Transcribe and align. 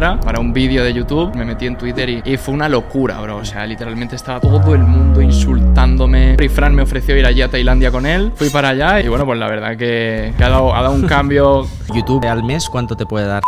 para 0.00 0.40
un 0.40 0.52
vídeo 0.52 0.82
de 0.82 0.92
YouTube. 0.92 1.34
Me 1.36 1.44
metí 1.44 1.66
en 1.66 1.76
Twitter 1.76 2.08
y, 2.08 2.22
y 2.24 2.36
fue 2.36 2.52
una 2.52 2.68
locura, 2.68 3.20
bro. 3.20 3.36
O 3.36 3.44
sea, 3.44 3.64
literalmente 3.64 4.16
estaba 4.16 4.40
todo 4.40 4.74
el 4.74 4.82
mundo 4.82 5.22
insultándome. 5.22 6.36
Y 6.40 6.48
Fran 6.48 6.74
me 6.74 6.82
ofreció 6.82 7.16
ir 7.16 7.24
allí 7.24 7.42
a 7.42 7.48
Tailandia 7.48 7.92
con 7.92 8.04
él. 8.04 8.32
Fui 8.34 8.50
para 8.50 8.70
allá 8.70 9.00
y 9.00 9.08
bueno, 9.08 9.24
pues 9.24 9.38
la 9.38 9.48
verdad 9.48 9.76
que, 9.76 10.34
que 10.36 10.44
ha, 10.44 10.48
dado, 10.48 10.74
ha 10.74 10.82
dado 10.82 10.94
un 10.94 11.02
cambio. 11.06 11.66
YouTube 11.94 12.26
al 12.26 12.42
mes, 12.42 12.68
¿cuánto 12.68 12.96
te 12.96 13.06
puede 13.06 13.26
dar? 13.26 13.42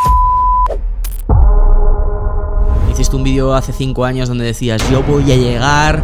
Hiciste 2.92 3.16
un 3.16 3.24
vídeo 3.24 3.52
hace 3.54 3.72
5 3.72 4.04
años 4.04 4.28
donde 4.28 4.44
decías, 4.44 4.88
yo 4.90 5.02
voy 5.02 5.30
a 5.32 5.36
llegar 5.36 6.02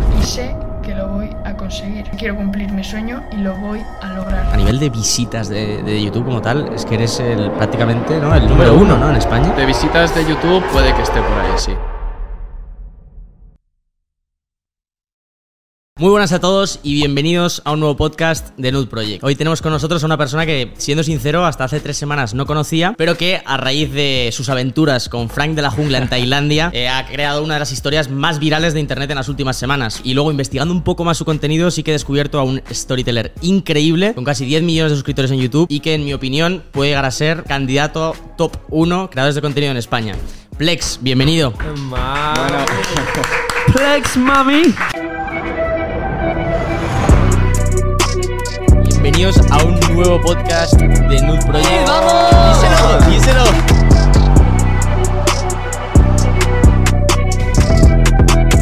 Quiero 2.22 2.36
cumplir 2.36 2.70
mi 2.70 2.84
sueño 2.84 3.24
y 3.32 3.38
lo 3.38 3.56
voy 3.56 3.82
a 4.00 4.12
lograr. 4.12 4.46
a 4.52 4.56
nivel 4.56 4.78
de 4.78 4.90
visitas 4.90 5.48
de, 5.48 5.82
de 5.82 6.00
YouTube 6.00 6.24
como 6.24 6.40
tal, 6.40 6.70
es 6.72 6.84
que 6.84 6.94
eres 6.94 7.18
el, 7.18 7.50
prácticamente 7.50 8.16
¿no? 8.20 8.32
el 8.32 8.46
número 8.48 8.76
uno 8.76 8.96
¿no? 8.96 9.10
en 9.10 9.16
España. 9.16 9.52
De 9.56 9.66
visitas 9.66 10.14
de 10.14 10.24
YouTube 10.24 10.62
puede 10.72 10.94
que 10.94 11.02
esté 11.02 11.20
por 11.20 11.36
ahí, 11.40 11.50
sí. 11.56 11.72
Muy 16.02 16.10
buenas 16.10 16.32
a 16.32 16.40
todos 16.40 16.80
y 16.82 16.94
bienvenidos 16.94 17.62
a 17.64 17.70
un 17.70 17.78
nuevo 17.78 17.96
podcast 17.96 18.48
de 18.56 18.72
Nude 18.72 18.88
Project. 18.88 19.22
Hoy 19.22 19.36
tenemos 19.36 19.62
con 19.62 19.70
nosotros 19.70 20.02
a 20.02 20.06
una 20.06 20.18
persona 20.18 20.44
que, 20.44 20.72
siendo 20.76 21.04
sincero, 21.04 21.46
hasta 21.46 21.62
hace 21.62 21.78
tres 21.78 21.96
semanas 21.96 22.34
no 22.34 22.44
conocía, 22.44 22.96
pero 22.98 23.16
que 23.16 23.40
a 23.46 23.56
raíz 23.56 23.92
de 23.92 24.30
sus 24.32 24.48
aventuras 24.48 25.08
con 25.08 25.30
Frank 25.30 25.52
de 25.52 25.62
la 25.62 25.70
Jungla 25.70 25.98
en 25.98 26.08
Tailandia, 26.08 26.70
eh, 26.74 26.88
ha 26.88 27.06
creado 27.06 27.44
una 27.44 27.54
de 27.54 27.60
las 27.60 27.70
historias 27.70 28.10
más 28.10 28.40
virales 28.40 28.74
de 28.74 28.80
Internet 28.80 29.10
en 29.10 29.16
las 29.16 29.28
últimas 29.28 29.56
semanas. 29.56 30.00
Y 30.02 30.14
luego, 30.14 30.32
investigando 30.32 30.74
un 30.74 30.82
poco 30.82 31.04
más 31.04 31.18
su 31.18 31.24
contenido, 31.24 31.70
sí 31.70 31.84
que 31.84 31.92
he 31.92 31.94
descubierto 31.94 32.40
a 32.40 32.42
un 32.42 32.60
storyteller 32.68 33.32
increíble, 33.40 34.12
con 34.12 34.24
casi 34.24 34.44
10 34.44 34.64
millones 34.64 34.90
de 34.90 34.96
suscriptores 34.96 35.30
en 35.30 35.38
YouTube 35.38 35.68
y 35.70 35.78
que, 35.78 35.94
en 35.94 36.04
mi 36.04 36.14
opinión, 36.14 36.64
puede 36.72 36.90
llegar 36.90 37.04
a 37.04 37.12
ser 37.12 37.44
candidato 37.44 38.16
top 38.36 38.56
1 38.70 39.08
creadores 39.08 39.36
de 39.36 39.40
contenido 39.40 39.70
en 39.70 39.76
España. 39.76 40.16
Plex, 40.58 40.98
bienvenido. 41.00 41.52
Bueno, 41.52 42.66
Flex, 43.72 44.16
mami. 44.16 44.74
Bienvenidos 49.14 49.50
a 49.50 49.62
un 49.62 49.78
nuevo 49.94 50.18
podcast 50.22 50.72
de 50.80 51.20
Nude 51.20 51.44
Project. 51.44 51.86
¡Vamos! 51.86 52.62
Díselo, 52.62 53.10
díselo. 53.10 53.44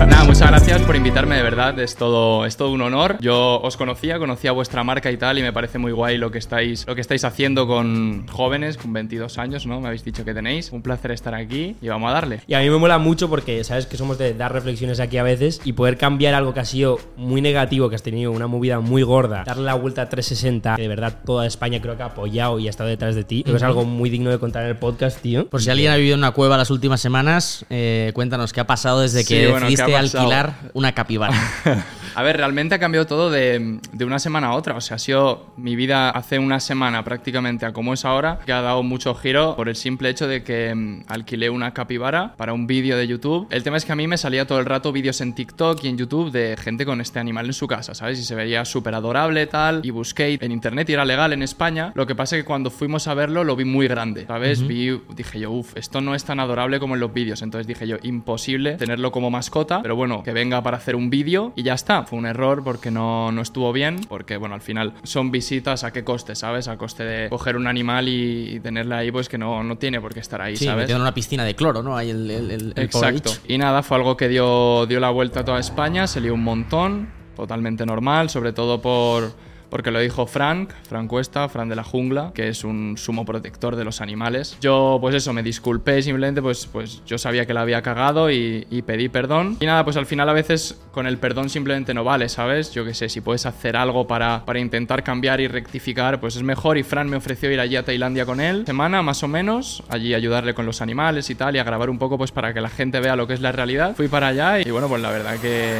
Nada, 0.07 0.25
muchas 0.25 0.49
gracias 0.49 0.83
por 0.83 0.97
invitarme, 1.11 1.35
de 1.35 1.43
verdad, 1.43 1.77
es 1.81 1.97
todo, 1.97 2.47
es 2.47 2.57
todo 2.57 2.71
un 2.71 2.83
honor. 2.83 3.17
Yo 3.21 3.61
os 3.61 3.77
conocía, 3.77 4.21
conocía 4.21 4.53
vuestra 4.53 4.85
marca 4.85 5.11
y 5.11 5.17
tal, 5.17 5.39
y 5.39 5.43
me 5.43 5.53
parece 5.53 5.77
muy 5.77 5.91
guay 5.91 6.19
lo 6.19 6.31
que 6.31 6.39
estáis, 6.39 6.87
lo 6.87 6.95
que 6.95 7.01
estáis 7.01 7.25
haciendo 7.25 7.67
con 7.67 8.29
jóvenes, 8.29 8.77
con 8.77 8.93
22 8.93 9.37
años, 9.39 9.67
¿no? 9.67 9.81
Me 9.81 9.89
habéis 9.89 10.05
dicho 10.05 10.25
que 10.25 10.35
tenéis. 10.35 10.71
Un 10.71 10.83
placer 10.83 11.11
estar 11.11 11.35
aquí 11.35 11.75
y 11.83 11.89
vamos 11.89 12.11
a 12.11 12.13
darle. 12.13 12.43
Y 12.47 12.55
a 12.55 12.61
mí 12.61 12.71
me 12.71 12.77
mola 12.77 12.99
mucho 12.99 13.29
porque 13.29 13.65
sabes 13.65 13.87
que 13.87 13.97
somos 13.97 14.19
de 14.19 14.35
dar 14.35 14.53
reflexiones 14.53 15.01
aquí 15.01 15.19
a 15.19 15.25
veces 15.25 15.61
y 15.65 15.73
poder 15.73 15.99
cambiar 15.99 16.35
algo 16.35 16.55
que 16.55 16.61
ha 16.61 16.65
sido 16.65 17.01
muy 17.17 17.41
negativo, 17.41 17.89
que 17.89 17.97
has 17.97 18.05
tenido 18.05 18.31
una 18.31 18.47
movida 18.47 18.79
muy 18.79 19.03
gorda, 19.03 19.43
darle 19.45 19.65
la 19.65 19.75
vuelta 19.75 20.03
a 20.03 20.09
360, 20.09 20.77
que 20.77 20.83
de 20.83 20.89
verdad 20.89 21.19
toda 21.27 21.45
España 21.45 21.81
creo 21.81 21.97
que 21.97 22.05
ha 22.05 22.07
apoyado 22.07 22.61
y 22.61 22.69
ha 22.69 22.71
estado 22.71 22.89
detrás 22.89 23.17
de 23.17 23.25
ti. 23.25 23.43
Creo 23.43 23.55
que 23.55 23.57
es 23.57 23.65
algo 23.65 23.85
muy 23.85 24.11
digno 24.11 24.31
de 24.31 24.39
contar 24.39 24.63
en 24.63 24.69
el 24.69 24.77
podcast, 24.77 25.21
tío. 25.21 25.49
Por 25.49 25.61
si 25.61 25.71
alguien 25.71 25.91
ha 25.91 25.97
vivido 25.97 26.15
en 26.15 26.21
una 26.21 26.31
cueva 26.31 26.57
las 26.57 26.71
últimas 26.71 27.01
semanas, 27.01 27.67
eh, 27.69 28.13
cuéntanos 28.15 28.53
qué 28.53 28.61
ha 28.61 28.67
pasado 28.69 29.01
desde 29.01 29.25
que 29.25 29.47
Sí, 29.47 29.51
bueno, 29.51 29.67
¿qué 29.67 29.73
decidiste 29.73 29.97
alquilar 29.97 30.55
una 30.73 30.95
capibara. 31.01 31.35
A 32.15 32.23
ver, 32.23 32.37
realmente 32.37 32.75
ha 32.75 32.79
cambiado 32.79 33.07
todo 33.07 33.31
de, 33.31 33.79
de 33.93 34.05
una 34.05 34.19
semana 34.19 34.49
a 34.49 34.55
otra. 34.55 34.75
O 34.75 34.81
sea, 34.81 34.97
ha 34.97 34.99
sido 34.99 35.47
mi 35.57 35.77
vida 35.77 36.11
hace 36.11 36.39
una 36.39 36.59
semana 36.61 37.05
prácticamente 37.05 37.67
a 37.67 37.73
como 37.73 37.95
es 37.95 38.05
ahora, 38.05 38.41
que 38.45 38.53
ha 38.53 38.61
dado 38.61 38.83
mucho 38.83 39.15
giro 39.15 39.55
por 39.57 39.69
el 39.69 39.77
simple 39.77 40.11
hecho 40.11 40.27
de 40.27 40.43
que 40.43 40.75
mm, 40.75 41.05
alquilé 41.07 41.51
una 41.51 41.73
capibara 41.73 42.35
para 42.37 42.53
un 42.53 42.67
vídeo 42.67 42.97
de 42.97 43.07
YouTube. 43.07 43.47
El 43.51 43.63
tema 43.63 43.77
es 43.77 43.85
que 43.85 43.93
a 43.93 43.97
mí 43.97 44.09
me 44.09 44.19
salía 44.19 44.47
todo 44.47 44.59
el 44.59 44.67
rato 44.67 44.93
vídeos 44.93 45.21
en 45.21 45.35
TikTok 45.35 45.85
y 45.85 45.89
en 45.89 45.99
YouTube 45.99 46.31
de 46.33 46.57
gente 46.57 46.85
con 46.85 47.01
este 47.01 47.21
animal 47.21 47.47
en 47.47 47.53
su 47.53 47.69
casa, 47.69 47.95
¿sabes? 47.95 48.19
Y 48.19 48.25
se 48.25 48.35
veía 48.35 48.65
súper 48.65 48.95
adorable 48.95 49.47
tal. 49.47 49.81
Y 49.85 49.91
busqué 49.91 50.37
en 50.41 50.53
internet 50.53 50.91
y 50.91 50.95
era 50.95 51.05
legal 51.05 51.33
en 51.33 51.43
España. 51.43 51.93
Lo 51.95 52.07
que 52.07 52.15
pasa 52.15 52.37
es 52.37 52.43
que 52.43 52.47
cuando 52.47 52.71
fuimos 52.71 53.07
a 53.07 53.15
verlo 53.15 53.45
lo 53.45 53.55
vi 53.57 53.65
muy 53.65 53.87
grande, 53.87 54.27
¿sabes? 54.27 54.67
Vi, 54.67 55.01
dije 55.15 55.39
yo, 55.39 55.53
uff, 55.53 55.77
esto 55.77 56.01
no 56.01 56.15
es 56.15 56.25
tan 56.25 56.41
adorable 56.41 56.81
como 56.81 56.95
en 56.95 57.01
los 57.01 57.13
vídeos. 57.13 57.43
Entonces 57.43 57.67
dije 57.67 57.87
yo, 57.87 57.97
imposible 58.03 58.73
tenerlo 58.75 59.13
como 59.13 59.31
mascota, 59.31 59.81
pero 59.81 59.95
bueno, 59.95 60.23
que 60.23 60.33
venga 60.33 60.63
para 60.63 60.77
hacer 60.79 60.90
un 60.97 61.11
vídeo 61.11 61.53
y 61.57 61.63
ya 61.63 61.75
está. 61.75 62.05
Fue 62.05 62.19
un 62.19 62.27
error 62.27 62.63
porque 62.65 62.91
no, 62.91 63.33
no 63.33 63.43
estuvo 63.43 63.73
bien, 63.73 64.01
porque 64.09 64.37
bueno, 64.37 64.55
al 64.55 64.61
final 64.61 64.95
son 65.03 65.31
visitas 65.31 65.85
a 65.85 65.93
qué 65.93 66.05
coste, 66.05 66.35
¿sabes? 66.35 66.69
A 66.69 66.77
coste 66.77 67.05
de 67.05 67.29
coger 67.29 67.57
un 67.57 67.67
animal 67.67 68.09
y, 68.09 68.55
y 68.57 68.61
tenerle 68.61 68.95
ahí, 68.95 69.11
pues 69.11 69.29
que 69.29 69.39
no, 69.39 69.63
no 69.63 69.77
tiene 69.79 70.01
por 70.01 70.13
qué 70.15 70.21
estar 70.21 70.41
ahí, 70.41 70.57
Sí, 70.57 70.65
¿sabes? 70.67 70.91
en 70.91 71.01
una 71.01 71.15
piscina 71.15 71.45
de 71.45 71.55
cloro, 71.55 71.83
¿no? 71.83 71.97
Ahí 71.97 72.11
el, 72.11 72.31
el, 72.31 72.51
el- 72.51 72.73
el 72.77 72.89
pobre 72.89 73.09
Exacto. 73.11 73.31
Y 73.49 73.59
nada, 73.59 73.83
fue 73.83 73.97
algo 73.97 74.17
que 74.17 74.29
dio, 74.29 74.87
dio 74.87 75.01
la 75.01 75.11
vuelta 75.11 75.41
a 75.41 75.45
toda 75.45 75.59
España, 75.61 76.07
se 76.07 76.21
lió 76.21 76.35
un 76.35 76.43
montón, 76.45 77.09
totalmente 77.37 77.87
normal, 77.87 78.31
sobre 78.31 78.53
todo 78.53 78.81
por... 78.81 79.33
Porque 79.71 79.91
lo 79.91 80.01
dijo 80.01 80.27
Frank, 80.27 80.71
Frank 80.89 81.09
Cuesta, 81.09 81.49
Fran 81.49 81.69
de 81.69 81.77
la 81.77 81.85
Jungla, 81.85 82.33
que 82.35 82.49
es 82.49 82.65
un 82.65 82.97
sumo 82.99 83.25
protector 83.25 83.77
de 83.77 83.85
los 83.85 84.01
animales. 84.01 84.57
Yo, 84.61 84.99
pues 85.01 85.15
eso, 85.15 85.33
me 85.33 85.43
disculpé 85.43 86.03
simplemente, 86.03 86.43
pues, 86.43 86.67
pues 86.67 87.03
yo 87.07 87.19
sabía 87.19 87.47
que 87.47 87.55
la 87.55 87.63
había 87.63 87.83
cagado 87.83 88.31
y, 88.31 88.65
pedí 88.87 89.09
perdón. 89.09 89.57
Y 89.61 89.67
nada, 89.67 89.85
pues 89.85 89.97
al 89.97 90.07
final 90.07 90.29
a 90.29 90.33
veces 90.33 90.81
con 90.91 91.07
el 91.07 91.19
perdón 91.19 91.49
simplemente 91.49 91.95
no 91.95 92.03
vale, 92.03 92.29
¿sabes? 92.29 92.73
Yo 92.73 92.85
qué 92.85 92.95
sé, 92.95 93.09
si 93.09 93.21
puedes 93.21 93.47
hacer 93.47 93.77
algo 93.77 94.07
para, 94.07 94.45
para 94.45 94.59
intentar 94.59 95.05
cambiar 95.05 95.41
y 95.41 95.49
rectificar, 95.49 96.21
pues 96.21 96.37
es 96.37 96.43
mejor. 96.43 96.79
Y 96.79 96.83
Fran 96.83 97.09
me 97.09 97.17
ofreció 97.17 97.51
ir 97.51 97.61
allí 97.61 97.77
a 97.77 97.85
Tailandia 97.85 98.27
con 98.27 98.41
él, 98.41 98.65
semana 98.67 99.03
más 99.03 99.23
o 99.23 99.29
menos, 99.29 99.83
allí 99.89 100.15
ayudarle 100.15 100.55
con 100.55 100.67
los 100.67 100.81
animales 100.81 101.31
y 101.31 101.35
tal, 101.35 101.57
y 101.57 101.59
a 101.59 101.65
grabar 101.65 101.91
un 101.91 101.99
poco, 101.99 102.19
pues 102.19 102.33
para 102.33 102.53
que 102.53 102.61
la 102.61 102.69
gente 102.69 103.01
vea 103.01 103.17
lo 103.17 103.27
que 103.27 103.35
es 103.35 103.41
la 103.41 103.53
realidad. 103.53 103.95
Fui 103.95 104.09
para 104.09 104.29
allá 104.29 104.61
y 104.61 104.71
bueno, 104.71 104.89
pues 104.89 105.03
la 105.03 105.11
verdad 105.11 105.39
que, 105.39 105.75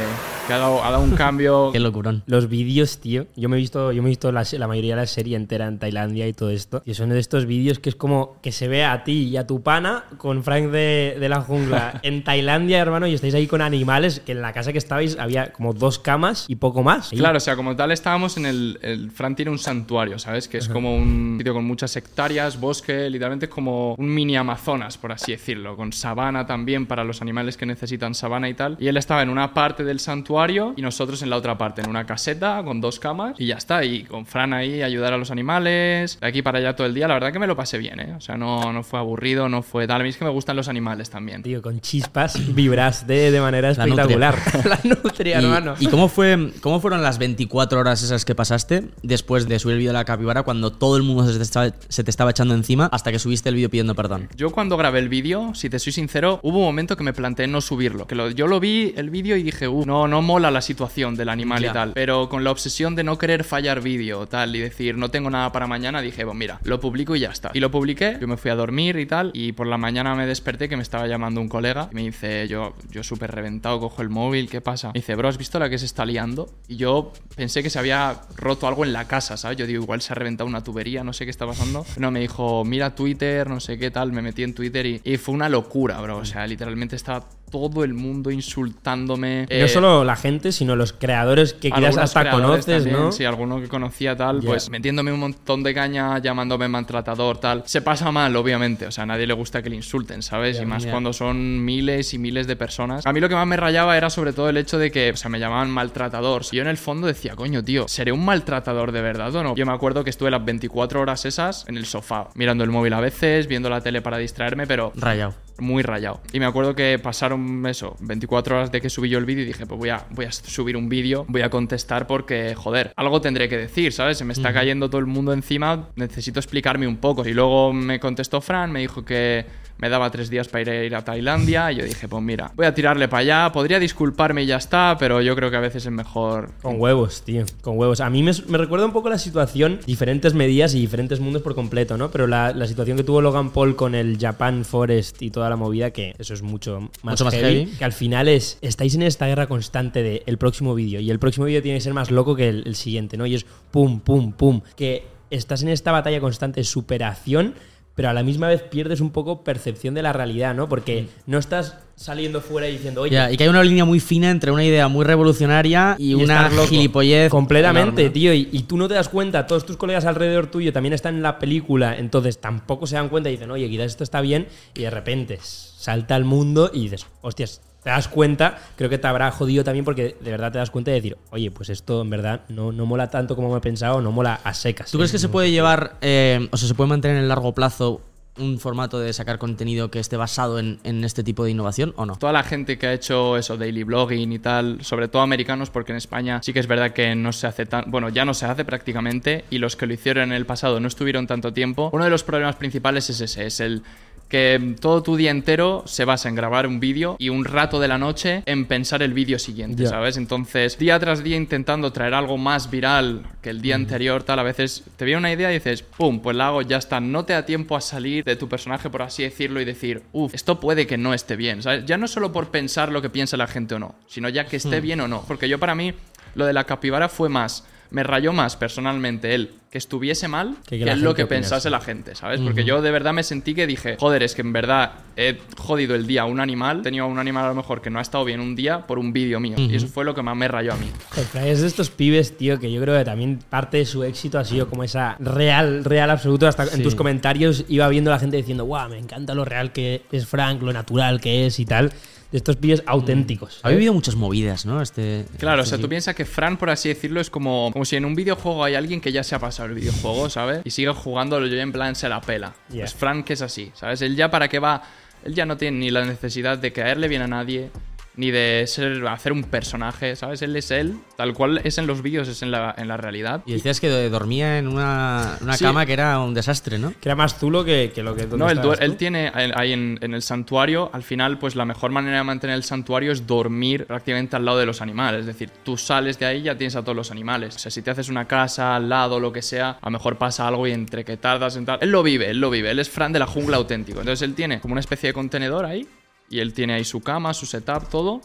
que 0.47 0.53
ha, 0.53 0.57
dado, 0.57 0.83
ha 0.83 0.91
dado 0.91 1.03
un 1.03 1.15
cambio. 1.15 1.69
Qué 1.73 1.79
locurón. 1.79 2.23
Los 2.25 2.47
vídeos, 2.47 2.99
tío. 2.99 3.27
Yo 3.35 3.49
me 3.49 3.57
he 3.57 3.59
visto, 3.59 3.80
yo 3.91 4.03
me 4.03 4.09
he 4.09 4.11
visto 4.11 4.31
la, 4.31 4.43
mayoría 4.67 4.95
de 4.95 5.01
la 5.01 5.07
serie 5.07 5.35
entera 5.35 5.67
en 5.67 5.79
Tailandia 5.79 6.27
y 6.27 6.33
todo 6.33 6.49
esto. 6.49 6.81
Y 6.85 6.93
son 6.93 7.09
de 7.09 7.19
estos 7.19 7.45
vídeos 7.45 7.79
que 7.79 7.89
es 7.89 7.95
como 7.95 8.37
que 8.41 8.51
se 8.51 8.67
ve 8.67 8.83
a 8.83 9.03
ti 9.03 9.29
y 9.29 9.37
a 9.37 9.47
tu 9.47 9.61
pana 9.63 10.05
con 10.17 10.43
Frank 10.43 10.65
de, 10.65 11.17
de 11.19 11.29
la 11.29 11.41
jungla 11.41 11.99
en 12.03 12.23
Tailandia, 12.23 12.79
hermano, 12.79 13.07
y 13.07 13.13
estáis 13.13 13.33
ahí 13.33 13.47
con 13.47 13.61
animales, 13.61 14.19
que 14.19 14.33
en 14.33 14.41
la 14.41 14.53
casa 14.53 14.71
que 14.71 14.77
estabais 14.77 15.17
había 15.17 15.51
como 15.53 15.73
dos 15.73 15.97
camas 15.99 16.45
y 16.47 16.57
poco 16.57 16.83
más. 16.83 17.09
Claro, 17.09 17.37
o 17.37 17.41
sea, 17.41 17.55
como 17.55 17.75
tal 17.75 17.91
estábamos 17.91 18.37
en 18.37 18.45
el, 18.45 18.79
el 18.81 19.11
Fran 19.11 19.35
tiene 19.35 19.51
un 19.51 19.59
santuario, 19.59 20.19
¿sabes? 20.19 20.47
Que 20.47 20.57
es 20.57 20.67
como 20.69 20.95
un 20.95 21.35
sitio 21.37 21.53
con 21.53 21.65
muchas 21.65 21.95
hectáreas, 21.95 22.59
bosque, 22.59 23.09
literalmente 23.09 23.45
es 23.45 23.51
como 23.51 23.95
un 23.95 24.13
mini 24.13 24.35
Amazonas, 24.35 24.97
por 24.97 25.11
así 25.11 25.31
decirlo, 25.31 25.75
con 25.75 25.93
sabana 25.93 26.45
también 26.45 26.85
para 26.85 27.03
los 27.03 27.21
animales 27.21 27.57
que 27.57 27.65
necesitan 27.65 28.15
sabana 28.15 28.49
y 28.49 28.53
tal. 28.53 28.77
Y 28.79 28.87
él 28.87 28.97
estaba 28.97 29.21
en 29.21 29.29
una 29.29 29.53
parte 29.53 29.83
del 29.83 29.99
santuario 29.99 30.73
y 30.75 30.81
nosotros 30.81 31.21
en 31.21 31.29
la 31.29 31.37
otra 31.37 31.57
parte, 31.57 31.81
en 31.81 31.89
una 31.89 32.05
caseta 32.05 32.61
con 32.63 32.81
dos 32.81 32.99
camas 32.99 33.39
y 33.39 33.47
ya 33.47 33.55
está. 33.55 33.70
Y 33.83 34.03
con 34.03 34.25
Fran 34.25 34.53
ahí 34.53 34.81
ayudar 34.83 35.13
a 35.13 35.17
los 35.17 35.31
animales, 35.31 36.19
de 36.19 36.27
aquí 36.27 36.41
para 36.41 36.59
allá 36.59 36.75
todo 36.75 36.87
el 36.87 36.93
día. 36.93 37.07
La 37.07 37.13
verdad 37.15 37.31
que 37.31 37.39
me 37.39 37.47
lo 37.47 37.55
pasé 37.55 37.77
bien, 37.77 37.99
¿eh? 37.99 38.13
O 38.17 38.21
sea, 38.21 38.35
no, 38.37 38.71
no 38.73 38.83
fue 38.83 38.99
aburrido, 38.99 39.47
no 39.49 39.61
fue 39.61 39.87
tal. 39.87 40.01
A 40.01 40.03
mí 40.03 40.09
es 40.09 40.17
que 40.17 40.25
me 40.25 40.31
gustan 40.31 40.55
los 40.55 40.67
animales 40.67 41.09
también. 41.09 41.43
Tío, 41.43 41.61
con 41.61 41.79
chispas 41.79 42.37
vibraste 42.53 43.31
de 43.31 43.41
manera 43.41 43.71
La 43.73 43.85
nutria. 43.85 44.03
espectacular. 44.03 44.35
La 44.65 44.79
nutria, 44.83 45.37
hermano. 45.39 45.75
¿Y, 45.79 45.85
y 45.85 45.87
cómo, 45.89 46.07
fue, 46.09 46.51
cómo 46.61 46.79
fueron 46.81 47.01
las 47.01 47.17
24 47.17 47.79
horas 47.79 48.03
esas 48.03 48.25
que 48.25 48.35
pasaste 48.35 48.85
después 49.03 49.47
de 49.47 49.59
subir 49.59 49.73
el 49.73 49.79
vídeo 49.79 49.91
de 49.91 49.97
la 49.97 50.05
capibara 50.05 50.43
cuando 50.43 50.71
todo 50.71 50.97
el 50.97 51.03
mundo 51.03 51.27
se 51.31 51.37
te, 51.37 51.43
estaba, 51.43 51.71
se 51.87 52.03
te 52.03 52.09
estaba 52.09 52.31
echando 52.31 52.53
encima 52.53 52.87
hasta 52.91 53.11
que 53.11 53.19
subiste 53.19 53.49
el 53.49 53.55
vídeo 53.55 53.69
pidiendo 53.69 53.95
perdón? 53.95 54.29
Yo 54.35 54.51
cuando 54.51 54.77
grabé 54.77 54.99
el 54.99 55.09
vídeo, 55.09 55.53
si 55.55 55.69
te 55.69 55.79
soy 55.79 55.93
sincero, 55.93 56.39
hubo 56.43 56.59
un 56.59 56.65
momento 56.65 56.97
que 56.97 57.03
me 57.03 57.13
planteé 57.13 57.47
no 57.47 57.61
subirlo. 57.61 58.07
Que 58.07 58.15
lo- 58.15 58.29
yo 58.31 58.47
lo 58.47 58.59
vi 58.59 58.93
el 58.97 59.09
vídeo 59.09 59.35
y 59.37 59.43
dije, 59.43 59.67
uh, 59.67 59.85
no, 59.85 60.07
no 60.07 60.21
mola 60.21 60.51
la 60.51 60.61
situación 60.61 61.15
del 61.15 61.29
animal 61.29 61.61
Ya. 61.61 61.69
y 61.69 61.73
tal. 61.73 61.91
Pero 61.93 62.29
con 62.29 62.43
la 62.43 62.51
obsesión 62.51 62.95
de 62.95 63.03
no 63.03 63.17
querer 63.17 63.43
fallar 63.43 63.60
vídeo, 63.81 64.27
tal, 64.27 64.55
y 64.55 64.59
decir, 64.59 64.97
no 64.97 65.09
tengo 65.09 65.29
nada 65.29 65.51
para 65.51 65.67
mañana, 65.67 66.01
dije, 66.01 66.23
bueno, 66.23 66.39
mira, 66.39 66.59
lo 66.63 66.79
publico 66.79 67.15
y 67.15 67.21
ya 67.21 67.29
está. 67.29 67.51
Y 67.53 67.59
lo 67.59 67.71
publiqué, 67.71 68.17
yo 68.19 68.27
me 68.27 68.37
fui 68.37 68.51
a 68.51 68.55
dormir 68.55 68.97
y 68.97 69.05
tal, 69.05 69.31
y 69.33 69.51
por 69.53 69.67
la 69.67 69.77
mañana 69.77 70.15
me 70.15 70.25
desperté 70.25 70.67
que 70.67 70.75
me 70.75 70.83
estaba 70.83 71.07
llamando 71.07 71.41
un 71.41 71.47
colega. 71.47 71.89
Y 71.91 71.95
me 71.95 72.01
dice, 72.01 72.47
yo, 72.47 72.75
yo 72.89 73.03
súper 73.03 73.31
reventado, 73.31 73.79
cojo 73.79 74.01
el 74.01 74.09
móvil, 74.09 74.49
¿qué 74.49 74.61
pasa? 74.61 74.87
Me 74.87 74.99
dice, 74.99 75.15
bro, 75.15 75.29
¿has 75.29 75.37
visto 75.37 75.59
la 75.59 75.69
que 75.69 75.77
se 75.77 75.85
está 75.85 76.05
liando? 76.05 76.49
Y 76.67 76.77
yo 76.77 77.13
pensé 77.35 77.63
que 77.63 77.69
se 77.69 77.79
había 77.79 78.21
roto 78.35 78.67
algo 78.67 78.85
en 78.85 78.93
la 78.93 79.07
casa, 79.07 79.37
¿sabes? 79.37 79.57
Yo 79.57 79.67
digo, 79.67 79.83
igual 79.83 80.01
se 80.01 80.13
ha 80.13 80.15
reventado 80.15 80.47
una 80.49 80.63
tubería, 80.63 81.03
no 81.03 81.13
sé 81.13 81.25
qué 81.25 81.31
está 81.31 81.45
pasando. 81.45 81.85
No, 81.97 82.11
me 82.11 82.19
dijo, 82.19 82.65
mira 82.65 82.95
Twitter, 82.95 83.49
no 83.49 83.59
sé 83.59 83.77
qué 83.77 83.91
tal, 83.91 84.11
me 84.11 84.21
metí 84.21 84.43
en 84.43 84.53
Twitter 84.53 84.85
y, 84.85 85.01
y 85.03 85.17
fue 85.17 85.35
una 85.35 85.49
locura, 85.49 85.99
bro. 86.01 86.17
O 86.17 86.25
sea, 86.25 86.45
literalmente 86.47 86.95
estaba 86.95 87.25
todo 87.51 87.83
el 87.83 87.93
mundo 87.93 88.31
insultándome. 88.31 89.41
No 89.41 89.47
Eh, 89.49 89.67
solo 89.67 90.03
la 90.03 90.15
gente, 90.15 90.51
sino 90.51 90.75
los 90.75 90.93
creadores 90.93 91.53
que 91.53 91.71
quizás 91.71 91.97
hasta 91.97 92.31
conoces, 92.31 92.83
también, 92.83 92.97
¿no? 92.97 93.11
Sí, 93.11 93.25
alguno 93.25 93.61
que 93.61 93.67
conocía 93.67 94.15
tal, 94.15 94.41
pues 94.41 94.69
metiéndome 94.69 95.11
un 95.11 95.19
montón 95.19 95.61
de 95.63 95.73
caña, 95.73 96.17
llamándome 96.19 96.67
maltratador, 96.67 97.37
tal. 97.37 97.63
Se 97.65 97.81
pasa 97.81 98.11
mal, 98.11 98.35
obviamente. 98.35 98.87
O 98.87 98.91
sea, 98.91 99.03
a 99.03 99.07
nadie 99.07 99.27
le 99.27 99.33
gusta 99.33 99.61
que 99.61 99.69
le 99.69 99.75
insulten, 99.75 100.21
¿sabes? 100.23 100.59
y 100.59 100.65
más 100.65 100.85
cuando 100.85 101.13
son 101.13 101.63
miles 101.63 102.13
y 102.13 102.17
miles 102.17 102.47
de 102.47 102.55
personas. 102.55 103.05
A 103.05 103.13
mí 103.13 103.19
lo 103.19 103.29
que 103.29 103.35
más 103.35 103.47
me 103.47 103.57
rayaba 103.57 103.97
era 103.97 104.09
sobre 104.09 104.33
todo 104.33 104.49
el 104.49 104.57
hecho 104.57 104.77
de 104.77 104.91
que, 104.91 105.11
o 105.11 105.17
sea, 105.17 105.29
me 105.29 105.39
llamaban 105.39 105.69
maltratador. 105.69 106.43
Y 106.51 106.57
yo 106.57 106.61
en 106.61 106.67
el 106.69 106.77
fondo 106.77 107.07
decía, 107.07 107.35
coño, 107.35 107.63
tío, 107.63 107.87
¿seré 107.87 108.11
un 108.11 108.23
maltratador 108.23 108.91
de 108.91 109.01
verdad 109.01 109.35
o 109.35 109.43
no? 109.43 109.55
Yo 109.55 109.65
me 109.65 109.73
acuerdo 109.73 110.03
que 110.03 110.09
estuve 110.09 110.31
las 110.31 110.43
24 110.43 111.01
horas 111.01 111.25
esas 111.25 111.65
en 111.67 111.77
el 111.77 111.85
sofá, 111.85 112.29
mirando 112.35 112.63
el 112.63 112.69
móvil 112.69 112.93
a 112.93 113.01
veces, 113.01 113.47
viendo 113.47 113.69
la 113.69 113.81
tele 113.81 114.01
para 114.01 114.17
distraerme, 114.17 114.67
pero 114.67 114.93
Rayado. 114.95 115.33
Muy 115.59 115.83
rayado. 115.83 116.21
Y 116.33 116.39
me 116.39 116.45
acuerdo 116.45 116.75
que 116.75 116.99
pasaron 116.99 117.65
eso, 117.65 117.95
24 117.99 118.55
horas 118.55 118.71
de 118.71 118.81
que 118.81 118.89
subí 118.89 119.09
yo 119.09 119.17
el 119.17 119.25
vídeo 119.25 119.43
y 119.43 119.47
dije, 119.47 119.65
pues 119.65 119.79
voy 119.79 119.89
a, 119.89 120.05
voy 120.11 120.25
a 120.25 120.31
subir 120.31 120.77
un 120.77 120.89
vídeo, 120.89 121.25
voy 121.27 121.41
a 121.41 121.49
contestar 121.49 122.07
porque, 122.07 122.55
joder, 122.55 122.93
algo 122.95 123.21
tendré 123.21 123.49
que 123.49 123.57
decir, 123.57 123.93
¿sabes? 123.93 124.17
Se 124.17 124.25
me 124.25 124.33
está 124.33 124.53
cayendo 124.53 124.89
todo 124.89 124.99
el 124.99 125.07
mundo 125.07 125.33
encima, 125.33 125.89
necesito 125.95 126.39
explicarme 126.39 126.87
un 126.87 126.97
poco. 126.97 127.25
Y 127.27 127.33
luego 127.33 127.73
me 127.73 127.99
contestó 127.99 128.41
Fran, 128.41 128.71
me 128.71 128.79
dijo 128.79 129.05
que 129.05 129.45
me 129.81 129.89
daba 129.89 130.11
tres 130.11 130.29
días 130.29 130.47
para 130.47 130.61
ir 130.61 130.69
a, 130.69 130.83
ir 130.85 130.95
a 130.95 131.03
Tailandia 131.03 131.71
y 131.71 131.77
yo 131.77 131.83
dije, 131.83 132.07
pues 132.07 132.23
mira, 132.23 132.51
voy 132.55 132.67
a 132.67 132.73
tirarle 132.73 133.07
para 133.07 133.21
allá, 133.21 133.51
podría 133.51 133.79
disculparme 133.79 134.43
y 134.43 134.45
ya 134.45 134.57
está, 134.57 134.95
pero 134.99 135.21
yo 135.21 135.35
creo 135.35 135.49
que 135.49 135.57
a 135.57 135.61
veces 135.61 135.85
es 135.85 135.91
mejor... 135.91 136.51
Con 136.61 136.79
huevos, 136.79 137.23
tío, 137.23 137.43
con 137.61 137.77
huevos. 137.77 137.99
A 137.99 138.09
mí 138.09 138.21
me, 138.21 138.31
me 138.47 138.57
recuerda 138.59 138.85
un 138.85 138.93
poco 138.93 139.09
la 139.09 139.17
situación, 139.17 139.79
diferentes 139.87 140.33
medidas 140.35 140.75
y 140.75 140.79
diferentes 140.79 141.19
mundos 141.19 141.41
por 141.41 141.55
completo, 141.55 141.97
¿no? 141.97 142.11
Pero 142.11 142.27
la, 142.27 142.53
la 142.53 142.67
situación 142.67 142.95
que 142.95 143.03
tuvo 143.03 143.21
Logan 143.21 143.49
Paul 143.49 143.75
con 143.75 143.95
el 143.95 144.17
Japan 144.19 144.63
Forest 144.65 145.21
y 145.21 145.31
toda 145.31 145.49
la 145.49 145.55
movida, 145.55 145.91
que 145.91 146.13
eso 146.19 146.33
es 146.33 146.43
mucho 146.43 146.79
más, 147.01 147.13
Mucho 147.13 147.25
más 147.25 147.33
heavy, 147.33 147.65
heavy. 147.65 147.77
que 147.77 147.85
al 147.85 147.93
final 147.93 148.27
es, 148.27 148.59
estáis 148.61 148.93
en 148.93 149.01
esta 149.01 149.25
guerra 149.25 149.47
constante 149.47 150.03
de 150.03 150.21
el 150.27 150.37
próximo 150.37 150.75
vídeo 150.75 150.99
y 150.99 151.09
el 151.09 151.17
próximo 151.17 151.47
vídeo 151.47 151.61
tiene 151.63 151.79
que 151.79 151.81
ser 151.83 151.93
más 151.95 152.11
loco 152.11 152.35
que 152.35 152.49
el, 152.49 152.63
el 152.67 152.75
siguiente, 152.75 153.17
¿no? 153.17 153.25
Y 153.25 153.33
es 153.33 153.45
pum, 153.71 153.99
pum, 153.99 154.33
pum, 154.33 154.61
que 154.75 155.05
estás 155.31 155.63
en 155.63 155.69
esta 155.69 155.91
batalla 155.91 156.19
constante 156.19 156.59
de 156.59 156.65
superación 156.65 157.55
pero 158.01 158.09
a 158.09 158.13
la 158.13 158.23
misma 158.23 158.47
vez 158.47 158.63
pierdes 158.63 158.99
un 158.99 159.11
poco 159.11 159.43
percepción 159.43 159.93
de 159.93 160.01
la 160.01 160.11
realidad, 160.11 160.55
¿no? 160.55 160.67
Porque 160.67 161.07
no 161.27 161.37
estás 161.37 161.77
saliendo 161.95 162.41
fuera 162.41 162.67
y 162.67 162.71
diciendo, 162.71 163.01
oye, 163.03 163.13
Ya, 163.13 163.31
y 163.31 163.37
que 163.37 163.43
hay 163.43 163.49
una 163.51 163.63
línea 163.63 163.85
muy 163.85 163.99
fina 163.99 164.31
entre 164.31 164.49
una 164.49 164.65
idea 164.65 164.87
muy 164.87 165.05
revolucionaria 165.05 165.95
y, 165.99 166.13
y 166.13 166.13
una 166.15 166.49
gilipollez. 166.67 167.29
Completamente, 167.29 168.01
enorme. 168.01 168.09
tío. 168.09 168.33
Y, 168.33 168.49
y 168.51 168.63
tú 168.63 168.75
no 168.75 168.87
te 168.87 168.95
das 168.95 169.07
cuenta, 169.07 169.45
todos 169.45 169.67
tus 169.67 169.77
colegas 169.77 170.05
alrededor 170.05 170.47
tuyo 170.47 170.73
también 170.73 170.93
están 170.93 171.13
en 171.13 171.21
la 171.21 171.37
película, 171.37 171.95
entonces 171.95 172.41
tampoco 172.41 172.87
se 172.87 172.95
dan 172.95 173.07
cuenta 173.09 173.29
y 173.29 173.33
dicen, 173.33 173.51
oye, 173.51 173.69
quizás 173.69 173.85
esto 173.91 174.03
está 174.03 174.19
bien, 174.19 174.47
y 174.73 174.81
de 174.81 174.89
repente 174.89 175.37
salta 175.43 176.15
al 176.15 176.25
mundo 176.25 176.71
y 176.73 176.81
dices, 176.85 177.05
hostias, 177.21 177.61
te 177.83 177.89
das 177.89 178.07
cuenta, 178.07 178.59
creo 178.75 178.89
que 178.89 178.97
te 178.97 179.07
habrá 179.07 179.31
jodido 179.31 179.63
también 179.63 179.85
porque 179.85 180.15
de 180.19 180.31
verdad 180.31 180.51
te 180.51 180.59
das 180.59 180.69
cuenta 180.69 180.91
de 180.91 180.95
decir, 180.95 181.17
oye, 181.31 181.51
pues 181.51 181.69
esto 181.69 182.01
en 182.01 182.09
verdad 182.09 182.41
no, 182.49 182.71
no 182.71 182.85
mola 182.85 183.09
tanto 183.09 183.35
como 183.35 183.51
me 183.51 183.57
he 183.57 183.61
pensado, 183.61 184.01
no 184.01 184.11
mola 184.11 184.39
a 184.43 184.53
secas. 184.53 184.91
¿Tú 184.91 184.97
crees 184.97 185.11
que 185.11 185.19
se 185.19 185.29
puede 185.29 185.51
llevar, 185.51 185.95
eh, 186.01 186.47
o 186.51 186.57
sea, 186.57 186.67
se 186.67 186.75
puede 186.75 186.89
mantener 186.89 187.17
en 187.17 187.23
el 187.23 187.29
largo 187.29 187.53
plazo 187.53 188.01
un 188.37 188.59
formato 188.59 188.97
de 188.97 189.11
sacar 189.11 189.37
contenido 189.39 189.91
que 189.91 189.99
esté 189.99 190.15
basado 190.15 190.57
en, 190.57 190.79
en 190.85 191.03
este 191.03 191.21
tipo 191.21 191.43
de 191.43 191.51
innovación 191.51 191.93
o 191.97 192.05
no? 192.05 192.15
Toda 192.15 192.31
la 192.31 192.43
gente 192.43 192.77
que 192.77 192.87
ha 192.87 192.93
hecho 192.93 193.35
eso, 193.35 193.57
daily 193.57 193.83
blogging 193.83 194.31
y 194.31 194.39
tal, 194.39 194.83
sobre 194.83 195.09
todo 195.09 195.21
americanos, 195.21 195.69
porque 195.69 195.91
en 195.91 195.97
España 195.97 196.39
sí 196.41 196.53
que 196.53 196.59
es 196.59 196.67
verdad 196.67 196.91
que 196.91 197.13
no 197.13 197.33
se 197.33 197.47
hace 197.47 197.65
tan. 197.65 197.91
Bueno, 197.91 198.07
ya 198.07 198.23
no 198.23 198.33
se 198.33 198.45
hace 198.45 198.63
prácticamente, 198.63 199.43
y 199.49 199.57
los 199.57 199.75
que 199.75 199.85
lo 199.85 199.93
hicieron 199.93 200.31
en 200.31 200.33
el 200.33 200.45
pasado 200.45 200.79
no 200.79 200.87
estuvieron 200.87 201.27
tanto 201.27 201.51
tiempo. 201.51 201.89
Uno 201.91 202.05
de 202.05 202.09
los 202.09 202.23
problemas 202.23 202.55
principales 202.55 203.09
es 203.09 203.19
ese: 203.19 203.47
es 203.47 203.59
el 203.59 203.83
que 204.31 204.75
todo 204.79 205.03
tu 205.03 205.17
día 205.17 205.29
entero 205.29 205.83
se 205.85 206.05
basa 206.05 206.29
en 206.29 206.35
grabar 206.35 206.65
un 206.65 206.79
vídeo 206.79 207.17
y 207.19 207.27
un 207.27 207.43
rato 207.43 207.81
de 207.81 207.89
la 207.89 207.97
noche 207.97 208.43
en 208.45 208.65
pensar 208.65 209.03
el 209.03 209.13
vídeo 209.13 209.37
siguiente. 209.37 209.85
¿sabes? 209.85 210.15
Entonces, 210.15 210.77
día 210.77 210.97
tras 210.99 211.21
día 211.21 211.35
intentando 211.35 211.91
traer 211.91 212.13
algo 212.13 212.37
más 212.37 212.71
viral 212.71 213.23
que 213.41 213.49
el 213.49 213.61
día 213.61 213.75
anterior, 213.75 214.23
tal, 214.23 214.39
a 214.39 214.43
veces 214.43 214.85
te 214.95 215.03
viene 215.03 215.19
una 215.19 215.33
idea 215.33 215.51
y 215.51 215.55
dices, 215.55 215.83
pum, 215.83 216.21
pues 216.21 216.37
la 216.37 216.47
hago, 216.47 216.61
ya 216.61 216.77
está. 216.77 217.01
No 217.01 217.25
te 217.25 217.33
da 217.33 217.45
tiempo 217.45 217.75
a 217.75 217.81
salir 217.81 218.23
de 218.23 218.37
tu 218.37 218.47
personaje, 218.47 218.89
por 218.89 219.01
así 219.01 219.23
decirlo, 219.23 219.59
y 219.59 219.65
decir, 219.65 220.03
uff, 220.13 220.33
esto 220.33 220.61
puede 220.61 220.87
que 220.87 220.97
no 220.97 221.13
esté 221.13 221.35
bien, 221.35 221.61
¿sabes? 221.61 221.85
Ya 221.85 221.97
no 221.97 222.07
solo 222.07 222.31
por 222.31 222.51
pensar 222.51 222.89
lo 222.89 223.01
que 223.01 223.09
piensa 223.09 223.35
la 223.35 223.47
gente 223.47 223.75
o 223.75 223.79
no, 223.79 223.95
sino 224.07 224.29
ya 224.29 224.45
que 224.45 224.55
esté 224.55 224.79
bien 224.79 225.01
o 225.01 225.09
no. 225.09 225.25
Porque 225.27 225.49
yo 225.49 225.59
para 225.59 225.75
mí, 225.75 225.93
lo 226.35 226.45
de 226.45 226.53
la 226.53 226.63
capibara 226.63 227.09
fue 227.09 227.27
más, 227.27 227.65
me 227.89 228.03
rayó 228.03 228.31
más 228.31 228.55
personalmente 228.55 229.35
él 229.35 229.55
que 229.71 229.77
estuviese 229.77 230.27
mal 230.27 230.57
Que 230.67 230.71
que, 230.71 230.79
que 230.79 230.85
la 230.85 230.93
es 230.93 230.99
lo 230.99 231.15
que 231.15 231.25
pensase 231.25 231.69
la 231.69 231.79
gente, 231.79 232.13
¿sabes? 232.13 232.41
Porque 232.41 232.65
yo 232.65 232.81
de 232.81 232.91
verdad 232.91 233.13
me 233.13 233.23
sentí 233.23 233.55
que 233.55 233.65
dije, 233.65 233.95
joder, 233.97 234.21
es 234.21 234.35
que 234.35 234.41
en 234.41 234.51
verdad 234.51 234.91
he 235.15 235.37
jodido 235.57 235.95
el 235.95 236.07
día 236.07 236.23
a 236.23 236.25
un 236.25 236.41
animal, 236.41 236.79
he 236.81 236.83
tenido 236.83 237.05
a 237.05 237.07
un 237.07 237.19
animal 237.19 237.45
a 237.45 237.49
lo 237.49 237.55
mejor 237.55 237.81
que 237.81 237.89
no 237.89 237.99
ha 237.99 238.01
estado 238.01 238.25
bien 238.25 238.41
un 238.41 238.55
día 238.55 238.85
por 238.85 238.99
un 238.99 239.13
vídeo 239.13 239.39
mío. 239.39 239.55
Y 239.57 239.75
eso 239.75 239.87
fue 239.87 240.03
lo 240.03 240.13
que 240.13 240.21
más 240.21 240.35
me 240.35 240.49
rayó 240.49 240.73
a 240.73 240.75
mí. 240.75 240.87
Joder, 241.11 241.47
es 241.47 241.61
de 241.61 241.67
estos 241.67 241.89
pibes, 241.89 242.37
tío, 242.37 242.59
que 242.59 242.69
yo 242.69 242.81
creo 242.81 242.97
que 242.97 243.05
también 243.05 243.39
parte 243.49 243.77
de 243.77 243.85
su 243.85 244.03
éxito 244.03 244.37
ha 244.39 244.43
sido 244.43 244.67
como 244.67 244.83
esa 244.83 245.15
real, 245.19 245.85
real 245.85 246.09
absoluto. 246.09 246.47
Hasta 246.47 246.65
en 246.65 246.83
tus 246.83 246.95
comentarios 246.95 247.63
iba 247.69 247.87
viendo 247.87 248.11
la 248.11 248.19
gente 248.19 248.35
diciendo, 248.35 248.65
guau, 248.65 248.89
me 248.89 248.97
encanta 248.97 249.33
lo 249.33 249.45
real 249.45 249.71
que 249.71 250.03
es 250.11 250.27
Frank, 250.27 250.61
lo 250.61 250.73
natural 250.73 251.21
que 251.21 251.45
es 251.45 251.59
y 251.59 251.65
tal. 251.65 251.93
De 252.31 252.37
estos 252.37 252.55
pibes 252.55 252.81
auténticos. 252.85 253.59
Ha 253.61 253.69
vivido 253.71 253.93
muchas 253.93 254.15
movidas, 254.15 254.65
¿no? 254.65 254.81
Este, 254.81 255.25
Claro, 255.37 255.59
o 255.59 255.63
este 255.63 255.75
sea, 255.75 255.81
tú 255.81 255.89
piensas 255.89 256.15
que 256.15 256.23
Fran, 256.23 256.55
por 256.55 256.69
así 256.69 256.87
decirlo, 256.87 257.19
es 257.19 257.29
como, 257.29 257.71
como 257.73 257.83
si 257.83 257.97
en 257.97 258.05
un 258.05 258.15
videojuego 258.15 258.63
hay 258.63 258.75
alguien 258.75 259.01
que 259.01 259.11
ya 259.11 259.21
se 259.25 259.35
ha 259.35 259.39
pasado 259.39 259.60
el 259.65 259.73
videojuego, 259.73 260.29
¿sabes? 260.29 260.61
Y 260.63 260.71
sigue 260.71 260.91
jugándolo 260.91 261.47
yo 261.47 261.57
en 261.57 261.71
plan 261.71 261.95
se 261.95 262.09
la 262.09 262.21
pela. 262.21 262.53
Yeah. 262.69 262.81
Pues 262.81 262.93
Fran 262.93 263.23
que 263.23 263.33
es 263.33 263.41
así, 263.41 263.71
¿sabes? 263.73 264.01
Él 264.01 264.15
ya 264.15 264.29
para 264.31 264.47
qué 264.47 264.59
va, 264.59 264.83
él 265.23 265.33
ya 265.33 265.45
no 265.45 265.57
tiene 265.57 265.77
ni 265.77 265.91
la 265.91 266.05
necesidad 266.05 266.57
de 266.57 266.71
caerle 266.71 267.07
bien 267.07 267.21
a 267.21 267.27
nadie, 267.27 267.69
ni 268.15 268.29
de 268.31 268.65
ser, 268.67 269.05
hacer 269.07 269.31
un 269.31 269.43
personaje, 269.43 270.15
¿sabes? 270.15 270.41
Él 270.41 270.55
es 270.55 270.69
él, 270.71 270.95
tal 271.15 271.33
cual 271.33 271.61
es 271.63 271.77
en 271.77 271.87
los 271.87 272.01
vídeos, 272.01 272.27
es 272.27 272.41
en 272.41 272.51
la, 272.51 272.73
en 272.77 272.87
la 272.87 272.97
realidad. 272.97 273.41
Y 273.45 273.53
decías 273.53 273.79
que 273.79 273.89
dormía 274.09 274.57
en 274.59 274.67
una, 274.67 275.37
una 275.41 275.53
Sí. 275.57 275.63
cama 275.63 275.85
que 275.85 275.93
era 275.93 276.19
un 276.19 276.33
desastre, 276.33 276.77
¿no? 276.77 276.93
Que 276.99 277.09
era 277.09 277.15
más 277.15 277.37
zulo 277.39 277.63
que, 277.63 277.91
que 277.95 278.03
lo 278.03 278.15
que... 278.15 278.25
No, 278.27 278.49
él, 278.49 278.59
duer- 278.59 278.77
él 278.81 278.91
tú. 278.91 278.97
tiene 278.97 279.31
ahí 279.33 279.71
en, 279.73 279.97
en 280.01 280.13
el 280.13 280.21
santuario, 280.21 280.89
al 280.93 281.03
final, 281.03 281.37
pues 281.39 281.55
la 281.55 281.65
mejor 281.65 281.91
manera 281.91 282.17
de 282.17 282.23
mantener 282.23 282.55
el 282.55 282.63
santuario 282.63 283.11
es 283.11 283.25
dormir 283.27 283.85
prácticamente 283.85 284.35
al 284.35 284.43
lado 284.45 284.57
de 284.57 284.65
los 284.65 284.81
animales. 284.81 285.21
Es 285.21 285.25
decir, 285.27 285.49
tú 285.63 285.77
sales 285.77 286.19
de 286.19 286.25
ahí 286.25 286.39
y 286.39 286.43
ya 286.43 286.57
tienes 286.57 286.75
a 286.75 286.81
todos 286.81 286.95
los 286.95 287.11
animales. 287.11 287.55
O 287.55 287.59
sea, 287.59 287.71
si 287.71 287.81
te 287.81 287.91
haces 287.91 288.09
una 288.09 288.25
casa 288.27 288.75
al 288.75 288.89
lado, 288.89 289.19
lo 289.19 289.31
que 289.31 289.41
sea, 289.41 289.71
a 289.81 289.85
lo 289.85 289.91
mejor 289.91 290.17
pasa 290.17 290.47
algo 290.47 290.67
y 290.67 290.71
entre 290.71 291.05
que 291.05 291.17
tardas 291.17 291.55
en 291.55 291.65
tal. 291.65 291.79
Él 291.81 291.91
lo 291.91 292.03
vive, 292.03 292.29
él 292.29 292.39
lo 292.39 292.49
vive. 292.49 292.71
Él 292.71 292.79
es 292.79 292.89
Fran 292.89 293.13
de 293.13 293.19
la 293.19 293.25
jungla 293.27 293.57
auténtico. 293.57 293.99
Entonces 293.99 294.21
él 294.27 294.35
tiene 294.35 294.59
como 294.59 294.73
una 294.73 294.81
especie 294.81 295.07
de 295.07 295.13
contenedor 295.13 295.65
ahí 295.65 295.87
y 296.31 296.39
él 296.39 296.53
tiene 296.53 296.73
ahí 296.73 296.83
su 296.85 297.01
cama, 297.01 297.33
su 297.35 297.45
setup, 297.45 297.89
todo. 297.89 298.21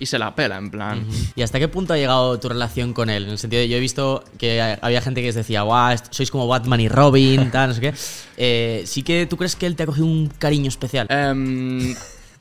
Y 0.00 0.06
se 0.06 0.18
la 0.18 0.34
pela, 0.34 0.58
en 0.58 0.72
plan. 0.72 1.06
¿Y 1.36 1.42
hasta 1.42 1.60
qué 1.60 1.68
punto 1.68 1.92
ha 1.92 1.96
llegado 1.96 2.40
tu 2.40 2.48
relación 2.48 2.92
con 2.92 3.08
él? 3.10 3.24
En 3.26 3.30
el 3.30 3.38
sentido 3.38 3.60
de, 3.60 3.68
yo 3.68 3.76
he 3.76 3.80
visto 3.80 4.24
que 4.38 4.60
había 4.82 5.00
gente 5.00 5.22
que 5.22 5.30
decía, 5.32 5.62
guau, 5.62 5.96
sois 6.10 6.32
como 6.32 6.48
Batman 6.48 6.80
y 6.80 6.88
Robin, 6.88 7.48
tal, 7.52 7.68
no 7.68 7.74
sé 7.76 7.80
qué. 7.80 7.94
Eh, 8.36 8.82
¿Sí 8.86 9.04
que 9.04 9.26
tú 9.26 9.36
crees 9.36 9.54
que 9.54 9.66
él 9.66 9.76
te 9.76 9.84
ha 9.84 9.86
cogido 9.86 10.06
un 10.06 10.26
cariño 10.36 10.66
especial? 10.68 11.06
Em, 11.10 11.94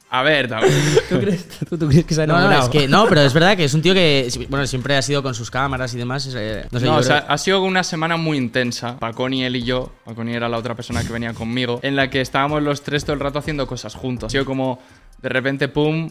a 0.10 0.24
ver, 0.24 0.48
David. 0.48 0.72
¿Tú 1.10 1.20
crees, 1.20 1.48
tú, 1.70 1.78
tú 1.78 1.88
crees 1.88 2.06
que 2.06 2.16
se 2.16 2.24
ha 2.24 2.26
No, 2.26 2.34
no, 2.34 2.40
enamorado? 2.40 2.64
es 2.64 2.70
que 2.72 2.88
no, 2.88 3.06
pero 3.08 3.22
es 3.22 3.34
verdad 3.34 3.56
que 3.56 3.66
es 3.66 3.74
un 3.76 3.84
tío 3.84 3.94
que, 3.94 4.28
bueno, 4.50 4.66
siempre 4.66 4.96
ha 4.98 5.02
sido 5.04 5.22
con 5.22 5.36
sus 5.36 5.52
cámaras 5.52 5.94
y 5.94 5.98
demás. 6.00 6.28
eh, 6.36 6.66
no 6.72 6.80
sé, 6.80 6.86
No, 6.88 6.96
o 6.98 7.04
sea, 7.04 7.20
ha 7.20 7.38
sido 7.38 7.62
una 7.62 7.84
semana 7.84 8.18
muy 8.18 8.38
intensa. 8.40 8.98
Paconi, 8.98 9.44
él 9.44 9.58
y 9.58 9.64
yo, 9.64 9.92
Paconi 10.06 10.34
era 10.34 10.50
la 10.50 10.58
otra 10.58 10.74
persona 10.74 11.04
que 11.04 11.14
venía 11.14 11.36
conmigo, 11.36 11.80
en 11.84 11.96
la 11.96 12.10
que 12.10 12.20
estábamos 12.20 12.64
los 12.64 12.82
tres 12.82 13.04
todo 13.06 13.14
el 13.14 13.20
rato 13.20 13.38
haciendo 13.38 13.68
cosas 13.68 13.94
juntos. 13.94 14.28
Ha 14.28 14.32
sido 14.32 14.46
como, 14.46 14.80
de 15.24 15.30
repente, 15.30 15.68
pum, 15.70 16.10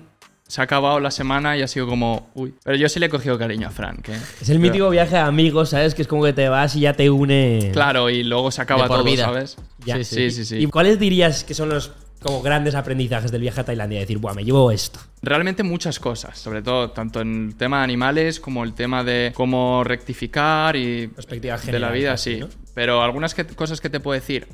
se 0.49 0.61
ha 0.61 0.64
acabado 0.64 0.99
la 1.00 1.11
semana 1.11 1.57
y 1.57 1.62
ha 1.62 1.69
sido 1.69 1.87
como, 1.87 2.31
uy. 2.35 2.54
Pero 2.64 2.76
yo 2.76 2.88
sí 2.88 2.99
le 2.99 3.07
he 3.07 3.09
cogido 3.09 3.38
cariño 3.38 3.69
a 3.69 3.71
Frank, 3.71 4.09
¿eh? 4.09 4.19
Es 4.40 4.49
el 4.50 4.59
mítico 4.59 4.90
viaje 4.90 5.12
de 5.14 5.21
amigos, 5.21 5.71
¿sabes? 5.71 5.95
Que 5.95 6.02
es 6.02 6.09
como 6.09 6.25
que 6.25 6.33
te 6.33 6.49
vas 6.49 6.75
y 6.76 6.81
ya 6.81 6.95
te 6.95 7.09
une... 7.11 7.71
Claro, 7.73 8.11
y 8.11 8.23
luego 8.25 8.50
se 8.50 8.61
acaba 8.62 8.87
por 8.87 8.97
todo, 8.99 9.04
vida. 9.04 9.25
¿sabes? 9.25 9.57
Ya. 9.85 9.97
Sí, 9.97 10.04
sí, 10.04 10.31
sí, 10.31 10.45
sí. 10.45 10.57
¿Y 10.57 10.66
cuáles 10.66 10.99
dirías 10.99 11.45
que 11.45 11.54
son 11.54 11.69
los 11.69 11.92
como 12.23 12.40
grandes 12.42 12.75
aprendizajes 12.75 13.31
del 13.33 13.40
viaje 13.42 13.61
a 13.61 13.64
Tailandia? 13.64 14.00
Decir, 14.00 14.19
buah, 14.19 14.35
me 14.35 14.45
llevo 14.45 14.71
esto. 14.71 14.99
Realmente 15.23 15.62
muchas 15.62 15.99
cosas, 15.99 16.38
sobre 16.38 16.61
todo 16.62 16.90
tanto 16.90 17.21
en 17.21 17.47
el 17.49 17.54
tema 17.57 17.78
de 17.78 17.85
animales 17.85 18.38
como 18.40 18.62
el 18.64 18.75
tema 18.75 19.04
de 19.04 19.33
cómo 19.35 19.85
rectificar 19.85 20.76
y 20.76 21.07
Perspectiva 21.09 21.54
de 21.54 21.59
la 21.59 21.64
general, 21.64 21.92
vida, 21.92 22.16
sí. 22.16 22.38
¿no? 22.40 22.49
Pero 22.75 23.02
algunas 23.02 23.35
que- 23.35 23.47
cosas 23.47 23.81
que 23.81 23.88
te 23.90 24.00
puedo 24.00 24.19
decir. 24.19 24.47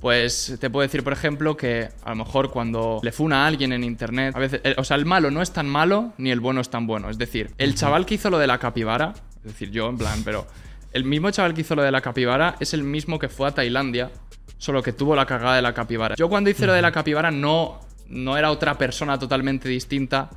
Pues 0.00 0.56
te 0.58 0.70
puedo 0.70 0.82
decir, 0.82 1.04
por 1.04 1.12
ejemplo, 1.12 1.56
que 1.56 1.88
a 2.04 2.10
lo 2.10 2.16
mejor 2.16 2.50
cuando 2.50 3.00
le 3.02 3.12
funa 3.12 3.44
a 3.44 3.46
alguien 3.46 3.72
en 3.72 3.84
internet, 3.84 4.34
a 4.34 4.38
veces, 4.38 4.60
eh, 4.64 4.74
o 4.78 4.84
sea, 4.84 4.96
el 4.96 5.04
malo 5.04 5.30
no 5.30 5.42
es 5.42 5.52
tan 5.52 5.68
malo 5.68 6.12
ni 6.16 6.30
el 6.30 6.40
bueno 6.40 6.60
es 6.60 6.70
tan 6.70 6.86
bueno. 6.86 7.10
Es 7.10 7.18
decir, 7.18 7.50
el 7.58 7.74
chaval 7.74 8.06
que 8.06 8.14
hizo 8.14 8.30
lo 8.30 8.38
de 8.38 8.46
la 8.46 8.58
capibara, 8.58 9.12
es 9.36 9.52
decir, 9.52 9.70
yo 9.70 9.88
en 9.88 9.98
plan, 9.98 10.22
pero 10.24 10.46
el 10.92 11.04
mismo 11.04 11.30
chaval 11.30 11.52
que 11.52 11.60
hizo 11.60 11.74
lo 11.74 11.82
de 11.82 11.90
la 11.90 12.00
capibara 12.00 12.56
es 12.60 12.72
el 12.72 12.82
mismo 12.82 13.18
que 13.18 13.28
fue 13.28 13.48
a 13.48 13.50
Tailandia, 13.52 14.10
solo 14.56 14.82
que 14.82 14.92
tuvo 14.92 15.14
la 15.14 15.26
cagada 15.26 15.56
de 15.56 15.62
la 15.62 15.74
capibara. 15.74 16.14
Yo 16.16 16.28
cuando 16.28 16.48
hice 16.48 16.66
lo 16.66 16.72
de 16.72 16.82
la 16.82 16.92
capibara 16.92 17.30
no, 17.30 17.80
no 18.08 18.36
era 18.38 18.50
otra 18.50 18.78
persona 18.78 19.18
totalmente 19.18 19.68
distinta 19.68 20.30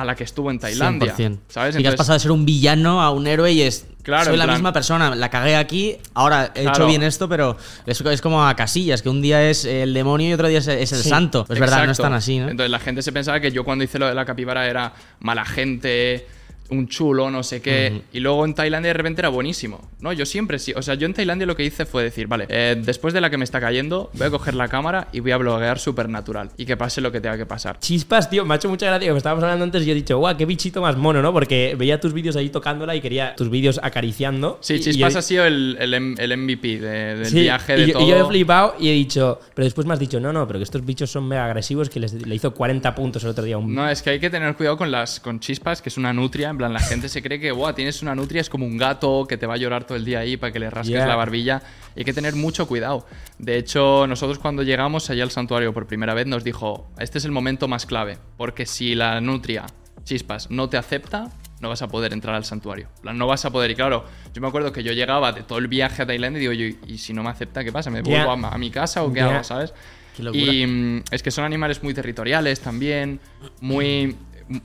a 0.00 0.04
la 0.04 0.14
que 0.14 0.22
estuvo 0.24 0.50
en 0.50 0.58
Tailandia. 0.60 1.14
100%. 1.16 1.38
¿Sabes? 1.48 1.76
Y 1.76 1.82
que 1.82 1.88
has 1.88 1.96
pasado 1.96 2.14
de 2.14 2.20
ser 2.20 2.30
un 2.30 2.44
villano 2.46 3.02
a 3.02 3.10
un 3.10 3.26
héroe 3.26 3.50
y 3.52 3.62
es. 3.62 3.86
Claro, 4.04 4.26
soy 4.26 4.36
la 4.38 4.44
plan- 4.44 4.56
misma 4.56 4.72
persona, 4.72 5.14
la 5.14 5.28
cagué 5.28 5.56
aquí, 5.56 5.96
ahora 6.14 6.50
he 6.54 6.62
hecho 6.66 6.86
bien 6.86 7.02
esto, 7.02 7.28
pero 7.28 7.56
es, 7.84 8.00
es 8.00 8.20
como 8.22 8.46
a 8.46 8.54
casillas, 8.54 9.02
que 9.02 9.08
un 9.10 9.20
día 9.20 9.50
es 9.50 9.64
el 9.66 9.92
demonio 9.92 10.30
y 10.30 10.32
otro 10.32 10.48
día 10.48 10.58
es, 10.60 10.68
es 10.68 10.92
el 10.92 11.02
Sí, 11.02 11.08
santo. 11.10 11.44
Es 11.50 11.58
verdad, 11.58 11.84
no 11.84 11.92
es 11.92 11.98
tan 11.98 12.14
así, 12.14 12.38
¿no? 12.38 12.48
Entonces 12.48 12.70
la 12.70 12.78
gente 12.78 13.02
se 13.02 13.12
pensaba 13.12 13.38
que 13.40 13.50
yo 13.52 13.64
cuando 13.64 13.84
hice 13.84 13.98
lo 13.98 14.06
de 14.06 14.14
la 14.14 14.24
capibara 14.24 14.66
era 14.66 14.94
mala 15.20 15.44
gente, 15.44 16.26
un 16.70 16.88
chulo, 16.88 17.30
no 17.30 17.42
sé 17.42 17.60
qué. 17.62 18.02
Y 18.12 18.20
luego 18.20 18.44
en 18.44 18.54
Tailandia 18.54 18.88
de 18.90 18.94
repente 18.94 19.20
era 19.20 19.28
buenísimo. 19.28 19.88
No, 20.00 20.12
yo 20.12 20.26
siempre 20.26 20.58
sí. 20.58 20.72
O 20.76 20.82
sea, 20.82 20.94
yo 20.94 21.06
en 21.06 21.14
Tailandia 21.14 21.46
lo 21.46 21.56
que 21.56 21.64
hice 21.64 21.86
fue 21.86 22.02
decir, 22.02 22.26
vale, 22.26 22.46
eh, 22.48 22.76
después 22.84 23.14
de 23.14 23.20
la 23.20 23.30
que 23.30 23.38
me 23.38 23.44
está 23.44 23.60
cayendo, 23.60 24.10
voy 24.14 24.26
a 24.26 24.30
coger 24.30 24.54
la 24.54 24.68
cámara 24.68 25.08
y 25.12 25.20
voy 25.20 25.30
a 25.32 25.36
bloguear 25.38 25.78
supernatural. 25.78 26.50
Y 26.56 26.66
que 26.66 26.76
pase 26.76 27.00
lo 27.00 27.10
que 27.12 27.20
tenga 27.20 27.36
que 27.36 27.46
pasar. 27.46 27.78
Chispas, 27.80 28.28
tío, 28.30 28.44
me 28.44 28.54
ha 28.54 28.56
hecho 28.56 28.68
mucha 28.68 28.86
gracia. 28.86 29.08
Como 29.08 29.16
estábamos 29.18 29.42
hablando 29.44 29.64
antes, 29.64 29.82
y 29.82 29.86
yo 29.86 29.92
he 29.92 29.94
dicho, 29.94 30.18
guau, 30.18 30.36
qué 30.36 30.44
bichito 30.46 30.80
más 30.82 30.96
mono, 30.96 31.22
¿no? 31.22 31.32
Porque 31.32 31.74
veía 31.78 32.00
tus 32.00 32.12
vídeos 32.12 32.36
ahí 32.36 32.50
tocándola 32.50 32.94
y 32.94 33.00
quería 33.00 33.34
tus 33.34 33.48
vídeos 33.50 33.80
acariciando. 33.82 34.58
Sí, 34.60 34.80
Chispas 34.80 35.16
ha 35.16 35.22
sido 35.22 35.44
el, 35.46 35.76
el, 35.80 35.94
el 36.18 36.36
MVP 36.36 36.78
de- 36.80 37.14
del 37.16 37.26
Sí, 37.26 37.40
viaje 37.40 37.76
y 37.76 37.80
de 37.80 37.86
yo, 37.88 37.92
todo. 37.94 38.02
y 38.02 38.08
yo 38.10 38.16
he 38.16 38.24
flipado 38.28 38.74
y 38.78 38.88
he 38.88 38.92
dicho, 38.92 39.40
pero 39.54 39.64
después 39.64 39.86
me 39.86 39.94
has 39.94 40.00
dicho, 40.00 40.20
no, 40.20 40.32
no, 40.32 40.46
pero 40.46 40.58
que 40.58 40.64
estos 40.64 40.84
bichos 40.84 41.10
son 41.10 41.26
mega 41.26 41.44
agresivos 41.46 41.88
que 41.90 42.00
les, 42.00 42.12
le 42.12 42.34
hizo 42.34 42.52
40 42.54 42.94
puntos 42.94 43.22
el 43.24 43.30
otro 43.30 43.44
día. 43.44 43.56
a 43.56 43.58
Un... 43.58 43.74
No, 43.74 43.88
es 43.88 44.02
que 44.02 44.10
hay 44.10 44.20
que 44.20 44.30
tener 44.30 44.54
cuidado 44.54 44.76
con 44.76 44.90
las 44.90 45.20
con 45.20 45.40
chispas, 45.40 45.82
que 45.82 45.88
es 45.88 45.96
una 45.96 46.12
nutria. 46.12 46.52
En 46.58 46.62
plan, 46.62 46.72
la 46.72 46.80
gente 46.80 47.08
se 47.08 47.22
cree 47.22 47.38
que, 47.38 47.52
Buah, 47.52 47.72
tienes 47.72 48.02
una 48.02 48.16
nutria, 48.16 48.40
es 48.40 48.50
como 48.50 48.66
un 48.66 48.76
gato 48.76 49.26
que 49.28 49.36
te 49.36 49.46
va 49.46 49.54
a 49.54 49.56
llorar 49.58 49.84
todo 49.84 49.96
el 49.96 50.04
día 50.04 50.18
ahí 50.18 50.36
para 50.36 50.52
que 50.52 50.58
le 50.58 50.68
rasques 50.68 50.98
la 51.06 51.14
barbilla. 51.14 51.62
Hay 51.96 52.02
que 52.04 52.12
tener 52.12 52.34
mucho 52.34 52.66
cuidado. 52.66 53.06
De 53.38 53.58
hecho, 53.58 54.08
nosotros 54.08 54.40
cuando 54.40 54.64
llegamos 54.64 55.08
allá 55.08 55.22
al 55.22 55.30
santuario 55.30 55.72
por 55.72 55.86
primera 55.86 56.14
vez 56.14 56.26
nos 56.26 56.42
dijo, 56.42 56.88
este 56.98 57.18
es 57.18 57.24
el 57.24 57.30
momento 57.30 57.68
más 57.68 57.86
clave, 57.86 58.18
porque 58.36 58.66
si 58.66 58.96
la 58.96 59.20
nutria, 59.20 59.66
chispas, 60.02 60.50
no 60.50 60.68
te 60.68 60.76
acepta, 60.76 61.30
no 61.60 61.68
vas 61.68 61.80
a 61.82 61.86
poder 61.86 62.12
entrar 62.12 62.34
al 62.34 62.44
santuario. 62.44 62.88
En 62.96 63.02
plan, 63.02 63.18
no 63.18 63.28
vas 63.28 63.44
a 63.44 63.50
poder. 63.52 63.70
Y 63.70 63.76
claro, 63.76 64.04
yo 64.34 64.42
me 64.42 64.48
acuerdo 64.48 64.72
que 64.72 64.82
yo 64.82 64.92
llegaba 64.92 65.30
de 65.30 65.44
todo 65.44 65.58
el 65.60 65.68
viaje 65.68 66.02
a 66.02 66.06
Tailandia 66.06 66.38
y 66.38 66.40
digo, 66.40 66.52
yo, 66.54 66.76
¿y 66.92 66.98
si 66.98 67.12
no 67.12 67.22
me 67.22 67.30
acepta, 67.30 67.62
qué 67.62 67.70
pasa? 67.70 67.88
¿Me 67.92 68.02
Ya. 68.02 68.24
vuelvo 68.26 68.48
a, 68.48 68.54
a 68.54 68.58
mi 68.58 68.72
casa 68.72 69.04
o 69.04 69.12
qué 69.12 69.20
hago, 69.20 69.44
sabes? 69.44 69.72
Qué. 70.16 70.36
Y 70.36 70.66
mm, 70.66 71.04
es 71.12 71.22
que 71.22 71.30
son 71.30 71.44
animales 71.44 71.84
muy 71.84 71.94
territoriales 71.94 72.58
también, 72.58 73.20
muy... 73.60 74.16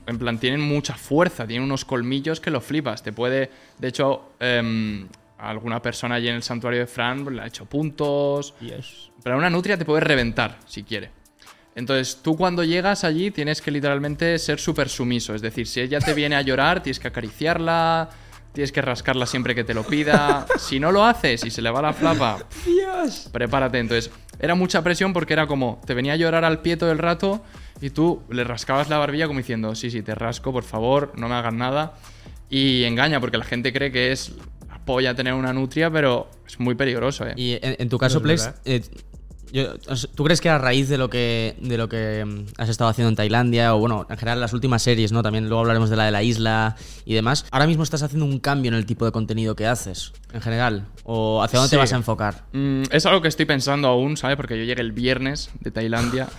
En 0.06 0.18
plan, 0.18 0.38
tienen 0.38 0.60
mucha 0.60 0.94
fuerza, 0.94 1.46
tienen 1.46 1.64
unos 1.64 1.84
colmillos 1.84 2.40
que 2.40 2.50
lo 2.50 2.60
flipas. 2.60 3.02
Te 3.02 3.12
puede... 3.12 3.50
De 3.78 3.88
hecho, 3.88 4.32
em, 4.40 5.06
alguna 5.38 5.82
persona 5.82 6.14
allí 6.16 6.28
en 6.28 6.36
el 6.36 6.42
santuario 6.42 6.80
de 6.80 6.86
Fran 6.86 7.24
pues, 7.24 7.36
le 7.36 7.42
ha 7.42 7.46
hecho 7.46 7.66
puntos. 7.66 8.54
Dios. 8.60 9.12
Pero 9.22 9.36
una 9.36 9.50
nutria 9.50 9.76
te 9.76 9.84
puede 9.84 10.00
reventar, 10.00 10.58
si 10.66 10.82
quiere. 10.84 11.10
Entonces, 11.74 12.20
tú 12.22 12.36
cuando 12.36 12.62
llegas 12.62 13.04
allí 13.04 13.30
tienes 13.30 13.60
que 13.60 13.70
literalmente 13.70 14.38
ser 14.38 14.60
súper 14.60 14.88
sumiso. 14.88 15.34
Es 15.34 15.42
decir, 15.42 15.66
si 15.66 15.80
ella 15.80 15.98
te 15.98 16.14
viene 16.14 16.36
a 16.36 16.42
llorar, 16.42 16.82
tienes 16.82 17.00
que 17.00 17.08
acariciarla, 17.08 18.10
tienes 18.52 18.70
que 18.70 18.80
rascarla 18.80 19.26
siempre 19.26 19.54
que 19.54 19.64
te 19.64 19.74
lo 19.74 19.82
pida. 19.82 20.46
Si 20.56 20.78
no 20.78 20.92
lo 20.92 21.04
haces 21.04 21.44
y 21.44 21.50
se 21.50 21.60
le 21.60 21.70
va 21.70 21.82
la 21.82 21.92
flapa, 21.92 22.38
Dios. 22.64 23.28
prepárate. 23.32 23.80
Entonces, 23.80 24.10
era 24.38 24.54
mucha 24.54 24.82
presión 24.82 25.12
porque 25.12 25.32
era 25.32 25.46
como, 25.46 25.80
te 25.86 25.94
venía 25.94 26.14
a 26.14 26.16
llorar 26.16 26.44
al 26.44 26.60
pie 26.60 26.76
todo 26.76 26.90
el 26.92 26.98
rato 26.98 27.42
y 27.80 27.90
tú 27.90 28.22
le 28.30 28.44
rascabas 28.44 28.88
la 28.88 28.98
barbilla 28.98 29.26
como 29.26 29.38
diciendo, 29.38 29.74
sí, 29.74 29.90
sí, 29.90 30.02
te 30.02 30.14
rasco, 30.14 30.52
por 30.52 30.64
favor, 30.64 31.12
no 31.16 31.28
me 31.28 31.34
hagas 31.34 31.54
nada. 31.54 31.94
Y 32.50 32.84
engaña, 32.84 33.20
porque 33.20 33.38
la 33.38 33.44
gente 33.44 33.72
cree 33.72 33.90
que 33.90 34.12
es 34.12 34.32
la 34.68 34.78
polla 34.84 35.14
tener 35.14 35.34
una 35.34 35.52
nutria, 35.52 35.90
pero 35.90 36.28
es 36.46 36.60
muy 36.60 36.74
peligroso, 36.74 37.26
¿eh? 37.26 37.34
Y 37.36 37.52
en, 37.54 37.76
en 37.78 37.88
tu 37.88 37.98
caso, 37.98 38.18
Es 38.18 38.22
Plex, 38.22 38.54
eh, 38.64 38.82
yo- 39.54 39.74
¿tú 40.14 40.24
crees 40.24 40.40
que 40.40 40.50
a 40.50 40.58
raíz 40.58 40.88
de 40.88 40.98
lo 40.98 41.08
que 41.08 41.56
de 41.60 41.78
lo 41.78 41.88
que 41.88 42.24
mm, 42.26 42.46
has 42.58 42.68
estado 42.68 42.90
haciendo 42.90 43.08
en 43.08 43.16
Tailandia 43.16 43.74
o 43.74 43.78
bueno, 43.78 44.06
en 44.10 44.16
general 44.18 44.40
las 44.40 44.52
últimas 44.52 44.82
series, 44.82 45.12
¿no? 45.12 45.22
También 45.22 45.44
luego 45.48 45.60
hablaremos 45.60 45.88
de 45.90 45.96
la 45.96 46.04
de 46.04 46.10
la 46.10 46.22
isla 46.22 46.76
y 47.06 47.14
demás. 47.14 47.46
Ahora 47.50 47.66
mismo 47.66 47.82
estás 47.84 48.02
haciendo 48.02 48.26
un 48.26 48.38
cambio 48.40 48.68
en 48.70 48.74
el 48.74 48.84
tipo 48.84 49.04
de 49.06 49.12
contenido 49.12 49.54
que 49.56 49.66
haces, 49.66 50.12
en 50.32 50.40
general, 50.40 50.86
o 51.04 51.42
hacia 51.42 51.58
dónde 51.60 51.70
te 51.70 51.76
vas 51.76 51.92
a 51.92 51.96
enfocar? 51.96 52.44
Mm, 52.52 52.82
es 52.90 53.06
algo 53.06 53.22
que 53.22 53.28
estoy 53.28 53.46
pensando 53.46 53.88
aún, 53.88 54.16
¿sabes? 54.16 54.36
Porque 54.36 54.58
yo 54.58 54.64
llegué 54.64 54.80
el 54.82 54.92
viernes 54.92 55.50
de 55.60 55.70
Tailandia. 55.70 56.28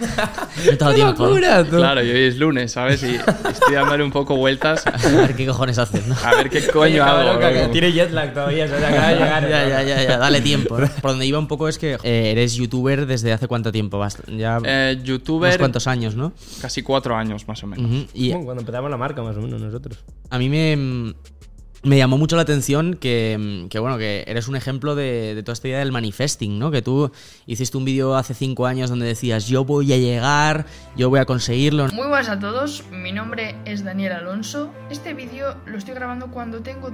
No. 0.79 0.91
¿no? 0.91 1.05
locura, 1.11 1.63
tú! 1.63 1.77
claro, 1.77 2.03
y 2.03 2.09
hoy 2.09 2.23
es 2.27 2.37
lunes, 2.37 2.71
¿sabes? 2.71 3.03
Y 3.03 3.15
estoy 3.15 3.75
dándole 3.75 4.03
un 4.03 4.11
poco 4.11 4.35
vueltas 4.35 4.85
A 4.87 4.97
ver 5.11 5.35
qué 5.35 5.45
cojones 5.45 5.77
haces, 5.77 6.05
¿no? 6.07 6.15
a 6.23 6.31
ver 6.35 6.49
qué 6.49 6.57
Oye, 6.59 6.67
coño 6.71 7.03
hago. 7.03 7.29
cabrón, 7.39 7.53
que 7.53 7.59
loco. 7.61 7.71
tiene 7.71 7.91
jet 7.91 8.11
lag 8.11 8.33
todavía, 8.33 8.67
se 8.67 8.75
acaba 8.75 9.07
de 9.09 9.15
llegar. 9.15 9.43
ya, 9.49 9.67
ya, 9.67 9.83
ya, 9.83 10.03
ya, 10.03 10.17
dale 10.17 10.41
tiempo. 10.41 10.79
¿no? 10.79 10.87
Por 11.01 11.11
donde 11.11 11.25
iba 11.25 11.37
un 11.39 11.47
poco 11.47 11.67
es 11.67 11.77
que 11.77 11.97
eh, 12.03 12.31
eres 12.31 12.55
youtuber 12.55 13.04
desde 13.05 13.33
hace 13.33 13.47
cuánto 13.47 13.71
tiempo, 13.71 13.99
Bast- 13.99 14.25
ya 14.37 14.59
Eh, 14.63 14.93
unos 14.95 15.03
youtuber, 15.07 15.57
cuantos 15.59 15.87
años, 15.87 16.15
¿no? 16.15 16.33
casi 16.61 16.81
cuatro 16.81 17.15
años 17.15 17.47
más 17.47 17.63
o 17.63 17.67
menos. 17.67 18.07
Y 18.13 18.31
Cuando 18.31 18.59
empezamos 18.59 18.89
la 18.91 18.97
marca, 18.97 19.21
más 19.23 19.35
o 19.37 19.41
menos, 19.41 19.61
nosotros. 19.61 20.03
A 20.29 20.37
mí 20.39 20.49
me, 20.49 21.13
me 21.83 21.97
llamó 21.97 22.17
mucho 22.17 22.35
la 22.35 22.41
atención 22.41 22.95
que, 22.95 23.67
que, 23.69 23.77
bueno, 23.77 23.97
que 23.99 24.23
eres 24.27 24.47
un 24.47 24.55
ejemplo 24.55 24.95
de, 24.95 25.35
de 25.35 25.43
toda 25.43 25.53
esta 25.53 25.67
idea 25.67 25.79
del 25.79 25.91
manifesting, 25.91 26.57
¿no? 26.57 26.71
Que 26.71 26.81
tú 26.81 27.11
hiciste 27.45 27.77
un 27.77 27.85
vídeo 27.85 28.15
hace 28.15 28.33
cinco 28.33 28.65
años 28.65 28.89
donde 28.89 29.05
decías, 29.05 29.47
yo 29.47 29.65
voy 29.65 29.93
a 29.93 29.97
llegar, 29.97 30.65
yo 30.97 31.09
voy 31.09 31.19
a 31.19 31.25
conseguirlo. 31.25 31.87
Muy 31.89 32.07
buenas 32.07 32.29
a 32.29 32.39
todos, 32.39 32.83
mi 32.91 33.11
nombre 33.11 33.55
es 33.65 33.83
Daniel 33.83 34.13
Alonso. 34.13 34.71
Este 34.89 35.13
vídeo 35.13 35.55
lo 35.67 35.77
estoy 35.77 35.93
grabando 35.93 36.31
cuando 36.31 36.61
tengo 36.61 36.91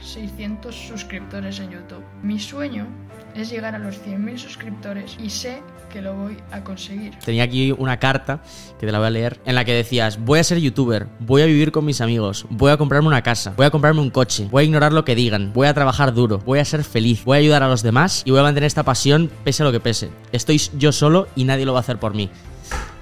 2600 0.00 0.74
suscriptores 0.74 1.60
en 1.60 1.70
YouTube. 1.70 2.02
Mi 2.22 2.38
sueño 2.38 2.86
es 3.34 3.50
llegar 3.50 3.74
a 3.74 3.78
los 3.78 3.96
100.000 4.04 4.36
suscriptores 4.36 5.16
y 5.22 5.30
sé 5.30 5.62
que 5.90 6.02
lo 6.02 6.14
voy 6.14 6.36
a 6.50 6.64
conseguir. 6.64 7.16
Tenía 7.24 7.44
aquí 7.44 7.72
una 7.76 7.98
carta, 7.98 8.40
que 8.80 8.86
te 8.86 8.92
la 8.92 8.98
voy 8.98 9.06
a 9.08 9.10
leer, 9.10 9.40
en 9.44 9.54
la 9.54 9.64
que 9.64 9.74
decías, 9.74 10.18
voy 10.24 10.38
a 10.40 10.44
ser 10.44 10.58
youtuber, 10.58 11.06
voy 11.20 11.42
a 11.42 11.46
vivir 11.46 11.70
con 11.70 11.84
mis 11.84 12.00
amigos, 12.00 12.46
voy 12.50 12.72
a 12.72 12.76
comprarme 12.78 13.08
una 13.08 13.22
casa, 13.22 13.52
voy 13.56 13.66
a 13.66 13.70
comprarme 13.70 14.00
un 14.00 14.10
coche, 14.10 14.48
voy 14.50 14.62
a 14.62 14.66
ignorar 14.66 14.92
lo 14.92 15.04
que 15.04 15.14
digan, 15.14 15.52
voy 15.52 15.66
a 15.66 15.74
trabajar 15.74 16.14
duro, 16.14 16.38
voy 16.38 16.58
a 16.58 16.64
ser 16.64 16.82
feliz, 16.82 17.24
voy 17.24 17.36
a 17.36 17.40
ayudar 17.40 17.62
a 17.62 17.68
los 17.68 17.82
demás 17.82 18.22
y 18.24 18.30
voy 18.30 18.40
a 18.40 18.44
mantener 18.44 18.66
esta 18.66 18.82
pasión 18.84 19.30
pese 19.44 19.62
a 19.62 19.66
lo 19.66 19.72
que 19.72 19.80
pese. 19.80 20.10
Estoy 20.32 20.60
yo 20.78 20.92
solo 20.92 21.28
y 21.36 21.44
nadie 21.44 21.66
lo 21.66 21.72
va 21.74 21.80
a 21.80 21.82
hacer 21.82 21.98
por 21.98 22.14
mí. 22.14 22.30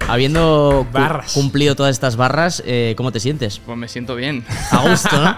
Habiendo 0.09 0.87
cu- 0.90 0.99
Barras. 0.99 1.32
cumplido 1.32 1.76
todas 1.76 1.92
estas 1.92 2.16
barras, 2.16 2.62
eh, 2.66 2.94
¿cómo 2.97 3.12
te 3.12 3.20
sientes? 3.20 3.61
Pues 3.64 3.78
me 3.78 3.87
siento 3.87 4.16
bien. 4.16 4.44
A 4.73 4.88
gusto, 4.88 5.16
¿no? 5.23 5.37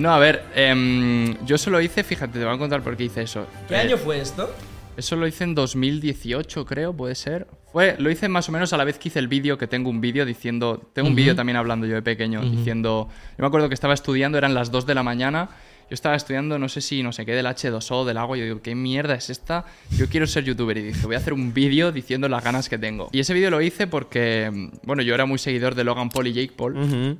No, 0.00 0.10
a 0.14 0.18
ver, 0.18 0.42
em, 0.54 1.36
yo 1.44 1.58
solo 1.58 1.78
hice, 1.78 2.02
fíjate, 2.02 2.38
te 2.38 2.44
voy 2.46 2.54
a 2.54 2.58
contar 2.58 2.82
por 2.82 2.96
qué 2.96 3.04
hice 3.04 3.20
eso. 3.20 3.46
¿Qué 3.68 3.74
Eh, 3.74 3.80
año 3.80 3.98
fue 3.98 4.18
esto? 4.18 4.50
Eso 4.96 5.14
lo 5.14 5.26
hice 5.26 5.44
en 5.44 5.54
2018, 5.54 6.64
creo, 6.64 6.94
puede 6.94 7.14
ser. 7.14 7.46
Fue, 7.70 7.96
lo 7.98 8.10
hice 8.10 8.26
más 8.30 8.48
o 8.48 8.52
menos 8.52 8.72
a 8.72 8.78
la 8.78 8.84
vez 8.84 8.98
que 8.98 9.08
hice 9.08 9.18
el 9.18 9.28
vídeo, 9.28 9.58
que 9.58 9.66
tengo 9.66 9.90
un 9.90 10.00
vídeo 10.00 10.24
diciendo. 10.24 10.90
Tengo 10.94 11.08
un 11.10 11.14
vídeo 11.14 11.36
también 11.36 11.56
hablando 11.56 11.86
yo 11.86 11.96
de 11.96 12.02
pequeño, 12.02 12.40
diciendo. 12.40 13.08
Yo 13.10 13.36
me 13.42 13.46
acuerdo 13.46 13.68
que 13.68 13.74
estaba 13.74 13.92
estudiando, 13.92 14.38
eran 14.38 14.54
las 14.54 14.70
2 14.70 14.86
de 14.86 14.94
la 14.94 15.02
mañana. 15.02 15.50
Yo 15.90 15.94
estaba 15.94 16.16
estudiando, 16.16 16.58
no 16.58 16.68
sé 16.70 16.80
si, 16.80 17.02
no 17.02 17.12
sé 17.12 17.26
qué, 17.26 17.32
del 17.34 17.46
H2O, 17.46 18.06
del 18.06 18.16
agua. 18.16 18.38
Yo 18.38 18.44
digo, 18.44 18.62
¿qué 18.62 18.74
mierda 18.74 19.14
es 19.16 19.28
esta? 19.28 19.66
Yo 19.98 20.08
quiero 20.08 20.26
ser 20.26 20.44
youtuber. 20.44 20.78
Y 20.78 20.82
dije, 20.82 21.04
voy 21.06 21.14
a 21.14 21.18
hacer 21.18 21.34
un 21.34 21.52
vídeo 21.52 21.92
diciendo 21.92 22.26
las 22.28 22.42
ganas 22.42 22.68
que 22.70 22.78
tengo. 22.78 23.10
Y 23.12 23.20
ese 23.20 23.34
vídeo 23.34 23.50
lo 23.50 23.60
hice 23.60 23.86
porque, 23.86 24.50
mm, 24.50 24.86
bueno, 24.86 25.02
yo 25.02 25.14
era 25.14 25.26
muy 25.26 25.38
seguidor 25.38 25.74
de 25.74 25.84
Logan 25.84 26.08
Paul 26.08 26.26
y 26.28 26.32
Jake 26.32 26.52
Paul 26.56 26.76
Ujú. 26.78 27.18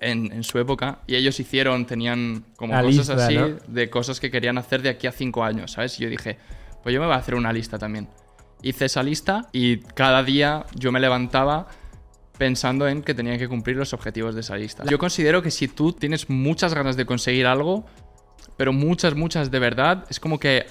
En, 0.00 0.32
en 0.32 0.44
su 0.44 0.58
época 0.58 1.00
y 1.06 1.16
ellos 1.16 1.38
hicieron, 1.40 1.86
tenían 1.86 2.44
como 2.56 2.74
La 2.74 2.82
cosas 2.82 3.08
lista, 3.08 3.26
así 3.26 3.36
¿no? 3.36 3.48
de 3.66 3.90
cosas 3.90 4.20
que 4.20 4.30
querían 4.30 4.58
hacer 4.58 4.82
de 4.82 4.88
aquí 4.88 5.06
a 5.06 5.12
cinco 5.12 5.44
años, 5.44 5.72
¿sabes? 5.72 5.98
Y 5.98 6.04
yo 6.04 6.10
dije, 6.10 6.38
pues 6.82 6.94
yo 6.94 7.00
me 7.00 7.06
voy 7.06 7.14
a 7.14 7.18
hacer 7.18 7.34
una 7.34 7.52
lista 7.52 7.78
también. 7.78 8.08
Hice 8.62 8.86
esa 8.86 9.02
lista 9.02 9.48
y 9.52 9.78
cada 9.78 10.22
día 10.22 10.66
yo 10.74 10.90
me 10.92 11.00
levantaba 11.00 11.68
pensando 12.38 12.88
en 12.88 13.02
que 13.02 13.14
tenía 13.14 13.36
que 13.36 13.48
cumplir 13.48 13.76
los 13.76 13.92
objetivos 13.92 14.34
de 14.34 14.40
esa 14.40 14.56
lista. 14.56 14.84
Yo 14.88 14.98
considero 14.98 15.42
que 15.42 15.50
si 15.50 15.68
tú 15.68 15.92
tienes 15.92 16.30
muchas 16.30 16.74
ganas 16.74 16.96
de 16.96 17.04
conseguir 17.04 17.46
algo, 17.46 17.84
pero 18.56 18.72
muchas, 18.72 19.14
muchas 19.14 19.50
de 19.50 19.58
verdad, 19.58 20.04
es 20.08 20.20
como 20.20 20.38
que 20.38 20.66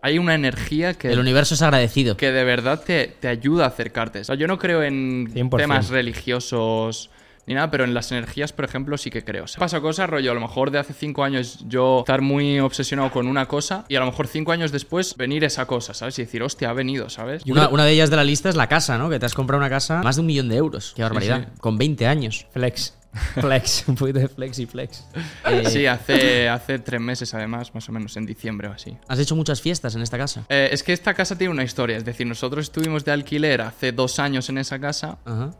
hay 0.00 0.18
una 0.18 0.34
energía 0.34 0.94
que 0.94 1.10
El 1.10 1.18
universo 1.18 1.54
es 1.54 1.62
agradecido. 1.62 2.16
que 2.16 2.30
de 2.30 2.44
verdad 2.44 2.82
te, 2.84 3.08
te 3.20 3.28
ayuda 3.28 3.64
a 3.64 3.68
acercarte. 3.68 4.20
O 4.20 4.24
sea, 4.24 4.36
yo 4.36 4.46
no 4.46 4.58
creo 4.58 4.82
en 4.82 5.32
100%. 5.32 5.56
temas 5.56 5.88
religiosos 5.90 7.10
ni 7.48 7.54
nada, 7.54 7.70
pero 7.70 7.84
en 7.84 7.94
las 7.94 8.12
energías, 8.12 8.52
por 8.52 8.64
ejemplo, 8.64 8.96
sí 8.98 9.10
que 9.10 9.24
creo. 9.24 9.44
O 9.44 9.46
sea, 9.48 9.58
pasa 9.58 9.80
cosas, 9.80 10.08
rollo, 10.08 10.30
a 10.30 10.34
lo 10.34 10.40
mejor 10.40 10.70
de 10.70 10.78
hace 10.78 10.92
cinco 10.92 11.24
años 11.24 11.64
yo 11.66 12.00
estar 12.00 12.20
muy 12.20 12.60
obsesionado 12.60 13.10
con 13.10 13.26
una 13.26 13.46
cosa 13.46 13.84
y 13.88 13.96
a 13.96 14.00
lo 14.00 14.06
mejor 14.06 14.28
cinco 14.28 14.52
años 14.52 14.70
después 14.70 15.16
venir 15.16 15.42
esa 15.44 15.66
cosa, 15.66 15.94
¿sabes? 15.94 16.18
Y 16.18 16.22
decir, 16.22 16.42
hostia, 16.42 16.70
ha 16.70 16.74
venido, 16.74 17.08
¿sabes? 17.08 17.42
Y 17.44 17.50
una, 17.52 17.68
una 17.68 17.84
de 17.84 17.92
ellas 17.92 18.10
de 18.10 18.16
la 18.16 18.24
lista 18.24 18.48
es 18.48 18.54
la 18.56 18.68
casa, 18.68 18.98
¿no? 18.98 19.10
Que 19.10 19.18
te 19.18 19.26
has 19.26 19.34
comprado 19.34 19.58
una 19.58 19.70
casa 19.70 20.02
más 20.02 20.16
de 20.16 20.20
un 20.20 20.26
millón 20.26 20.48
de 20.48 20.56
euros. 20.56 20.92
Qué 20.94 21.02
barbaridad. 21.02 21.48
sí. 21.52 21.60
Con 21.60 21.78
20 21.78 22.06
años. 22.06 22.46
Flex. 22.52 22.94
Flex. 23.40 23.84
Un 23.88 23.94
poquito 23.94 24.18
de 24.18 24.28
flex 24.28 24.58
y 24.58 24.66
flex. 24.66 25.04
Eh, 25.46 25.64
Sí, 25.66 25.86
hace, 25.86 26.48
hace 26.48 26.78
tres 26.78 27.00
meses 27.00 27.32
además, 27.32 27.74
más 27.74 27.88
o 27.88 27.92
menos, 27.92 28.16
en 28.18 28.26
diciembre 28.26 28.68
o 28.68 28.72
así. 28.72 28.96
Has 29.08 29.18
hecho 29.18 29.34
muchas 29.34 29.62
fiestas 29.62 29.94
en 29.94 30.02
esta 30.02 30.18
casa. 30.18 30.44
Eh, 30.50 30.68
es 30.70 30.82
que 30.82 30.92
esta 30.92 31.14
casa 31.14 31.36
tiene 31.36 31.50
una 31.52 31.64
historia, 31.64 31.96
es 31.96 32.04
decir, 32.04 32.26
nosotros 32.26 32.66
estuvimos 32.66 33.06
de 33.06 33.12
alquiler 33.12 33.62
hace 33.62 33.92
dos 33.92 34.18
años 34.18 34.50
en 34.50 34.58
esa 34.58 34.78
casa 34.78 35.18
Ajá. 35.24 35.50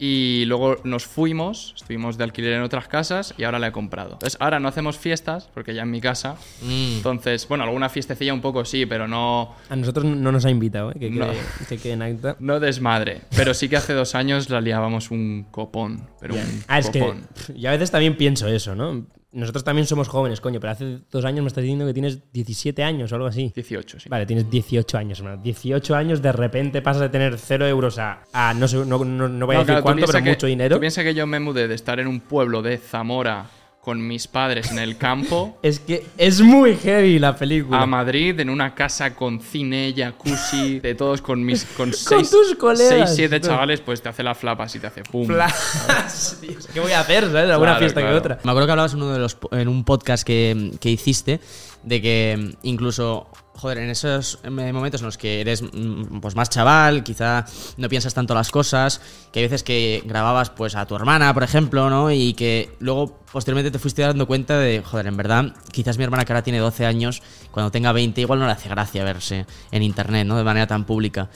Y 0.00 0.44
luego 0.46 0.76
nos 0.84 1.06
fuimos, 1.06 1.74
estuvimos 1.76 2.16
de 2.18 2.24
alquiler 2.24 2.52
en 2.52 2.62
otras 2.62 2.86
casas 2.86 3.34
y 3.36 3.42
ahora 3.44 3.58
la 3.58 3.68
he 3.68 3.72
comprado. 3.72 4.12
Entonces, 4.12 4.36
ahora 4.40 4.60
no 4.60 4.68
hacemos 4.68 4.96
fiestas, 4.96 5.48
porque 5.52 5.74
ya 5.74 5.82
en 5.82 5.90
mi 5.90 6.00
casa. 6.00 6.36
Mm. 6.62 6.96
Entonces, 6.98 7.48
bueno, 7.48 7.64
alguna 7.64 7.88
fiestecilla 7.88 8.32
un 8.32 8.40
poco 8.40 8.64
sí, 8.64 8.86
pero 8.86 9.08
no, 9.08 9.54
A 9.68 9.74
nosotros 9.76 10.04
no 10.04 10.30
nos 10.30 10.44
ha 10.44 10.50
invitado, 10.50 10.92
¿eh? 10.92 10.96
que, 11.00 11.10
No. 11.10 11.26
quede, 11.26 11.40
que 11.68 11.76
quede 11.78 11.92
en 11.94 12.02
acta. 12.02 12.36
no 12.38 12.60
desmadre. 12.60 13.22
Pero 13.36 13.54
sí 13.54 13.68
que 13.68 13.76
hace 13.76 13.92
dos 13.92 14.14
años 14.14 14.48
la 14.50 14.60
liábamos 14.60 15.10
un 15.10 15.46
copón. 15.50 16.08
Pero 16.20 16.34
un 16.34 16.62
Ah, 16.68 16.78
es 16.78 16.90
que 16.90 17.00
copón. 17.00 17.26
yo 17.56 17.68
a 17.68 17.72
veces 17.72 17.90
también 17.90 18.16
pienso 18.16 18.46
eso, 18.46 18.74
¿no? 18.76 19.04
Nosotros 19.30 19.62
también 19.62 19.86
somos 19.86 20.08
jóvenes, 20.08 20.40
coño, 20.40 20.58
pero 20.60 20.72
hace 20.72 21.00
dos 21.10 21.24
años 21.24 21.42
me 21.42 21.48
estás 21.48 21.62
diciendo 21.62 21.84
que 21.86 21.92
tienes 21.92 22.32
17 22.32 22.82
años 22.82 23.12
o 23.12 23.14
algo 23.16 23.26
así. 23.26 23.52
18, 23.54 24.00
sí. 24.00 24.08
Vale, 24.08 24.24
tienes 24.26 24.48
18 24.48 24.96
años, 24.98 25.18
hermano. 25.18 25.42
18 25.42 25.94
años, 25.94 26.22
de 26.22 26.32
repente 26.32 26.80
pasas 26.82 27.02
de 27.02 27.08
tener 27.10 27.36
0 27.38 27.66
euros 27.66 27.98
a, 27.98 28.22
a 28.32 28.54
no, 28.54 28.66
sé, 28.66 28.78
no, 28.78 29.04
no, 29.04 29.28
no 29.28 29.46
voy 29.46 29.56
a 29.56 29.58
decir 29.58 29.66
claro, 29.72 29.82
cuánto, 29.82 29.96
piensa 29.98 30.12
pero 30.12 30.24
que- 30.24 30.30
mucho 30.30 30.46
dinero. 30.46 30.76
Tú 30.76 30.80
piensas 30.80 31.04
que 31.04 31.14
yo 31.14 31.26
me 31.26 31.40
mudé 31.40 31.68
de 31.68 31.74
estar 31.74 32.00
en 32.00 32.06
un 32.06 32.20
pueblo 32.20 32.62
de 32.62 32.78
Zamora 32.78 33.46
con 33.88 34.06
mis 34.06 34.28
padres 34.28 34.70
en 34.70 34.78
el 34.78 34.98
campo 34.98 35.56
Es 35.62 35.80
que 35.80 36.04
es 36.18 36.42
muy 36.42 36.76
heavy 36.76 37.18
la 37.18 37.34
película. 37.34 37.80
a 37.80 37.86
Madrid 37.86 38.38
en 38.38 38.50
una 38.50 38.74
casa 38.74 39.14
con 39.14 39.40
cine, 39.40 39.94
jacuzzi, 39.96 40.78
de 40.80 40.94
todos 40.94 41.22
con 41.22 41.42
mis 41.42 41.64
con 41.76 41.94
seis, 41.94 42.30
tus 42.30 42.54
colegas. 42.56 42.88
seis, 43.06 43.16
siete 43.16 43.40
chavales, 43.40 43.80
pues 43.80 44.02
te 44.02 44.10
hace 44.10 44.22
la 44.22 44.34
flapa 44.34 44.66
y 44.74 44.78
te 44.78 44.86
hace 44.88 45.02
pum. 45.04 45.26
¿Qué 46.74 46.80
voy 46.80 46.92
a 46.92 47.00
hacer? 47.00 47.24
¿Sabes? 47.24 47.50
Alguna 47.50 47.70
Claro, 47.70 47.78
fiesta 47.78 48.00
claro. 48.02 48.14
que 48.14 48.18
otra. 48.18 48.38
Me 48.44 48.50
acuerdo 48.50 48.66
que 48.66 48.72
hablabas 48.72 48.92
en, 48.92 49.02
uno 49.02 49.12
de 49.14 49.18
los, 49.20 49.38
en 49.52 49.68
un 49.68 49.84
podcast 49.84 50.22
que, 50.26 50.72
que 50.80 50.90
hiciste 50.90 51.40
de 51.82 52.02
que 52.02 52.54
incluso, 52.64 53.28
joder, 53.58 53.78
en 53.78 53.90
esos 53.90 54.38
eh, 54.44 54.50
momentos 54.50 55.00
en 55.00 55.06
los 55.06 55.18
que 55.18 55.40
eres 55.40 55.62
mm, 55.62 56.20
pues 56.20 56.36
más 56.36 56.48
chaval, 56.48 57.02
quizá 57.02 57.44
no 57.76 57.88
piensas 57.88 58.14
tanto 58.14 58.32
las 58.32 58.50
cosas, 58.50 59.00
que 59.32 59.40
hay 59.40 59.46
veces 59.46 59.64
que 59.64 60.02
grababas 60.06 60.50
pues 60.50 60.76
a 60.76 60.86
tu 60.86 60.94
hermana, 60.94 61.34
por 61.34 61.42
ejemplo, 61.42 61.90
¿no? 61.90 62.12
Y 62.12 62.34
que 62.34 62.76
luego 62.78 63.18
posteriormente 63.32 63.72
te 63.72 63.80
fuiste 63.80 64.02
dando 64.02 64.26
cuenta 64.26 64.58
de, 64.58 64.82
joder, 64.84 65.08
en 65.08 65.16
verdad, 65.16 65.56
quizás 65.72 65.98
mi 65.98 66.04
hermana 66.04 66.24
que 66.24 66.32
ahora 66.32 66.42
tiene 66.42 66.60
12 66.60 66.86
años, 66.86 67.20
cuando 67.50 67.72
tenga 67.72 67.90
20 67.90 68.20
igual 68.20 68.38
no 68.38 68.46
le 68.46 68.52
hace 68.52 68.68
gracia 68.68 69.02
verse 69.02 69.44
en 69.72 69.82
internet, 69.82 70.26
¿no? 70.26 70.36
De 70.36 70.44
manera 70.44 70.68
tan 70.68 70.84
pública. 70.84 71.28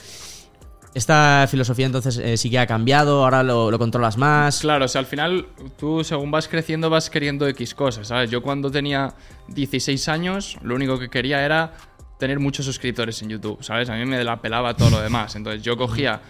Esta 0.93 1.47
filosofía 1.49 1.87
entonces 1.87 2.19
eh, 2.19 2.37
sí 2.37 2.51
que 2.51 2.59
ha 2.59 2.67
cambiado, 2.67 3.23
ahora 3.23 3.41
lo 3.41 3.77
controlas 3.79 4.15
más. 4.15 4.61
Claro, 4.61 4.85
o 4.85 4.87
sea, 4.87 4.99
al 4.99 5.07
final 5.07 5.47
tú 5.75 6.03
según 6.03 6.29
vas 6.29 6.47
creciendo 6.47 6.89
vas 6.91 7.09
queriendo 7.09 7.47
X 7.47 7.73
cosas, 7.73 8.07
¿sabes? 8.07 8.29
Yo 8.29 8.43
cuando 8.43 8.69
tenía 8.69 9.15
16 9.47 10.07
años, 10.07 10.57
lo 10.61 10.75
único 10.75 10.99
que 10.99 11.09
quería 11.09 11.43
era 11.43 11.73
tener 12.23 12.39
muchos 12.39 12.65
suscriptores 12.65 13.21
en 13.21 13.27
YouTube, 13.27 13.61
¿sabes? 13.61 13.89
A 13.89 13.95
mí 13.95 14.05
me 14.05 14.23
la 14.23 14.41
pelaba 14.41 14.77
todo 14.77 14.91
lo 14.91 15.01
demás. 15.01 15.35
Entonces 15.35 15.61
yo 15.61 15.75
cogía, 15.75 16.21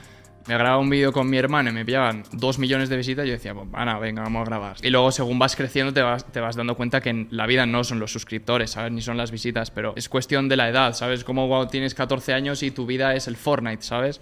me 0.48 0.56
grababa 0.56 0.80
un 0.80 0.90
vídeo 0.90 1.14
con 1.14 1.30
mi 1.30 1.38
hermano 1.38 1.70
y 1.70 1.74
me 1.74 1.86
pillaban 1.86 2.24
2 2.32 2.58
millones 2.58 2.90
de 2.90 2.98
visitas 2.98 3.26
y 3.26 3.28
yo 3.28 3.34
decía, 3.34 3.54
pues, 3.54 3.68
Ana, 3.74 4.00
venga, 4.00 4.24
vamos 4.24 4.42
a 4.42 4.46
grabar. 4.46 4.78
Y 4.82 4.90
luego 4.90 5.12
según 5.12 5.38
vas 5.38 5.56
creciendo 5.56 5.94
te 5.94 6.02
vas, 6.02 6.26
te 6.26 6.40
vas 6.40 6.56
dando 6.56 6.76
cuenta 6.76 7.00
que 7.00 7.12
en 7.12 7.28
la 7.30 7.46
vida 7.46 7.68
no 7.68 7.84
son 7.84 8.00
los 8.00 8.12
suscriptores, 8.12 8.72
¿sabes? 8.72 8.92
Ni 8.92 9.04
son 9.04 9.18
las 9.18 9.30
visitas, 9.30 9.70
pero 9.70 9.94
es 9.96 10.10
cuestión 10.10 10.50
de 10.50 10.58
la 10.58 10.68
edad, 10.68 10.96
¿sabes? 10.96 11.24
Como 11.24 11.48
cuando 11.48 11.68
tienes 11.68 11.94
14 11.94 12.34
años 12.34 12.64
y 12.64 12.72
tu 12.72 12.88
vida 12.88 13.14
es 13.14 13.28
el 13.28 13.36
Fortnite, 13.36 13.84
¿sabes? 13.84 14.20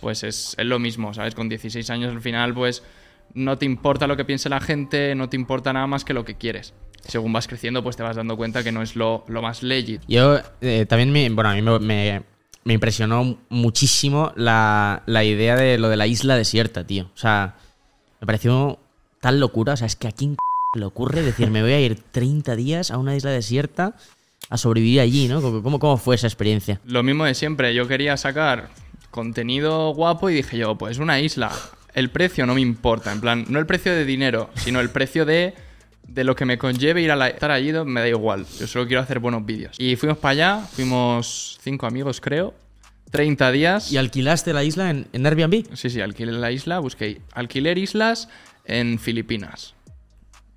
Pues 0.00 0.22
es, 0.24 0.54
es 0.56 0.64
lo 0.64 0.78
mismo, 0.78 1.12
¿sabes? 1.12 1.34
Con 1.34 1.50
16 1.50 1.90
años 1.90 2.14
al 2.14 2.22
final, 2.22 2.54
pues 2.54 2.82
no 3.34 3.58
te 3.58 3.66
importa 3.66 4.06
lo 4.06 4.16
que 4.16 4.24
piense 4.24 4.48
la 4.48 4.60
gente, 4.60 5.14
no 5.14 5.28
te 5.28 5.36
importa 5.36 5.70
nada 5.74 5.86
más 5.86 6.02
que 6.02 6.14
lo 6.14 6.24
que 6.24 6.36
quieres. 6.36 6.72
Según 7.06 7.32
vas 7.32 7.46
creciendo, 7.46 7.82
pues 7.82 7.96
te 7.96 8.02
vas 8.02 8.16
dando 8.16 8.36
cuenta 8.36 8.62
que 8.64 8.72
no 8.72 8.82
es 8.82 8.96
lo, 8.96 9.24
lo 9.28 9.42
más 9.42 9.62
legit. 9.62 10.02
Yo 10.08 10.38
eh, 10.60 10.86
también 10.88 11.12
me, 11.12 11.28
bueno, 11.30 11.50
a 11.50 11.54
mí 11.54 11.62
me, 11.62 11.78
me- 11.80 12.22
me 12.64 12.72
impresionó 12.72 13.38
muchísimo 13.50 14.32
la, 14.36 15.02
la 15.06 15.22
idea 15.22 15.54
de 15.56 15.76
lo 15.78 15.88
de 15.90 15.96
la 15.96 16.06
isla 16.06 16.34
desierta, 16.36 16.86
tío. 16.86 17.10
O 17.14 17.18
sea, 17.18 17.56
me 18.20 18.26
pareció 18.26 18.78
tal 19.20 19.38
locura. 19.38 19.74
O 19.74 19.76
sea, 19.76 19.86
es 19.86 19.96
que 19.96 20.08
a 20.08 20.12
quién 20.12 20.36
le 20.74 20.84
ocurre 20.86 21.20
decir, 21.22 21.50
me 21.50 21.60
voy 21.62 21.72
a 21.72 21.80
ir 21.80 22.00
30 22.10 22.56
días 22.56 22.90
a 22.90 22.96
una 22.98 23.14
isla 23.16 23.30
desierta 23.30 23.94
a 24.48 24.56
sobrevivir 24.56 25.00
allí, 25.00 25.28
¿no? 25.28 25.42
¿Cómo, 25.42 25.62
cómo- 25.62 25.78
cómo 25.78 25.96
fue 25.98 26.14
esa 26.14 26.26
experiencia? 26.26 26.80
Lo 26.86 27.02
mismo 27.02 27.24
de 27.26 27.34
siempre, 27.34 27.74
yo 27.74 27.86
quería 27.86 28.16
sacar 28.16 28.70
contenido 29.10 29.92
guapo 29.94 30.30
y 30.30 30.34
dije 30.34 30.58
yo, 30.58 30.76
pues 30.76 30.98
una 30.98 31.20
isla, 31.20 31.52
el 31.94 32.10
precio 32.10 32.46
no 32.46 32.54
me 32.54 32.60
importa, 32.60 33.12
en 33.12 33.20
plan, 33.20 33.44
no 33.48 33.58
el 33.58 33.66
precio 33.66 33.92
de 33.94 34.04
dinero, 34.04 34.50
sino 34.56 34.80
el 34.80 34.90
precio 34.90 35.24
de, 35.24 35.54
de 36.06 36.24
lo 36.24 36.36
que 36.36 36.44
me 36.44 36.58
conlleve 36.58 37.02
ir 37.02 37.10
a 37.10 37.16
la- 37.16 37.28
estar 37.28 37.50
allí, 37.50 37.72
me 37.84 38.00
da 38.00 38.08
igual, 38.08 38.46
yo 38.58 38.66
solo 38.66 38.86
quiero 38.86 39.02
hacer 39.02 39.18
buenos 39.18 39.44
vídeos. 39.44 39.76
Y 39.78 39.96
fuimos 39.96 40.18
para 40.18 40.30
allá, 40.32 40.60
fuimos 40.72 41.58
cinco 41.62 41.86
amigos 41.86 42.20
creo, 42.20 42.54
30 43.10 43.50
días. 43.52 43.92
¿Y 43.92 43.96
alquilaste 43.96 44.52
la 44.52 44.64
isla 44.64 44.90
en, 44.90 45.06
en 45.12 45.26
Airbnb? 45.26 45.64
Sí, 45.76 45.90
sí, 45.90 46.00
alquilé 46.00 46.32
la 46.32 46.50
isla, 46.52 46.78
busqué 46.80 47.20
alquiler 47.32 47.78
islas 47.78 48.28
en 48.64 48.98
Filipinas. 48.98 49.74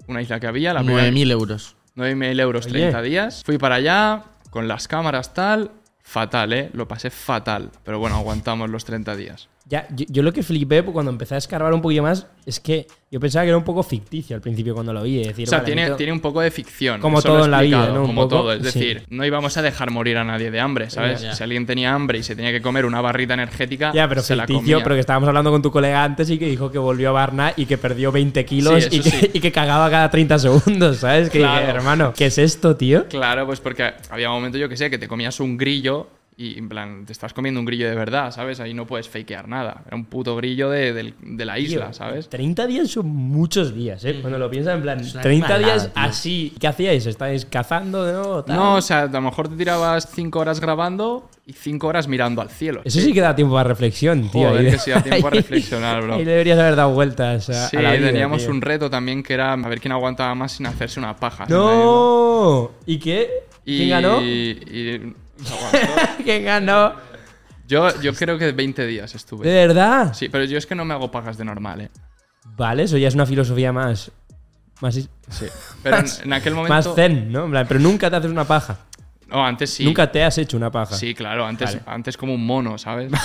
Una 0.07 0.21
isla 0.21 0.39
que 0.39 0.47
había, 0.47 0.73
la 0.73 0.83
primera. 0.83 1.07
9.000 1.09 1.31
euros. 1.31 1.75
9.000 1.95 2.39
euros, 2.39 2.65
Oye. 2.65 2.73
30 2.79 3.01
días. 3.01 3.43
Fui 3.45 3.57
para 3.57 3.75
allá, 3.75 4.23
con 4.49 4.67
las 4.67 4.87
cámaras 4.87 5.33
tal. 5.33 5.71
Fatal, 6.01 6.53
¿eh? 6.53 6.69
Lo 6.73 6.87
pasé 6.87 7.09
fatal. 7.09 7.71
Pero 7.83 7.99
bueno, 7.99 8.15
aguantamos 8.15 8.69
los 8.69 8.85
30 8.85 9.15
días. 9.17 9.49
Ya, 9.69 9.85
yo, 9.93 10.05
yo 10.07 10.23
lo 10.23 10.31
que 10.31 10.43
flipé 10.43 10.81
cuando 10.83 11.11
empecé 11.11 11.35
a 11.35 11.39
escarbar 11.39 11.73
un 11.73 11.81
poquillo 11.81 12.03
más 12.03 12.25
es 12.45 12.61
que 12.61 12.87
yo 13.11 13.19
pensaba 13.19 13.43
que 13.43 13.49
era 13.49 13.57
un 13.57 13.65
poco 13.65 13.83
ficticio 13.83 14.33
al 14.35 14.41
principio 14.41 14.73
cuando 14.73 14.93
lo 14.93 15.03
vi. 15.03 15.19
Es 15.19 15.27
decir, 15.27 15.45
O 15.45 15.49
sea, 15.49 15.59
vale, 15.59 15.91
tiene, 15.97 16.11
un 16.13 16.21
poco 16.21 16.39
de 16.39 16.51
ficción. 16.51 17.01
Como 17.01 17.21
todo 17.21 17.43
en 17.43 17.51
la 17.51 17.61
vida, 17.61 17.89
¿no? 17.89 18.01
Un 18.01 18.07
Como 18.07 18.21
poco, 18.29 18.35
todo. 18.43 18.53
Es 18.53 18.59
sí. 18.71 18.79
decir, 18.79 19.03
no 19.09 19.25
íbamos 19.25 19.57
a 19.57 19.61
dejar 19.61 19.91
morir 19.91 20.17
a 20.17 20.23
nadie 20.23 20.51
de 20.51 20.59
hambre, 20.61 20.89
¿sabes? 20.89 21.21
Ya. 21.21 21.35
Si 21.35 21.43
alguien 21.43 21.65
tenía 21.65 21.93
hambre 21.93 22.19
y 22.19 22.23
se 22.23 22.35
tenía 22.35 22.51
que 22.53 22.61
comer 22.61 22.85
una 22.85 23.01
barrita 23.01 23.33
energética, 23.33 23.91
Ya, 23.93 24.07
pero 24.07 24.21
se 24.21 24.35
ficticio, 24.37 24.81
pero 24.83 24.95
que 24.95 25.01
estábamos 25.01 25.27
hablando 25.27 25.51
con 25.51 25.61
tu 25.61 25.69
colega 25.71 26.01
antes 26.03 26.29
y 26.29 26.37
que 26.37 26.47
dijo 26.47 26.71
que 26.71 26.77
volvió 26.77 27.09
a 27.09 27.11
Varna 27.13 27.51
y 27.57 27.65
que 27.65 27.77
perdió 27.77 28.11
20 28.13 28.45
kilos 28.45 28.85
Sí, 28.85 28.97
y, 28.97 28.99
que, 29.01 29.09
sí. 29.09 29.31
y 29.33 29.39
que 29.41 29.51
cagaba 29.51 29.89
cada 29.89 30.09
30 30.09 30.39
segundos, 30.39 30.97
¿sabes? 30.97 31.29
Que 31.29 31.39
Claro. 31.39 31.59
dije, 31.59 31.71
hermano, 31.77 32.13
¿qué 32.15 32.27
es 32.27 32.37
esto, 32.37 32.77
tío? 32.77 33.05
Claro, 33.09 33.45
pues 33.45 33.59
porque 33.59 33.93
había 34.09 34.29
momentos, 34.29 34.61
yo 34.61 34.69
que 34.69 34.77
sé, 34.77 34.89
que 34.89 34.97
te 34.97 35.09
comías 35.09 35.39
un 35.41 35.57
grillo 35.57 36.07
y 36.39 36.55
en 36.59 36.69
plan, 36.69 37.03
te 37.07 37.13
estás 37.13 37.33
comiendo 37.33 37.59
un 37.59 37.65
grillo 37.65 37.89
de 37.89 37.95
verdad, 37.95 38.29
¿sabes? 38.31 38.59
Ahí 38.59 38.71
no 38.71 38.85
puedes 38.85 39.09
fakear 39.09 39.47
nada. 39.47 39.81
Era 39.87 39.95
un 39.95 40.05
puto 40.05 40.35
grillo 40.35 40.69
de, 40.69 40.93
del- 40.93 41.15
de 41.19 41.45
la 41.45 41.57
isla, 41.57 41.85
Tío, 41.85 41.93
¿sabes? 41.93 42.29
30 42.29 42.67
días 42.67 42.89
son 42.91 43.07
muchos 43.07 43.73
días, 43.73 44.05
¿eh? 44.05 44.19
Cuando 44.21 44.37
lo 44.37 44.47
piensas 44.47 44.75
en 44.75 44.83
plan, 44.83 44.99
una 45.01 45.21
30 45.21 45.27
animalada, 45.47 45.57
días 45.59 45.83
tío. 45.93 46.03
así. 46.03 46.53
¿Qué 46.59 46.67
hacíais? 46.67 47.07
¿Estáis 47.07 47.45
cazando 47.45 48.05
de 48.05 48.13
nuevo? 48.13 48.43
tal? 48.43 48.55
No, 48.55 48.75
o 48.75 48.81
sea, 48.81 49.01
a 49.01 49.07
lo 49.07 49.21
mejor 49.21 49.47
te 49.49 49.55
tirabas 49.55 50.07
5 50.13 50.37
horas 50.37 50.59
grabando 50.59 51.27
y 51.47 51.53
5 51.53 51.87
horas 51.87 52.07
mirando 52.07 52.39
al 52.43 52.49
cielo. 52.51 52.81
Eso 52.85 52.99
sí 53.01 53.13
que 53.13 53.21
da 53.21 53.35
tiempo 53.35 53.57
a 53.57 53.63
reflexión, 53.63 54.29
tío. 54.29 54.49
Joder, 54.49 54.65
Ahí- 54.67 54.71
que 54.73 54.77
sí 54.77 54.91
da 54.91 55.01
tiempo 55.01 55.25
a 55.25 55.29
reflexionar, 55.31 56.03
bro. 56.03 56.15
Ahí 56.17 56.23
deberías 56.23 56.59
haber 56.59 56.75
dado 56.75 56.91
vueltas 56.91 57.49
a, 57.49 57.67
Sí, 57.69 57.77
a 57.77 57.81
la 57.81 57.93
vida, 57.93 58.07
teníamos 58.09 58.43
tío. 58.43 58.51
un 58.51 58.61
reto 58.61 58.91
también 58.91 59.23
que 59.23 59.33
era 59.33 59.53
a 59.53 59.55
ver 59.55 59.79
quién 59.81 59.91
aguantaba 59.91 60.35
más 60.35 60.51
sin 60.51 60.67
hacerse 60.67 60.99
una 60.99 61.15
paja. 61.15 61.45
¡No! 61.49 62.71
¿Y 62.85 62.99
qué? 62.99 63.27
¿Quién 63.65 63.89
ganó? 63.89 64.21
Y, 64.21 64.25
y- 64.71 64.93
aguantó. 64.95 65.26
¿Quién 66.23 66.45
ganó? 66.45 66.93
yo, 67.67 67.99
yo 68.01 68.13
creo 68.13 68.37
que 68.37 68.51
20 68.51 68.85
días 68.87 69.11
¿De 69.11 69.17
estuve. 69.17 69.47
verdad? 69.53 70.13
Sí, 70.13 70.29
pero 70.29 70.43
yo 70.45 70.57
es 70.57 70.65
que 70.65 70.75
no 70.75 70.85
me 70.85 70.93
hago 70.93 71.11
pajas 71.11 71.37
de 71.37 71.45
normal, 71.45 71.81
¿eh? 71.81 71.89
Vale, 72.55 72.83
eso 72.83 72.97
ya 72.97 73.07
es 73.07 73.13
una 73.15 73.25
filosofía 73.25 73.71
más. 73.73 74.11
Más, 74.81 74.95
Sí. 74.95 75.09
Pero 75.83 75.97
en, 75.97 76.05
en 76.23 76.33
aquel 76.33 76.53
momento. 76.55 76.73
más 76.73 76.95
zen, 76.95 77.31
¿no? 77.31 77.49
Pero 77.67 77.79
nunca 77.79 78.09
te 78.09 78.15
haces 78.15 78.31
una 78.31 78.45
paja. 78.45 78.77
No, 79.27 79.45
antes 79.45 79.71
sí. 79.71 79.83
Nunca 79.83 80.09
te 80.09 80.23
has 80.23 80.37
hecho 80.37 80.55
una 80.55 80.71
paja. 80.71 80.95
Sí, 80.95 81.13
claro, 81.13 81.45
antes, 81.45 81.71
Vale. 81.73 81.83
antes 81.85 82.15
como 82.15 82.33
un 82.33 82.45
mono, 82.45 82.77
¿sabes? 82.77 83.11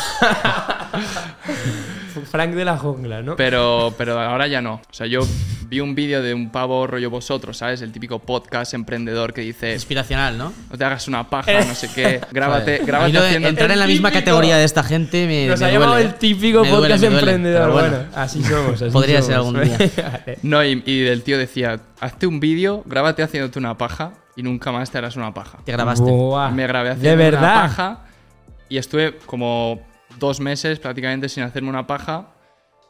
Frank 2.31 2.51
de 2.55 2.65
la 2.65 2.77
jungla, 2.77 3.23
¿no? 3.23 3.37
Pero, 3.37 3.95
pero 3.99 4.19
ahora 4.21 4.47
ya 4.47 4.61
no. 4.63 4.75
O 4.75 4.93
sea, 4.95 5.07
yo 5.07 5.21
vi 5.69 5.81
un 5.81 5.95
vídeo 5.95 6.23
de 6.23 6.35
un 6.35 6.51
pavo 6.51 6.87
rollo 6.87 7.09
vosotros, 7.11 7.57
¿sabes? 7.57 7.81
El 7.83 7.93
típico 7.93 8.19
podcast 8.19 8.75
emprendedor 8.75 9.33
que 9.33 9.41
dice, 9.41 9.73
Inspiracional, 9.73 10.37
¿no? 10.37 10.53
no 10.71 10.79
te 10.79 10.85
hagas 10.85 11.09
una 11.09 11.29
paja, 11.31 11.65
no 11.65 11.75
sé 11.75 11.89
qué, 11.95 12.21
grábate, 12.33 12.81
Joder. 12.81 12.95
haciendo... 13.25 13.49
entrar 13.49 13.71
en 13.71 13.79
la 13.79 13.85
El 13.87 13.91
misma 13.91 14.11
típico. 14.11 14.25
categoría 14.25 14.57
de 14.59 14.65
esta 14.65 14.83
gente 14.83 15.27
me, 15.27 15.47
Nos 15.47 15.61
me 15.61 15.67
ha 15.67 15.73
llamado 15.73 15.93
duele. 15.93 16.09
el 16.09 16.15
típico 16.17 16.63
Me 16.63 16.69
duele, 16.71 16.83
podcast 16.89 17.03
duele, 17.03 17.17
emprendedor. 17.19 17.73
Bueno, 17.73 17.97
así 18.15 18.43
somos. 18.43 18.83
así 18.83 18.91
Podría 18.93 19.23
ser 19.23 19.37
algún 19.37 19.63
día. 19.63 19.79
Vale. 19.79 20.39
No, 20.43 20.63
y, 20.65 20.83
y 20.85 21.07
el 21.07 21.23
tío 21.23 21.39
decía, 21.39 21.81
hazte 22.01 22.27
un 22.27 22.39
vídeo, 22.41 22.83
grábate 22.85 23.23
haciéndote 23.23 23.59
una 23.59 23.79
paja 23.79 24.13
y 24.37 24.43
nunca 24.43 24.73
más 24.73 24.91
te 24.91 24.99
harás 24.99 25.17
una 25.17 25.33
paja. 25.33 25.59
Te 25.65 25.73
grabaste. 25.73 26.11
Buah, 26.11 26.51
me 26.51 26.67
grabé 26.67 26.95
De 26.97 27.11
haciendo 27.13 27.39
una 27.39 27.41
paja 27.55 28.01
y 28.69 28.79
estuve 28.79 29.17
como 29.27 29.81
dos 30.19 30.41
meses 30.41 30.79
prácticamente 30.79 31.29
sin 31.29 31.43
hacerme 31.43 31.69
una 31.69 31.87
paja. 31.87 32.29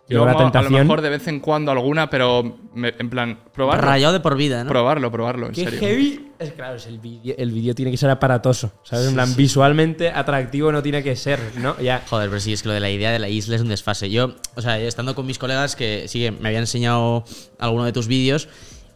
Y 0.09 0.15
luego 0.15 0.27
la 0.27 0.59
a 0.59 0.63
lo 0.63 0.71
mejor 0.71 1.01
de 1.01 1.09
vez 1.11 1.29
en 1.29 1.39
cuando 1.39 1.71
alguna, 1.71 2.11
pero 2.11 2.59
me- 2.75 2.93
en 2.99 3.09
plan, 3.09 3.39
probarlo. 3.55 3.87
Rayado 3.87 4.13
de 4.13 4.19
por 4.21 4.37
vida, 4.37 4.65
¿no? 4.65 4.69
Probarlo, 4.69 5.11
probarlo, 5.13 5.47
en 5.47 5.53
Qué 5.53 5.63
serio. 5.65 5.79
heavy. 5.81 6.29
Es 6.41 6.53
claro, 6.53 6.75
es 6.75 6.87
el 6.87 6.99
vídeo. 6.99 7.37
El 7.39 7.53
vídeo 7.53 7.73
tiene 7.73 7.93
que 7.93 7.97
ser 7.97 8.11
aparatoso. 8.11 8.73
¿Sabes? 8.83 9.07
En 9.07 9.15
plan, 9.15 9.35
visualmente 9.37 10.11
atractivo 10.11 10.73
no 10.73 10.83
tiene 10.83 11.05
que 11.05 11.15
ser, 11.15 11.39
¿no? 11.61 11.79
Ya. 11.79 12.03
Joder, 12.11 12.29
pero 12.29 12.41
sí, 12.41 12.53
es 12.53 12.63
que 12.63 12.69
lo 12.69 12.75
de 12.75 12.81
la 12.81 12.91
idea 12.91 13.13
de 13.13 13.21
la 13.21 13.29
isla 13.29 13.55
es 13.55 13.63
un 13.63 13.69
desfase. 13.69 14.11
Yo, 14.11 14.35
o 14.57 14.61
sea, 14.61 14.79
estando 14.81 15.15
con 15.15 15.25
mis 15.25 15.39
colegas 15.39 15.77
que 15.77 16.09
sí 16.09 16.19
que 16.19 16.33
me 16.33 16.49
habían 16.49 16.65
enseñado 16.65 17.25
alguno 17.61 17.85
de 17.85 17.93
tus 17.93 18.09
vídeos, 18.09 18.49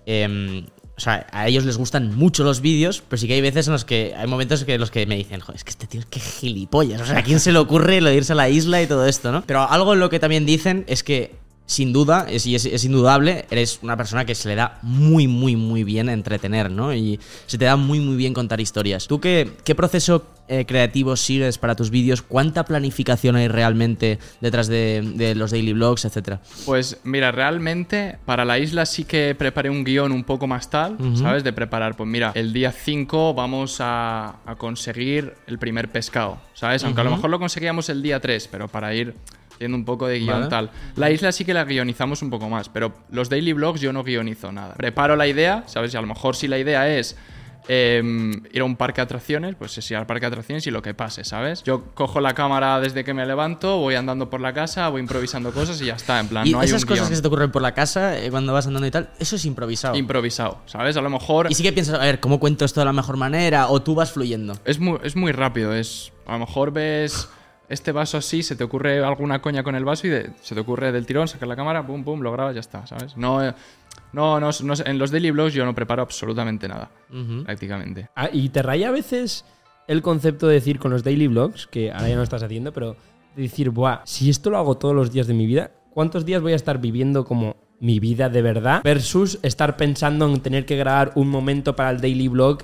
em, 0.07 0.67
o 0.97 1.01
sea, 1.01 1.27
a 1.31 1.47
ellos 1.47 1.65
les 1.65 1.77
gustan 1.77 2.17
mucho 2.17 2.43
los 2.43 2.61
vídeos, 2.61 3.03
pero 3.07 3.21
sí 3.21 3.27
que 3.27 3.35
hay 3.35 3.43
veces 3.43 3.67
en 3.67 3.75
los 3.75 3.85
que, 3.85 4.15
hay 4.17 4.27
momentos 4.27 4.65
que 4.65 4.79
los 4.79 4.91
que 4.91 5.07
me 5.07 5.17
dicen, 5.17 5.41
joder, 5.41 5.57
es 5.57 5.65
que 5.65 5.71
este 5.71 5.87
tío 5.87 6.01
es 6.01 6.07
que 6.07 6.21
gilipollas, 6.21 7.03
o 7.03 7.07
sea, 7.07 7.19
¿a 7.19 7.23
quién 7.23 7.39
se 7.39 7.53
le 7.53 7.59
ocurre 7.59 8.01
lo 8.01 8.09
de 8.09 8.17
irse 8.17 8.33
a 8.33 8.37
la 8.37 8.49
isla 8.49 8.81
y 8.81 8.87
todo 8.87 9.07
esto, 9.07 9.31
no? 9.31 9.45
Pero 9.47 9.69
algo 9.69 9.93
en 9.93 10.01
lo 10.01 10.09
que 10.09 10.19
también 10.19 10.47
dicen 10.47 10.85
es 10.87 11.03
que 11.03 11.35
sin 11.67 11.93
duda, 11.93 12.27
es, 12.31 12.47
y 12.47 12.55
es, 12.55 12.65
es 12.65 12.85
indudable, 12.85 13.45
eres 13.51 13.81
una 13.83 13.97
persona 13.97 14.25
que 14.25 14.35
se 14.35 14.49
le 14.49 14.55
da 14.55 14.79
muy, 14.83 15.27
muy, 15.27 15.57
muy 15.57 15.85
bien 15.85 16.09
entretener, 16.09 16.71
¿no? 16.71 16.95
Y 16.95 17.19
se 17.47 17.59
te 17.59 17.65
da 17.65 17.77
muy, 17.77 18.01
muy 18.01 18.17
bien 18.17 18.33
contar 18.33 18.61
historias. 18.61 19.09
¿Tú 19.09 19.21
qué, 19.21 19.51
qué 19.65 19.75
proceso 19.75 20.25
eh, 20.49 20.65
creativo 20.65 21.17
sigues 21.17 21.59
para 21.59 21.75
tus 21.75 21.91
vídeos? 21.91 22.23
¿Cuánta 22.23 22.65
planificación 22.65 23.35
hay 23.35 23.49
realmente 23.49 24.21
detrás 24.41 24.69
de, 24.69 25.03
de 25.17 25.35
los 25.35 25.51
daily 25.51 25.73
vlogs, 25.73 26.05
etcétera? 26.05 26.41
Pues 26.65 26.99
mira, 27.03 27.33
realmente 27.33 28.19
para 28.25 28.45
la 28.45 28.61
isla 28.61 28.87
sí 28.87 29.05
que 29.05 29.35
preparé 29.37 29.69
un 29.69 29.83
guion 29.83 30.13
un 30.13 30.23
poco 30.23 30.47
más 30.47 30.71
tal, 30.71 30.97
¿sabes? 31.17 31.43
De 31.43 31.53
preparar, 31.53 31.97
pues 31.97 32.09
mira, 32.09 32.31
el 32.37 32.53
día 32.53 32.71
5 32.71 33.35
vamos 33.35 33.79
a, 33.81 34.37
a 34.47 34.55
conseguir 34.57 35.35
el 35.49 35.59
primer 35.59 35.89
pescado, 35.91 36.39
¿sabes? 36.55 36.85
Aunque 36.85 37.01
a 37.01 37.05
lo 37.05 37.11
mejor 37.11 37.29
lo 37.29 37.41
conseguíamos 37.41 37.89
el 37.89 38.03
día 38.03 38.21
3, 38.21 38.49
pero 38.53 38.69
para 38.69 38.95
ir 38.95 39.15
haciendo 39.57 39.77
un 39.77 39.85
poco 39.85 40.07
de 40.07 40.19
guion 40.21 40.39
Vale. 40.39 40.49
tal. 40.49 40.71
La 40.95 41.11
isla 41.11 41.33
sí 41.33 41.45
que 41.45 41.53
la 41.55 41.65
guionizamos 41.65 42.23
un 42.23 42.31
poco 42.31 42.49
más, 42.49 42.69
pero 42.69 42.95
los 43.11 43.29
daily 43.29 43.53
vlogs 43.53 43.81
yo 43.81 43.93
no 43.93 44.05
guionizo 44.05 44.53
nada. 44.53 44.75
Preparo 44.75 45.17
la 45.17 45.27
idea, 45.27 45.65
¿sabes? 45.67 45.93
Y 45.93 45.97
a 45.97 46.01
lo 46.01 46.07
mejor 46.07 46.37
si 46.37 46.47
la 46.49 46.59
idea 46.59 46.89
es 46.89 47.17
em, 47.69 48.33
ir 48.53 48.61
a 48.61 48.65
un 48.65 48.77
parque 48.77 49.01
de 49.01 49.03
atracciones, 49.05 49.57
pues 49.57 49.77
es 49.77 49.91
ir 49.91 49.97
al 49.97 50.07
parque 50.07 50.21
de 50.23 50.27
atracciones 50.29 50.67
y 50.69 50.71
lo 50.71 50.83
que 50.83 50.95
pase, 50.95 51.25
¿sabes? 51.25 51.63
Yo 51.65 51.87
cojo 51.95 52.21
la 52.21 52.33
cámara 52.35 52.79
desde 52.81 53.03
que 53.03 53.13
me 53.13 53.27
levanto, 53.27 53.79
voy 53.79 53.97
andando 53.97 54.31
por 54.31 54.41
la 54.41 54.53
casa, 54.53 54.89
voy 54.89 55.01
improvisando 55.01 55.51
cosas 55.53 55.81
y 55.83 55.87
ya 55.87 55.95
está, 55.95 56.21
en 56.21 56.29
plan, 56.29 56.47
Y 56.47 56.53
no 56.53 56.61
hay 56.61 56.69
esas 56.69 56.83
un 56.83 56.89
cosas 56.89 57.01
guion. 57.07 57.11
que 57.11 57.17
se 57.17 57.23
te 57.23 57.29
ocurren 57.29 57.51
por 57.51 57.63
la 57.63 57.75
casa 57.75 58.19
eh, 58.23 58.31
cuando 58.31 58.53
vas 58.53 58.67
andando 58.69 58.87
y 58.87 58.91
tal, 58.93 59.11
eso 59.19 59.35
es 59.35 59.45
improvisado. 59.45 59.97
improvisado, 59.97 60.59
¿sabes? 60.67 60.97
A 60.97 61.01
lo 61.01 61.11
mejor 61.11 61.49
y 61.51 61.55
sí 61.55 61.63
que 61.65 61.73
piensas, 61.73 61.97
a 61.97 62.05
ver, 62.05 62.21
¿cómo 62.21 62.39
cuento 62.39 62.65
esto 62.65 62.81
de 62.81 62.85
la 62.87 62.93
mejor 62.93 63.17
manera? 63.17 63.69
O 63.69 63.83
tú 63.83 63.95
vas 63.97 64.13
fluyendo. 64.13 64.57
es 64.65 64.79
muy, 64.79 64.99
es 65.03 65.17
muy 65.17 65.33
rápido, 65.33 65.75
es 65.75 66.13
a 66.27 66.35
lo 66.35 66.41
mejor 66.41 66.71
ves 66.73 67.29
este 67.69 67.93
vaso 67.93 68.19
así, 68.19 68.43
se 68.43 68.57
te 68.57 68.65
ocurre 68.65 69.03
alguna 69.05 69.41
coña 69.43 69.63
con 69.63 69.75
el 69.75 69.85
vaso 69.85 70.07
y 70.07 70.11
de- 70.11 70.31
se 70.41 70.55
te 70.55 70.61
ocurre 70.61 70.93
del 70.93 71.07
tirón, 71.07 71.29
sacas 71.29 71.49
la 71.49 71.57
cámara, 71.57 71.87
pum, 71.87 72.05
pum, 72.05 72.21
lo 72.21 72.33
grabas, 72.33 72.55
ya 72.55 72.61
está, 72.61 72.87
¿sabes? 72.87 73.17
No, 73.17 73.45
eh, 73.45 73.55
no, 74.13 74.39
no, 74.41 74.51
no- 74.63 74.75
en 74.85 74.99
los 74.99 75.11
daily 75.11 75.31
vlogs 75.31 75.53
yo 75.55 75.65
no 75.65 75.75
preparo 75.75 76.03
absolutamente 76.03 76.69
nada, 76.69 76.91
prácticamente. 77.45 78.09
Ah, 78.15 78.29
y 78.33 78.49
te 78.51 78.63
raya 78.63 78.89
a 78.89 78.93
veces 78.93 79.45
el 79.89 80.03
concepto 80.03 80.49
de 80.49 80.55
decir 80.55 80.79
con 80.79 80.91
los 80.91 81.03
daily 81.05 81.27
vlogs, 81.29 81.67
que 81.67 81.93
ahora 81.93 82.09
ya 82.09 82.17
no 82.17 82.23
estás 82.23 82.43
haciendo, 82.43 82.73
pero 82.73 82.97
de 83.37 83.43
decir, 83.43 83.71
buah, 83.71 84.01
si 84.05 84.31
esto 84.31 84.51
lo 84.51 84.59
hago 84.59 84.77
todos 84.79 84.95
los 84.95 85.13
días 85.13 85.27
de 85.27 85.35
mi 85.35 85.47
vida, 85.47 85.71
¿cuántos 85.91 86.25
días 86.25 86.43
voy 86.43 86.53
a 86.53 86.57
estar 86.57 86.81
viviendo 86.81 87.25
como 87.25 87.57
mi 87.79 88.01
vida 88.01 88.29
de 88.29 88.43
verdad? 88.43 88.81
Versus 88.83 89.39
estar 89.43 89.77
pensando 89.77 90.27
en 90.27 90.41
tener 90.41 90.65
que 90.67 90.77
grabar 90.77 91.13
un 91.15 91.29
momento 91.29 91.77
para 91.77 91.91
el 91.91 92.01
daily 92.01 92.29
vlog 92.29 92.59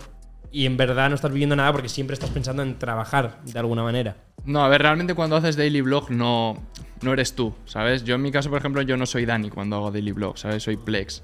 y 0.52 0.66
en 0.66 0.76
verdad 0.76 1.08
no 1.08 1.14
estás 1.14 1.32
viviendo 1.32 1.56
nada 1.56 1.72
porque 1.72 1.88
siempre 1.88 2.14
estás 2.14 2.30
pensando 2.30 2.62
en 2.62 2.78
trabajar 2.78 3.40
de 3.44 3.58
alguna 3.58 3.82
manera. 3.82 4.16
No, 4.44 4.62
a 4.64 4.68
ver, 4.68 4.82
realmente 4.82 5.14
cuando 5.14 5.36
haces 5.36 5.56
daily 5.56 5.80
vlog 5.80 6.10
no, 6.10 6.62
no 7.00 7.12
eres 7.12 7.34
tú, 7.34 7.54
¿sabes? 7.64 8.04
Yo 8.04 8.14
en 8.16 8.22
mi 8.22 8.30
caso, 8.32 8.50
por 8.50 8.58
ejemplo, 8.58 8.82
yo 8.82 8.96
no 8.96 9.06
soy 9.06 9.24
Dani 9.24 9.50
cuando 9.50 9.76
hago 9.76 9.90
daily 9.90 10.12
vlog, 10.12 10.36
¿sabes? 10.38 10.62
Soy 10.62 10.76
Plex. 10.76 11.22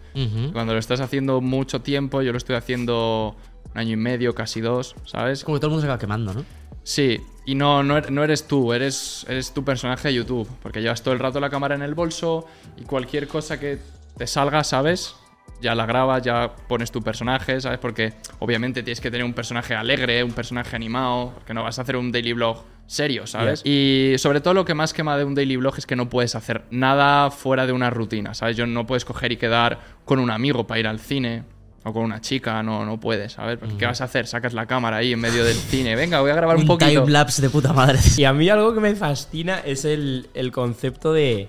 Cuando 0.53 0.73
lo 0.73 0.79
estás 0.79 1.01
haciendo 1.01 1.41
mucho 1.41 1.81
tiempo, 1.83 2.23
yo 2.23 2.33
lo 2.33 2.39
estoy 2.39 2.57
haciendo 2.57 3.37
un 3.75 3.79
año 3.79 3.93
y 3.93 3.97
medio, 3.97 4.35
casi 4.35 4.61
dos, 4.61 4.95
¿sabes? 5.05 5.41
Es 5.41 5.45
como 5.45 5.57
que 5.57 5.61
todo 5.61 5.69
el 5.69 5.73
mundo 5.73 5.83
se 5.83 5.87
acaba 5.89 5.99
quemando, 5.99 6.33
¿no? 6.33 6.45
Sí, 6.85 7.21
y 7.45 7.55
no, 7.55 7.83
no, 7.83 7.99
er- 7.99 8.11
no 8.11 8.25
eres 8.25 8.47
tú, 8.47 8.73
eres, 8.73 9.27
eres 9.29 9.53
tu 9.53 9.63
personaje 9.63 10.09
de 10.09 10.15
YouTube, 10.15 10.49
porque 10.63 10.81
llevas 10.81 11.03
todo 11.03 11.13
el 11.13 11.21
rato 11.21 11.39
la 11.39 11.51
cámara 11.51 11.75
en 11.75 11.83
el 11.83 11.95
bolso 11.95 12.47
y 12.79 12.85
cualquier 12.85 13.29
cosa 13.29 13.61
que 13.61 13.79
te 14.17 14.27
salga, 14.27 14.65
¿sabes? 14.65 15.15
Ya 15.61 15.75
la 15.75 15.87
grabas, 15.87 16.23
ya 16.23 16.53
pones 16.69 16.93
tu 16.93 17.03
personaje, 17.03 17.61
¿sabes? 17.61 17.79
Porque 17.79 18.13
obviamente 18.39 18.83
tienes 18.83 19.01
que 19.01 19.11
tener 19.11 19.25
un 19.25 19.35
personaje 19.35 19.75
alegre, 19.75 20.23
un 20.23 20.33
personaje 20.33 20.77
animado, 20.77 21.33
porque 21.35 21.53
no 21.55 21.65
vas 21.65 21.79
a 21.79 21.83
hacer 21.83 21.97
un 21.97 22.13
daily 22.13 22.33
vlog 22.33 22.65
serio, 22.87 23.27
¿sabes? 23.27 23.63
Y 23.67 24.15
sobre 24.19 24.41
todo 24.41 24.55
lo 24.55 24.65
que 24.65 24.75
más 24.75 24.93
quema 24.95 25.17
de 25.19 25.25
un 25.25 25.35
daily 25.35 25.57
vlog 25.57 25.75
es 25.77 25.85
que 25.85 25.97
no 25.97 26.09
puedes 26.09 26.35
hacer 26.35 26.63
nada 26.71 27.31
fuera 27.31 27.67
de 27.67 27.73
una 27.73 27.91
rutina, 27.91 28.35
¿sabes? 28.35 28.57
Yo 28.57 28.67
no 28.67 28.87
puedes 28.87 29.05
coger 29.05 29.33
y 29.33 29.37
quedar 29.37 29.81
con 30.05 30.21
un 30.21 30.31
amigo 30.31 30.67
para 30.67 30.81
ir 30.81 30.87
al 30.87 31.01
cine. 31.01 31.45
O 31.85 31.93
con 31.93 32.03
una 32.03 32.21
chica, 32.21 32.61
no, 32.63 32.85
no 32.85 32.99
puedes, 32.99 33.33
¿sabes? 33.35 33.57
Porque 33.57 33.77
¿Qué 33.77 33.87
vas 33.87 34.01
a 34.01 34.05
hacer? 34.05 34.27
Sacas 34.27 34.53
la 34.53 34.67
cámara 34.67 34.97
ahí 34.97 35.13
en 35.13 35.21
medio 35.21 35.45
del 35.45 35.55
cine. 35.55 35.95
Venga, 35.95 36.21
voy 36.21 36.31
a 36.33 36.35
grabar 36.35 36.57
un, 36.57 36.63
Un 36.63 36.69
poquito. 36.69 36.91
timelapse 36.91 37.41
de 37.41 37.51
puta 37.51 37.73
madre. 37.73 37.99
Y 38.17 38.25
a 38.25 38.33
mí 38.33 38.49
algo 38.49 38.75
que 38.75 38.81
me 38.81 38.95
fascina 38.97 39.61
es 39.61 39.85
el, 39.85 40.29
el 40.35 40.51
concepto 40.51 41.13
de, 41.13 41.49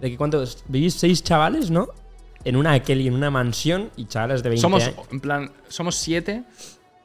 de 0.00 0.10
que 0.10 0.16
cuántos, 0.18 0.62
vivís 0.68 0.94
seis 0.94 1.24
chavales, 1.24 1.70
¿no? 1.70 1.88
En 2.44 2.56
una 2.56 2.78
Kelly, 2.80 3.06
en 3.06 3.14
una 3.14 3.30
mansión 3.30 3.90
y 3.96 4.06
chavales 4.06 4.42
de 4.42 4.48
20 4.50 4.60
Somos, 4.60 4.84
años. 4.84 4.96
en 5.10 5.20
plan, 5.20 5.52
somos 5.68 5.96
siete, 5.96 6.44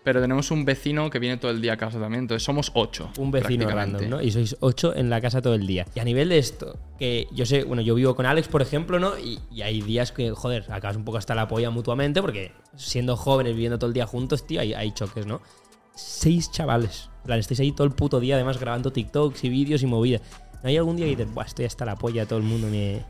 pero 0.04 0.22
tenemos 0.22 0.52
un 0.52 0.64
vecino 0.66 1.10
que 1.10 1.20
viene 1.20 1.38
todo 1.38 1.52
el 1.52 1.62
día 1.62 1.74
a 1.74 1.78
casa 1.78 2.00
también. 2.00 2.22
Entonces 2.22 2.44
somos 2.44 2.72
ocho. 2.76 3.10
Un 3.18 3.32
vecino 3.32 3.68
random, 3.70 4.08
¿no? 4.08 4.22
Y 4.22 4.32
sois 4.32 4.56
ocho 4.60 4.96
en 4.96 5.10
la 5.10 5.20
casa 5.20 5.42
todo 5.42 5.56
el 5.56 5.66
día. 5.66 5.86
Y 5.96 6.00
a 6.00 6.04
nivel 6.04 6.30
de 6.30 6.38
esto, 6.38 6.78
que 7.00 7.28
yo 7.32 7.46
sé, 7.46 7.64
bueno, 7.64 7.82
yo 7.82 7.96
vivo 7.96 8.16
con 8.16 8.26
Alex, 8.26 8.48
por 8.48 8.62
ejemplo, 8.62 9.00
¿no? 9.00 9.18
Y, 9.18 9.40
y 9.52 9.64
hay 9.64 9.82
días 9.82 10.12
que, 10.12 10.32
joder, 10.32 10.66
acabas 10.72 10.96
un 10.96 11.04
poco 11.06 11.18
hasta 11.18 11.34
la 11.36 11.48
polla 11.48 11.70
mutuamente, 11.72 12.22
porque 12.22 12.52
siendo 12.76 13.18
jóvenes, 13.18 13.54
viviendo 13.56 13.80
todo 13.80 13.88
el 13.88 13.94
día 13.94 14.06
juntos, 14.06 14.46
tío, 14.46 14.62
hay, 14.62 14.74
hay 14.74 14.92
choques, 14.92 15.26
¿no? 15.26 15.42
Seis 15.96 16.52
chavales. 16.52 17.10
En 17.22 17.26
plan, 17.26 17.40
estáis 17.40 17.60
ahí 17.60 17.72
todo 17.72 17.88
el 17.88 17.94
puto 17.94 18.20
día, 18.20 18.36
además, 18.36 18.60
grabando 18.60 18.92
TikToks 18.92 19.44
y 19.44 19.50
vídeos 19.50 19.82
y 19.82 19.88
movidas. 19.88 20.22
¿No 20.62 20.70
hay 20.70 20.78
algún 20.78 20.98
día 20.98 21.06
que 21.08 21.16
dices, 21.16 21.34
buah, 21.34 21.46
estoy 21.46 21.66
hasta 21.66 21.84
la 21.84 21.96
polla, 21.96 22.26
todo 22.28 22.38
el 22.38 22.46
mundo 22.46 22.68
me. 22.68 23.04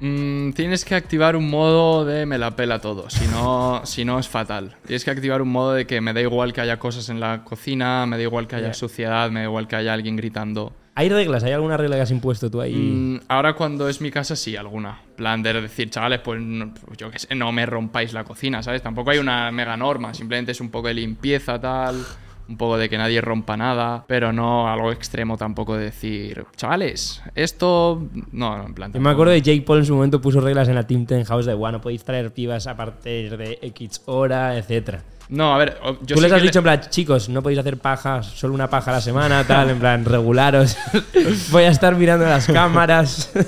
Mm, 0.00 0.52
tienes 0.52 0.84
que 0.84 0.94
activar 0.94 1.36
un 1.36 1.50
modo 1.50 2.04
de 2.04 2.24
me 2.26 2.38
la 2.38 2.56
pela 2.56 2.80
todo, 2.80 3.10
si 3.10 3.26
no, 3.26 3.82
si 3.84 4.04
no 4.04 4.18
es 4.18 4.28
fatal. 4.28 4.76
Tienes 4.86 5.04
que 5.04 5.10
activar 5.10 5.42
un 5.42 5.50
modo 5.50 5.72
de 5.74 5.86
que 5.86 6.00
me 6.00 6.12
da 6.14 6.20
igual 6.22 6.52
que 6.52 6.60
haya 6.62 6.78
cosas 6.78 7.08
en 7.10 7.20
la 7.20 7.44
cocina, 7.44 8.06
me 8.06 8.16
da 8.16 8.22
igual 8.22 8.46
que 8.46 8.56
haya 8.56 8.68
Ya. 8.68 8.74
suciedad, 8.74 9.30
me 9.30 9.40
da 9.40 9.46
igual 9.46 9.68
que 9.68 9.76
haya 9.76 9.92
alguien 9.92 10.16
gritando. 10.16 10.72
¿Hay 10.94 11.08
reglas? 11.08 11.44
¿Hay 11.44 11.52
alguna 11.52 11.76
regla 11.76 11.96
que 11.96 12.02
has 12.02 12.10
impuesto 12.10 12.50
tú 12.50 12.60
ahí? 12.60 12.74
Mm, 12.74 13.20
ahora 13.28 13.54
cuando 13.54 13.88
es 13.88 14.00
mi 14.00 14.10
casa 14.10 14.36
sí, 14.36 14.56
alguna. 14.56 15.00
plan 15.16 15.42
de 15.42 15.52
decir, 15.60 15.90
chavales, 15.90 16.20
pues 16.20 16.40
no- 16.40 16.72
pues 16.72 16.96
yo 16.96 17.10
qué 17.10 17.18
sé, 17.18 17.34
no 17.34 17.52
me 17.52 17.66
rompáis 17.66 18.14
la 18.14 18.24
cocina, 18.24 18.62
¿sabes? 18.62 18.80
Tampoco 18.82 19.10
hay 19.10 19.18
una 19.18 19.50
mega 19.52 19.76
norma, 19.76 20.14
simplemente 20.14 20.52
es 20.52 20.60
un 20.62 20.70
poco 20.70 20.88
de 20.88 20.94
limpieza 20.94 21.60
tal, 21.60 22.02
un 22.50 22.56
poco 22.56 22.76
de 22.76 22.88
que 22.88 22.98
nadie 22.98 23.20
rompa 23.20 23.56
nada, 23.56 24.04
pero 24.08 24.32
no 24.32 24.68
algo 24.68 24.90
extremo 24.90 25.36
tampoco 25.36 25.76
de 25.76 25.84
decir, 25.84 26.44
chavales, 26.56 27.22
esto 27.36 28.02
no, 28.32 28.58
no, 28.58 28.66
en 28.66 28.74
plan. 28.74 28.92
Yo 28.92 29.00
me 29.00 29.10
acuerdo 29.10 29.32
de 29.32 29.40
Jake 29.40 29.62
Paul 29.62 29.78
en 29.78 29.86
su 29.86 29.94
momento 29.94 30.20
puso 30.20 30.40
reglas 30.40 30.68
en 30.68 30.74
la 30.74 30.86
Team 30.86 31.06
Ten 31.06 31.24
House 31.24 31.46
de, 31.46 31.54
bueno, 31.54 31.80
podéis 31.80 32.02
traer 32.04 32.34
pibas 32.34 32.66
a 32.66 32.76
partir 32.76 33.36
de 33.36 33.58
X 33.62 34.02
hora, 34.06 34.58
etcétera. 34.58 35.04
No, 35.30 35.54
a 35.54 35.58
ver, 35.58 35.78
yo 36.02 36.16
Tú 36.16 36.20
les 36.20 36.32
has 36.32 36.40
le- 36.40 36.48
dicho 36.48 36.58
en 36.58 36.62
plan, 36.64 36.80
chicos, 36.90 37.28
no 37.28 37.40
podéis 37.42 37.60
hacer 37.60 37.78
pajas, 37.78 38.26
solo 38.26 38.52
una 38.52 38.68
paja 38.68 38.90
a 38.90 38.94
la 38.94 39.00
semana, 39.00 39.44
tal, 39.46 39.70
en 39.70 39.78
plan, 39.78 40.04
regularos. 40.04 40.76
Voy 41.50 41.62
a 41.64 41.68
estar 41.68 41.94
mirando 41.94 42.26
las 42.26 42.46
cámaras. 42.46 43.30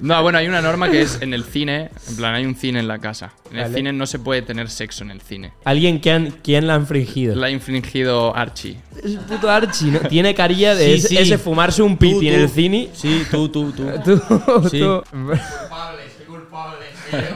No, 0.00 0.20
bueno, 0.20 0.38
hay 0.38 0.48
una 0.48 0.60
norma 0.60 0.90
que 0.90 1.00
es 1.00 1.22
en 1.22 1.32
el 1.32 1.44
cine, 1.44 1.88
en 2.08 2.16
plan, 2.16 2.34
hay 2.34 2.44
un 2.44 2.56
cine 2.56 2.80
en 2.80 2.88
la 2.88 2.98
casa. 2.98 3.30
En 3.52 3.58
el 3.58 3.62
Vale. 3.66 3.74
cine 3.76 3.92
no 3.92 4.04
se 4.06 4.18
puede 4.18 4.42
tener 4.42 4.68
sexo 4.68 5.04
en 5.04 5.12
el 5.12 5.20
cine. 5.20 5.52
Alguien 5.64 6.00
que 6.00 6.10
han, 6.10 6.32
¿quién 6.42 6.66
la 6.66 6.74
ha 6.74 6.76
infringido. 6.78 7.36
La 7.36 7.46
ha 7.46 7.50
infringido 7.50 8.34
Archie. 8.34 8.78
Es 9.00 9.12
puto 9.28 9.48
Archie, 9.48 9.92
¿no? 9.92 10.00
Tiene 10.00 10.34
carilla 10.34 10.74
de 10.74 10.86
Sí, 10.86 10.92
ese, 10.94 11.08
sí. 11.08 11.18
ese 11.18 11.38
fumarse 11.38 11.82
un 11.82 11.96
piti 11.96 12.14
Tú, 12.18 12.26
en 12.26 12.34
tú. 12.34 12.40
el 12.42 12.48
cine. 12.48 12.88
Sí, 12.94 13.22
tú, 13.30 13.48
tú, 13.48 13.70
tú. 13.70 13.84
Tú, 14.04 14.68
Sí. 14.68 14.80
tú. 14.80 15.02
culpable, 15.08 16.02
soy 16.16 16.26
culpable. 16.26 16.86
Soy 17.08 17.20
eso. 17.20 17.34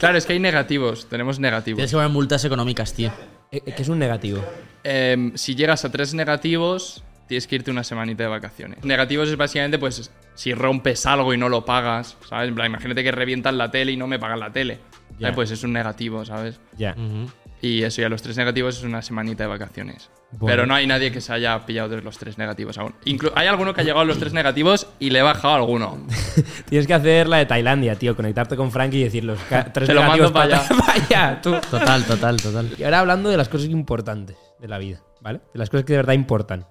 Claro, 0.00 0.16
es 0.16 0.24
que 0.24 0.32
hay 0.32 0.38
negativos, 0.38 1.06
tenemos 1.10 1.38
negativos. 1.38 1.76
Tienes 1.76 1.90
que 1.90 1.96
poner 1.96 2.10
multas 2.10 2.42
económicas, 2.46 2.94
tío. 2.94 3.12
Eh, 3.52 3.62
eh, 3.66 3.74
que 3.74 3.82
es 3.82 3.88
un 3.90 3.98
negativo. 3.98 4.42
Em, 4.82 5.36
si 5.36 5.54
llegas 5.54 5.84
a 5.84 5.90
tres 5.90 6.14
negativos, 6.14 7.04
tienes 7.28 7.46
que 7.46 7.56
irte 7.56 7.70
una 7.70 7.84
semanita 7.84 8.22
de 8.22 8.30
vacaciones. 8.30 8.82
Negativos 8.82 9.28
es 9.28 9.36
básicamente, 9.36 9.78
pues, 9.78 10.10
si 10.34 10.54
rompes 10.54 11.04
algo 11.04 11.34
y 11.34 11.36
no 11.36 11.50
lo 11.50 11.66
pagas, 11.66 12.16
¿sabes? 12.26 12.48
En 12.48 12.54
plan, 12.54 12.68
imagínate 12.68 13.04
que 13.04 13.12
revientan 13.12 13.58
la 13.58 13.70
tele 13.70 13.92
y 13.92 13.98
no 13.98 14.06
me 14.06 14.18
pagan 14.18 14.40
la 14.40 14.50
tele. 14.50 14.78
Eh, 15.20 15.32
pues 15.34 15.50
es 15.50 15.62
un 15.64 15.74
negativo, 15.74 16.24
¿sabes? 16.24 16.58
Ya. 16.78 16.96
Y 17.62 17.82
eso, 17.82 18.00
y 18.00 18.04
a 18.04 18.08
los 18.08 18.22
tres 18.22 18.36
negativos 18.38 18.78
es 18.78 18.84
una 18.84 19.02
semanita 19.02 19.44
de 19.44 19.48
vacaciones. 19.50 20.08
Bueno. 20.32 20.46
Pero 20.46 20.66
no 20.66 20.74
hay 20.74 20.86
nadie 20.86 21.12
que 21.12 21.20
se 21.20 21.32
haya 21.32 21.66
pillado 21.66 21.90
de 21.90 22.00
los 22.00 22.16
tres 22.16 22.38
negativos 22.38 22.78
aún. 22.78 22.94
Inclu- 23.04 23.32
hay 23.34 23.48
alguno 23.48 23.74
que 23.74 23.82
ha 23.82 23.84
llegado 23.84 24.00
a 24.00 24.04
los 24.06 24.18
tres 24.18 24.32
negativos 24.32 24.86
y 24.98 25.10
le 25.10 25.18
he 25.18 25.22
bajado 25.22 25.54
alguno. 25.56 26.06
Tienes 26.70 26.86
que 26.86 26.94
hacer 26.94 27.28
la 27.28 27.36
de 27.38 27.46
Tailandia, 27.46 27.96
tío. 27.96 28.16
Conectarte 28.16 28.56
con 28.56 28.70
Frankie 28.70 29.00
y 29.00 29.04
decir 29.04 29.24
los 29.24 29.38
tres 29.74 29.88
Te 29.88 29.92
lo 29.94 30.00
negativos 30.02 30.32
mando 30.32 30.58
para 30.86 30.94
allá, 30.94 31.40
tú. 31.42 31.54
Total, 31.70 32.04
total, 32.04 32.36
total. 32.40 32.70
Y 32.78 32.82
ahora 32.84 33.00
hablando 33.00 33.28
de 33.28 33.36
las 33.36 33.48
cosas 33.50 33.68
importantes 33.68 34.36
de 34.58 34.68
la 34.68 34.78
vida, 34.78 35.02
¿vale? 35.20 35.40
De 35.52 35.58
las 35.58 35.68
cosas 35.68 35.84
que 35.84 35.92
de 35.92 35.98
verdad 35.98 36.14
importan. 36.14 36.64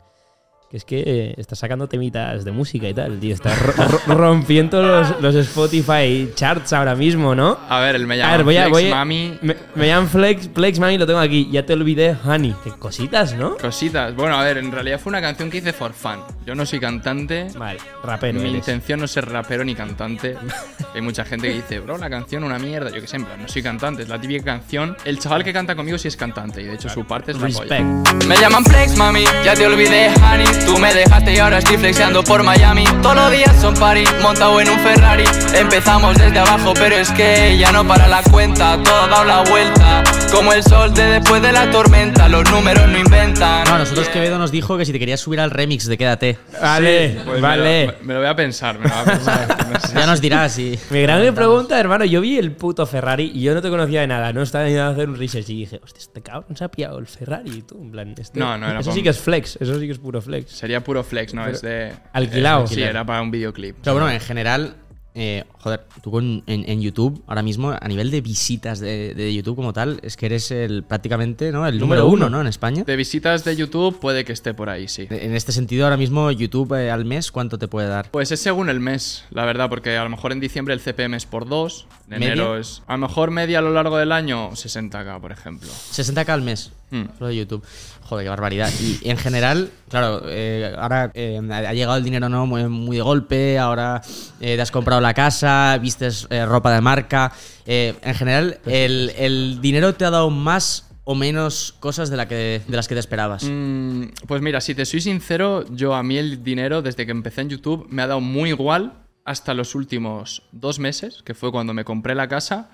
Que 0.69 0.77
es 0.77 0.85
que 0.85 0.99
eh, 1.03 1.33
estás 1.37 1.57
sacando 1.57 1.87
temitas 1.89 2.45
de 2.45 2.51
música 2.51 2.87
y 2.87 2.93
tal, 2.93 3.19
tío. 3.19 3.35
Ro- 3.43 3.73
ro- 4.05 4.13
rompiendo 4.15 4.83
los, 4.83 5.19
los 5.19 5.33
Spotify 5.33 6.29
charts 6.35 6.73
ahora 6.73 6.93
mismo, 6.93 7.33
¿no? 7.33 7.57
A 7.67 7.79
ver, 7.79 7.95
el 7.95 8.05
me 8.05 8.17
llama 8.17 8.33
A 8.33 8.37
ver, 8.37 8.45
voy 8.45 8.57
a. 8.57 8.61
Flex 8.65 8.71
voy 8.71 8.91
a- 8.91 8.95
Mami. 8.95 9.39
Me, 9.41 9.55
me 9.73 9.87
llaman 9.87 10.07
Flex, 10.07 10.49
Flex 10.53 10.77
Mami, 10.77 10.99
lo 10.99 11.07
tengo 11.07 11.17
aquí. 11.21 11.49
Ya 11.51 11.65
te 11.65 11.73
olvidé, 11.73 12.15
Honey. 12.23 12.53
Qué 12.63 12.69
cositas, 12.69 13.33
¿no? 13.33 13.57
Cositas. 13.57 14.13
Bueno, 14.15 14.37
a 14.37 14.43
ver, 14.43 14.59
en 14.59 14.71
realidad 14.71 14.99
fue 14.99 15.09
una 15.09 15.21
canción 15.21 15.49
que 15.49 15.57
hice 15.57 15.73
for 15.73 15.91
fun. 15.91 16.19
Yo 16.45 16.53
no 16.53 16.63
soy 16.67 16.79
cantante. 16.79 17.47
Vale, 17.57 17.79
rapero. 18.03 18.35
Mi 18.39 18.49
eres. 18.49 18.57
intención 18.59 18.99
no 18.99 19.05
es 19.05 19.11
ser 19.11 19.27
rapero 19.27 19.63
ni 19.65 19.73
cantante. 19.73 20.37
Hay 20.93 21.01
mucha 21.01 21.25
gente 21.25 21.47
que 21.47 21.55
dice, 21.55 21.79
bro, 21.79 21.97
la 21.97 22.11
canción 22.11 22.43
una 22.43 22.59
mierda. 22.59 22.91
Yo 22.91 23.01
que 23.01 23.07
sé, 23.07 23.15
en 23.15 23.25
plan, 23.25 23.41
no 23.41 23.47
soy 23.47 23.63
cantante, 23.63 24.03
es 24.03 24.09
la 24.09 24.21
típica 24.21 24.43
canción. 24.43 24.95
El 25.03 25.17
chaval 25.17 25.43
que 25.43 25.51
canta 25.51 25.75
conmigo 25.75 25.97
sí 25.97 26.07
es 26.09 26.15
cantante 26.15 26.61
y 26.61 26.65
de 26.65 26.75
hecho 26.75 26.89
su 26.89 27.05
parte 27.07 27.31
es 27.31 27.39
la 27.39 27.47
polla. 27.47 27.59
Respect. 27.79 28.25
Me 28.27 28.37
llaman 28.37 28.63
Flex, 28.65 28.95
mami, 28.97 29.23
ya 29.43 29.55
te 29.55 29.65
olvidé, 29.65 30.09
honey. 30.31 30.58
Tú 30.65 30.77
me 30.77 30.93
dejaste 30.93 31.33
y 31.33 31.37
ahora 31.39 31.57
estoy 31.59 31.77
flexeando 31.77 32.23
por 32.23 32.43
Miami. 32.43 32.83
Todos 33.01 33.15
los 33.15 33.31
días 33.31 33.59
son 33.59 33.73
party, 33.73 34.03
montado 34.21 34.59
en 34.61 34.69
un 34.69 34.79
Ferrari. 34.79 35.23
Empezamos 35.55 36.15
desde 36.17 36.39
abajo, 36.39 36.73
pero 36.75 36.95
es 36.95 37.11
que 37.11 37.57
ya 37.57 37.71
no 37.71 37.85
para 37.87 38.07
la 38.07 38.21
cuenta. 38.23 38.81
Todo 38.83 39.01
ha 39.03 39.07
dado 39.07 39.23
la 39.25 39.43
vuelta. 39.49 40.03
Como 40.31 40.53
el 40.53 40.61
sol 40.63 40.93
de 40.93 41.03
después 41.19 41.41
de 41.41 41.51
la 41.51 41.69
tormenta. 41.71 42.29
Los 42.29 42.49
números 42.51 42.87
no 42.87 42.97
inventan. 42.99 43.63
No, 43.65 43.73
a 43.75 43.77
nosotros 43.79 44.07
Quevedo 44.09 44.37
nos 44.37 44.51
dijo 44.51 44.77
que 44.77 44.85
si 44.85 44.91
te 44.91 44.99
querías 44.99 45.19
subir 45.19 45.39
al 45.39 45.49
remix 45.49 45.87
de 45.87 45.97
Quédate. 45.97 46.37
Vale, 46.61 47.17
Pues 47.25 47.35
me 47.35 47.41
vale. 47.41 47.85
lo- 47.87 47.93
Me, 48.03 48.13
lo 48.13 48.19
voy 48.19 48.29
a 48.29 48.35
pensar, 48.35 48.77
me 48.77 48.87
lo 48.87 48.93
voy 48.93 49.01
a 49.01 49.05
pensar. 49.05 49.57
No 49.69 49.79
sé. 49.79 49.93
Ya 49.95 50.05
nos 50.05 50.21
dirás 50.21 50.51
si. 50.53 50.77
Mi 50.91 51.01
gran 51.01 51.33
pregunta, 51.35 51.79
hermano, 51.79 52.05
yo 52.05 52.21
vi 52.21 52.37
el 52.37 52.51
puto 52.51 52.85
Ferrari 52.85 53.31
y 53.33 53.41
yo 53.41 53.53
no 53.53 53.61
te 53.61 53.69
conocía 53.69 54.01
de 54.01 54.07
nada, 54.07 54.33
no 54.33 54.41
estaba 54.41 54.65
ni 54.65 54.75
a 54.77 54.89
hacer 54.89 55.07
un 55.09 55.17
research 55.17 55.49
y 55.49 55.55
dije, 55.59 55.79
hostia, 55.83 55.99
este 55.99 56.21
cabrón 56.21 56.55
se 56.57 56.63
ha 56.63 56.69
pillado 56.69 56.97
el 56.99 57.07
Ferrari 57.07 57.49
y 57.51 57.61
tú, 57.61 57.77
en 57.81 57.91
plan, 57.91 58.15
este- 58.17 58.39
No, 58.39 58.57
no 58.57 58.67
era 58.69 58.79
Eso 58.79 58.91
sí 58.91 59.01
que 59.03 59.09
es 59.09 59.19
flex, 59.19 59.57
eso 59.59 59.79
sí 59.79 59.85
que 59.85 59.91
es 59.91 59.99
puro 59.99 60.21
flex. 60.21 60.48
Sería 60.49 60.83
puro 60.83 61.03
flex, 61.03 61.33
¿no? 61.33 61.45
es 61.47 61.61
de. 61.61 61.93
Alquilado. 62.13 62.65
eh, 62.65 62.67
sí, 62.67 62.81
era 62.81 63.05
para 63.05 63.21
un 63.21 63.31
videoclip. 63.31 63.77
Pero 63.83 63.93
bueno, 63.95 64.09
en 64.09 64.19
general, 64.19 64.75
eh, 65.15 65.43
joder, 65.59 65.85
tú 66.03 66.11
con- 66.11 66.43
en, 66.47 66.69
en 66.69 66.81
YouTube, 66.81 67.23
ahora 67.27 67.41
mismo, 67.41 67.71
a 67.79 67.87
nivel 67.87 68.09
de 68.11 68.21
visitas 68.21 68.79
de, 68.79 69.13
de 69.15 69.33
YouTube 69.33 69.55
como 69.55 69.73
tal, 69.73 69.99
es 70.03 70.15
que 70.15 70.27
eres 70.27 70.51
el 70.51 70.83
prácticamente, 70.83 71.51
¿no? 71.51 71.67
El 71.67 71.79
número, 71.79 72.01
Número 72.03 72.07
uno, 72.07 72.25
uno. 72.27 72.37
¿no? 72.37 72.41
En 72.41 72.47
España. 72.47 72.83
De 72.85 72.95
visitas 72.95 73.43
de 73.43 73.55
YouTube 73.55 73.99
puede 73.99 74.23
que 74.23 74.31
esté 74.33 74.53
por 74.53 74.69
ahí, 74.69 74.87
sí. 74.87 75.07
En 75.09 75.35
este 75.35 75.51
sentido, 75.51 75.85
ahora 75.85 75.97
mismo, 75.97 76.29
YouTube 76.31 76.73
eh, 76.79 76.91
al 76.91 77.05
mes, 77.05 77.31
¿cuánto 77.31 77.57
te 77.57 77.67
puede 77.67 77.87
dar? 77.87 78.09
Pues 78.11 78.31
es 78.31 78.39
según 78.39 78.69
el 78.69 78.79
mes, 78.79 79.25
la 79.31 79.45
verdad, 79.45 79.67
porque 79.69 79.97
a 79.97 80.03
lo 80.03 80.09
mejor 80.09 80.31
en 80.31 80.39
diciembre 80.39 80.73
el 80.73 80.79
CPM 80.79 81.15
es 81.15 81.25
por 81.25 81.47
2, 81.49 81.87
en 82.11 82.23
enero 82.23 82.57
es. 82.57 82.83
A 82.87 82.93
lo 82.93 82.99
mejor 83.07 83.31
media 83.31 83.59
a 83.59 83.61
lo 83.61 83.71
largo 83.73 83.97
del 83.97 84.11
año, 84.11 84.51
60k, 84.51 85.19
por 85.19 85.31
ejemplo. 85.31 85.67
60k 85.69 86.29
al 86.29 86.41
mes. 86.43 86.71
Hmm. 86.91 87.05
Solo 87.17 87.27
de 87.27 87.35
YouTube. 87.35 87.63
Joder, 88.03 88.25
qué 88.25 88.29
barbaridad. 88.29 88.71
Y 88.79 89.09
en 89.09 89.17
general, 89.17 89.71
claro, 89.89 90.23
eh, 90.25 90.73
ahora 90.77 91.11
eh, 91.13 91.39
ha 91.51 91.73
llegado 91.73 91.97
el 91.97 92.03
dinero 92.03 92.29
no 92.29 92.45
muy, 92.45 92.67
muy 92.67 92.97
de 92.97 93.03
golpe, 93.03 93.59
ahora 93.59 94.01
eh, 94.39 94.55
te 94.55 94.61
has 94.61 94.71
comprado 94.71 94.99
la 94.99 95.13
casa, 95.13 95.77
vistes 95.79 96.27
ropa 96.29 96.73
de 96.73 96.81
marca. 96.81 97.31
En 97.65 98.15
general, 98.15 98.59
el, 98.65 99.13
el 99.15 99.61
dinero 99.61 99.93
te 99.93 100.05
ha 100.05 100.09
dado 100.09 100.31
más 100.31 100.89
o 101.11 101.15
menos 101.15 101.75
cosas 101.79 102.11
de, 102.11 102.17
la 102.17 102.27
que, 102.27 102.61
de 102.67 102.75
las 102.75 102.87
que 102.87 102.93
te 102.93 102.99
esperabas. 102.99 103.43
Mm, 103.43 104.03
pues 104.27 104.43
mira, 104.43 104.61
si 104.61 104.75
te 104.75 104.85
soy 104.85 105.01
sincero, 105.01 105.65
yo 105.71 105.95
a 105.95 106.03
mí 106.03 106.17
el 106.17 106.43
dinero 106.43 106.83
desde 106.83 107.07
que 107.07 107.11
empecé 107.11 107.41
en 107.41 107.49
YouTube 107.49 107.87
me 107.89 108.03
ha 108.03 108.07
dado 108.07 108.21
muy 108.21 108.49
igual 108.49 108.93
hasta 109.25 109.55
los 109.55 109.73
últimos 109.73 110.43
dos 110.51 110.77
meses, 110.77 111.23
que 111.23 111.33
fue 111.33 111.51
cuando 111.51 111.73
me 111.73 111.83
compré 111.83 112.13
la 112.13 112.27
casa. 112.27 112.69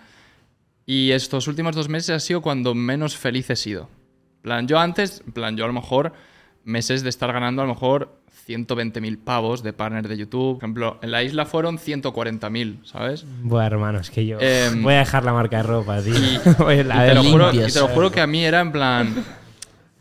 Y 0.86 1.12
estos 1.12 1.48
últimos 1.48 1.76
dos 1.78 1.88
meses 1.88 2.10
ha 2.10 2.20
sido 2.20 2.42
cuando 2.42 2.76
menos 2.76 3.16
feliz 3.16 3.50
he 3.50 3.56
sido. 3.56 3.90
En 4.46 4.50
plan, 4.50 4.68
yo 4.68 4.78
antes, 4.78 5.24
en 5.26 5.34
plan, 5.34 5.58
yo 5.58 5.64
a 5.64 5.68
lo 5.68 5.74
mejor 5.74 6.14
meses 6.66 7.02
de 7.02 7.10
estar 7.10 7.34
ganando 7.34 7.64
a 7.64 7.66
lo 7.66 7.74
mejor 7.74 8.20
120.000 8.48 9.18
pavos 9.24 9.64
de 9.64 9.74
partner 9.74 10.08
de 10.08 10.18
YouTube. 10.18 10.58
Por 10.60 10.64
ejemplo, 10.64 11.00
en 11.02 11.10
la 11.10 11.24
isla 11.24 11.48
fueron 11.48 11.80
140.000, 11.80 12.86
¿sabes? 12.86 13.26
Bueno, 13.42 13.66
hermano, 13.66 14.00
es 14.02 14.12
que 14.12 14.24
yo 14.24 14.38
Em, 14.40 14.84
voy 14.84 14.94
a 14.94 14.98
dejar 15.00 15.24
la 15.26 15.34
marca 15.34 15.58
de 15.58 15.64
ropa, 15.64 16.00
tío. 16.00 16.14
Y 16.14 16.36
a 16.46 16.54
te, 16.58 16.64
ver, 16.76 17.16
lo 17.16 17.24
juro, 17.24 17.50
y 17.50 17.54
limpias. 17.54 17.74
te 17.74 17.80
lo 17.80 17.88
juro 17.88 18.12
que 18.12 18.22
a 18.22 18.28
mí 18.28 18.46
era 18.46 18.60
en 18.60 18.72
plan. 18.72 19.16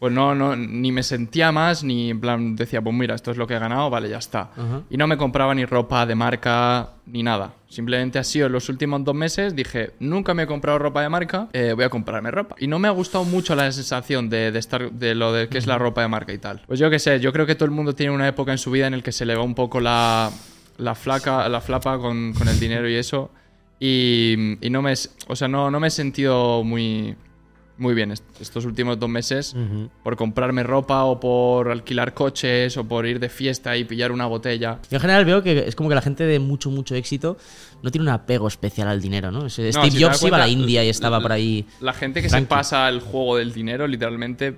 Pues 0.04 0.12
no, 0.12 0.34
no, 0.34 0.54
ni 0.54 0.92
me 0.92 1.02
sentía 1.02 1.50
más, 1.50 1.82
ni 1.82 2.10
en 2.10 2.20
plan 2.20 2.56
decía, 2.56 2.82
pues 2.82 2.94
mira, 2.94 3.14
esto 3.14 3.30
es 3.30 3.38
lo 3.38 3.46
que 3.46 3.54
he 3.54 3.58
ganado, 3.58 3.88
vale, 3.88 4.10
ya 4.10 4.18
está. 4.18 4.50
Ajá. 4.54 4.82
Y 4.90 4.98
no 4.98 5.06
me 5.06 5.16
compraba 5.16 5.54
ni 5.54 5.64
ropa 5.64 6.04
de 6.04 6.14
marca 6.14 6.90
ni 7.06 7.22
nada. 7.22 7.54
Simplemente 7.70 8.18
ha 8.18 8.24
sido 8.24 8.48
en 8.48 8.52
los 8.52 8.68
últimos 8.68 9.02
dos 9.02 9.14
meses, 9.14 9.56
dije, 9.56 9.92
nunca 10.00 10.34
me 10.34 10.42
he 10.42 10.46
comprado 10.46 10.78
ropa 10.78 11.00
de 11.00 11.08
marca, 11.08 11.48
eh, 11.54 11.72
voy 11.74 11.84
a 11.84 11.88
comprarme 11.88 12.30
ropa. 12.30 12.54
Y 12.58 12.66
no 12.66 12.78
me 12.78 12.86
ha 12.86 12.90
gustado 12.90 13.24
mucho 13.24 13.54
la 13.54 13.72
sensación 13.72 14.28
de, 14.28 14.52
de 14.52 14.58
estar, 14.58 14.92
de 14.92 15.14
lo 15.14 15.32
de 15.32 15.48
que 15.48 15.56
es 15.56 15.66
la 15.66 15.78
ropa 15.78 16.02
de 16.02 16.08
marca 16.08 16.34
y 16.34 16.38
tal. 16.38 16.60
Pues 16.66 16.78
yo 16.78 16.90
qué 16.90 16.98
sé, 16.98 17.18
yo 17.18 17.32
creo 17.32 17.46
que 17.46 17.54
todo 17.54 17.64
el 17.64 17.70
mundo 17.70 17.94
tiene 17.94 18.12
una 18.12 18.28
época 18.28 18.52
en 18.52 18.58
su 18.58 18.70
vida 18.70 18.86
en 18.86 18.92
el 18.92 19.02
que 19.02 19.10
se 19.10 19.24
le 19.24 19.34
va 19.34 19.42
un 19.42 19.54
poco 19.54 19.80
la, 19.80 20.30
la 20.76 20.94
flaca, 20.94 21.48
la 21.48 21.62
flapa 21.62 21.96
con, 21.96 22.34
con 22.34 22.46
el 22.46 22.60
dinero 22.60 22.86
y 22.90 22.96
eso. 22.96 23.30
Y, 23.80 24.58
y 24.60 24.68
no 24.68 24.82
me, 24.82 24.92
o 25.28 25.34
sea, 25.34 25.48
no, 25.48 25.70
no 25.70 25.80
me 25.80 25.86
he 25.86 25.90
sentido 25.90 26.62
muy, 26.62 27.16
muy 27.76 27.94
bien 27.94 28.12
est- 28.12 28.24
estos 28.40 28.64
últimos 28.66 28.98
dos 29.00 29.08
meses 29.08 29.56
por 30.04 30.16
comprarme 30.16 30.62
ropa 30.62 31.02
o 31.04 31.18
por 31.18 31.70
alquilar 31.70 32.14
coches 32.14 32.76
o 32.76 32.84
por 32.86 33.04
ir 33.06 33.18
de 33.18 33.28
fiesta 33.28 33.76
y 33.76 33.84
pillar 33.84 34.12
una 34.12 34.26
botella. 34.26 34.78
Yo 34.90 34.96
en 34.96 35.00
general 35.00 35.24
veo 35.24 35.42
que 35.42 35.66
es 35.66 35.74
como 35.74 35.88
que 35.88 35.94
la 35.96 36.00
gente 36.02 36.24
de 36.24 36.38
mucho, 36.38 36.70
mucho 36.70 36.94
éxito 36.94 37.36
no 37.82 37.90
tiene 37.90 38.04
un 38.04 38.10
apego 38.14 38.46
especial 38.48 38.86
al 38.88 39.00
dinero, 39.00 39.30
¿no? 39.32 39.46
Ese- 39.46 39.64
No, 39.72 39.72
Steve 39.72 39.90
si 39.90 40.02
Jobs 40.04 40.22
iba 40.22 40.36
a 40.36 40.40
la 40.40 40.48
India 40.48 40.84
y 40.84 40.88
estaba 40.88 41.18
la- 41.18 41.22
por 41.22 41.32
ahí. 41.32 41.66
La 41.80 41.92
gente 41.92 42.22
que 42.22 42.28
Tranqui. 42.28 42.44
se 42.44 42.48
pasa 42.48 42.88
el 42.88 43.00
juego 43.00 43.36
del 43.38 43.52
dinero, 43.52 43.86
literalmente, 43.88 44.56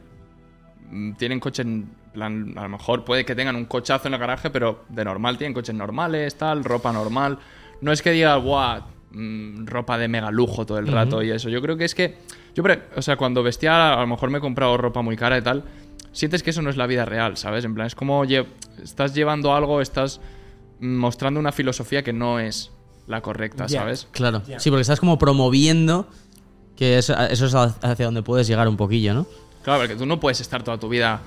mm, 0.91 1.13
tienen 1.15 1.41
coches, 1.41 1.65
en 1.65 1.89
plan, 2.13 2.53
a 2.57 2.63
lo 2.65 2.69
mejor 2.69 3.05
puede 3.05 3.25
que 3.25 3.35
tengan 3.35 3.57
un 3.57 3.65
cochazo 3.65 4.09
en 4.09 4.15
el 4.15 4.21
garaje, 4.21 4.51
pero 4.51 4.85
de 4.89 5.05
normal 5.05 5.39
tienen 5.39 5.55
coches 5.55 5.75
normales, 5.75 6.37
tal, 6.37 6.65
ropa 6.65 6.93
normal. 6.93 7.39
No 7.81 7.93
es 7.93 8.03
que 8.03 8.11
diga, 8.11 8.37
guau, 8.37 8.83
mm, 9.11 9.67
ropa 9.67 9.99
de 9.99 10.09
mega 10.09 10.31
lujo 10.31 10.65
todo 10.67 10.79
el 10.79 10.87
rato 10.87 11.23
y 11.23 11.31
eso. 11.31 11.49
Yo 11.49 11.61
creo 11.63 11.77
que 11.77 11.85
es 11.85 11.95
que, 11.95 12.19
yo, 12.57 12.79
o 12.97 13.03
sea, 13.03 13.17
cuando 13.17 13.43
vestía, 13.43 13.93
a 13.95 14.01
lo 14.01 14.07
mejor 14.07 14.31
me 14.31 14.39
he 14.39 14.41
comprado 14.41 14.77
ropa 14.77 15.03
muy 15.03 15.17
cara 15.17 15.39
y 15.39 15.43
tal, 15.43 15.65
sientes 16.13 16.43
que 16.43 16.51
eso 16.51 16.63
no 16.63 16.71
es 16.71 16.77
la 16.77 16.87
vida 16.87 17.05
real, 17.05 17.37
¿sabes? 17.37 17.65
En 17.65 17.75
plan, 17.75 17.87
es 17.87 17.95
como 17.95 18.25
lle- 18.25 18.47
estás 18.83 19.15
llevando 19.15 19.55
algo, 19.55 19.81
estás 19.81 20.21
mostrando 20.81 21.41
una 21.41 21.53
filosofía 21.53 22.03
que 22.03 22.13
no 22.13 22.39
es 22.41 22.71
la 23.07 23.21
correcta. 23.21 23.69
¿sabes? 23.69 24.09
Claro. 24.13 24.43
Sí, 24.59 24.71
porque 24.71 24.83
estás 24.83 25.01
como 25.01 25.19
promoviendo 25.19 26.09
que 26.77 26.99
eso, 26.99 27.15
eso 27.29 27.47
es 27.47 27.55
hacia 27.55 28.05
donde 28.07 28.23
puedes 28.23 28.47
llegar 28.47 28.69
un 28.69 28.77
poquillo, 28.77 29.15
¿no? 29.15 29.27
Claro, 29.63 29.81
porque 29.81 29.97
tú 29.97 30.07
no 30.07 30.21
puedes 30.21 30.41
estar 30.41 30.63
toda 30.63 30.79
tu 30.79 30.89
vida 30.89 31.21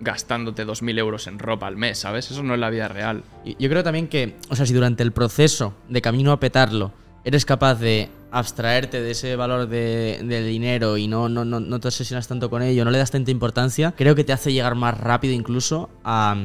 gastándote 0.00 0.66
2.000 0.66 0.98
euros 0.98 1.26
en 1.26 1.38
ropa 1.38 1.66
al 1.66 1.76
mes, 1.76 1.98
¿sabes? 1.98 2.30
Eso 2.30 2.42
no 2.42 2.54
es 2.54 2.60
la 2.60 2.68
vida 2.70 2.88
real. 2.88 3.22
Y- 3.44 3.56
Yo 3.58 3.68
creo 3.70 3.82
también 3.82 4.08
que, 4.08 4.36
o 4.50 4.56
sea, 4.56 4.66
si 4.66 4.74
durante 4.74 5.02
el 5.02 5.12
proceso 5.12 5.74
de 5.88 6.02
camino 6.02 6.32
a 6.32 6.40
petarlo 6.40 6.92
eres 7.26 7.44
capaz 7.44 7.74
de 7.80 8.08
abstraerte 8.30 9.02
de 9.02 9.10
ese 9.10 9.34
valor 9.36 9.68
de, 9.68 10.20
del 10.24 10.46
dinero 10.46 10.96
y 10.96 11.08
no, 11.08 11.28
no, 11.28 11.44
no, 11.44 11.58
no 11.60 11.80
te 11.80 11.88
obsesionas 11.88 12.28
tanto 12.28 12.48
con 12.50 12.62
ello, 12.62 12.84
no 12.84 12.90
le 12.90 12.98
das 12.98 13.10
tanta 13.10 13.30
importancia, 13.30 13.92
creo 13.96 14.14
que 14.14 14.24
te 14.24 14.32
hace 14.32 14.52
llegar 14.52 14.74
más 14.76 14.98
rápido 14.98 15.34
incluso 15.34 15.90
a- 16.04 16.36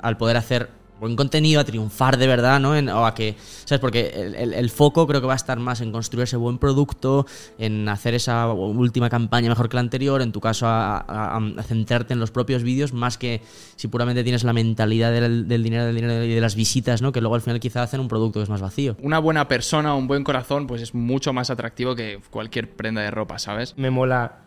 al 0.00 0.16
poder 0.16 0.36
hacer 0.36 0.68
buen 1.04 1.16
contenido, 1.16 1.60
a 1.60 1.64
triunfar 1.64 2.16
de 2.18 2.26
verdad, 2.26 2.60
¿no? 2.60 2.76
En- 2.76 2.88
o 2.88 3.06
a 3.06 3.14
que, 3.14 3.36
¿sabes? 3.64 3.80
Porque 3.80 4.08
el, 4.14 4.34
el- 4.34 4.52
el 4.54 4.70
foco 4.70 5.06
creo 5.06 5.20
que 5.20 5.26
va 5.26 5.32
a 5.34 5.36
estar 5.36 5.58
más 5.58 5.80
en 5.80 5.92
construir 5.92 6.24
ese 6.24 6.36
buen 6.36 6.58
producto, 6.58 7.26
en 7.58 7.88
hacer 7.88 8.14
esa 8.14 8.48
última 8.52 9.08
campaña 9.08 9.48
mejor 9.48 9.68
que 9.68 9.76
la 9.76 9.80
anterior, 9.80 10.20
en 10.22 10.32
tu 10.32 10.40
caso 10.40 10.66
a, 10.66 10.98
a- 10.98 11.36
a 11.36 11.62
centrarte 11.62 12.12
en 12.14 12.20
los 12.20 12.30
propios 12.30 12.62
vídeos, 12.62 12.92
más 12.92 13.18
que 13.18 13.40
si 13.76 13.88
puramente 13.88 14.22
tienes 14.24 14.44
la 14.44 14.52
mentalidad 14.52 15.12
del, 15.12 15.46
del 15.48 15.62
dinero, 15.62 15.84
del 15.86 15.94
dinero 15.94 16.24
y 16.24 16.34
de 16.34 16.40
las 16.40 16.54
visitas, 16.54 17.02
¿no? 17.02 17.12
Que 17.12 17.20
luego 17.20 17.34
al 17.34 17.40
final 17.42 17.60
quizá 17.60 17.82
hacen 17.82 18.00
un 18.00 18.08
producto 18.08 18.40
que 18.40 18.44
es 18.44 18.48
más 18.50 18.60
vacío. 18.60 18.96
Una 19.02 19.18
buena 19.18 19.46
persona, 19.48 19.94
un 19.94 20.06
buen 20.08 20.24
corazón, 20.24 20.66
pues 20.66 20.82
es 20.82 20.94
mucho 20.94 21.32
más 21.32 21.50
atractivo 21.50 21.94
que 21.94 22.20
cualquier 22.30 22.70
prenda 22.74 23.02
de 23.02 23.10
ropa, 23.10 23.38
¿sabes? 23.38 23.74
me 23.76 23.90
mola 23.90 24.43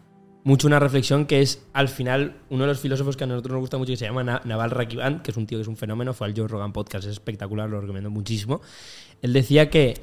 mucho 0.48 0.66
una 0.66 0.80
reflexión 0.80 1.26
que 1.26 1.42
es, 1.42 1.62
al 1.74 1.90
final, 1.90 2.38
uno 2.50 2.64
de 2.64 2.70
los 2.70 2.80
filósofos 2.80 3.18
que 3.18 3.26
a 3.26 3.28
nosotros 3.28 3.52
nos 3.52 3.60
gusta 3.60 3.78
mucho, 3.78 3.92
que 3.92 3.98
se 3.98 4.06
llama 4.06 4.24
Na- 4.24 4.42
Naval 4.46 4.72
Rakivan, 4.72 5.22
que 5.22 5.32
es 5.32 5.38
un 5.38 5.46
tío 5.46 5.58
que 5.58 5.64
es 5.64 5.68
un 5.68 5.76
fenómeno, 5.76 6.14
fue 6.14 6.26
al 6.26 6.34
Joe 6.34 6.48
Rogan 6.48 6.72
Podcast, 6.72 7.04
es 7.06 7.12
espectacular, 7.12 7.70
lo 7.70 7.82
recomiendo 7.82 8.10
muchísimo. 8.10 8.62
Él 9.22 9.34
decía 9.34 9.70
que, 9.70 10.00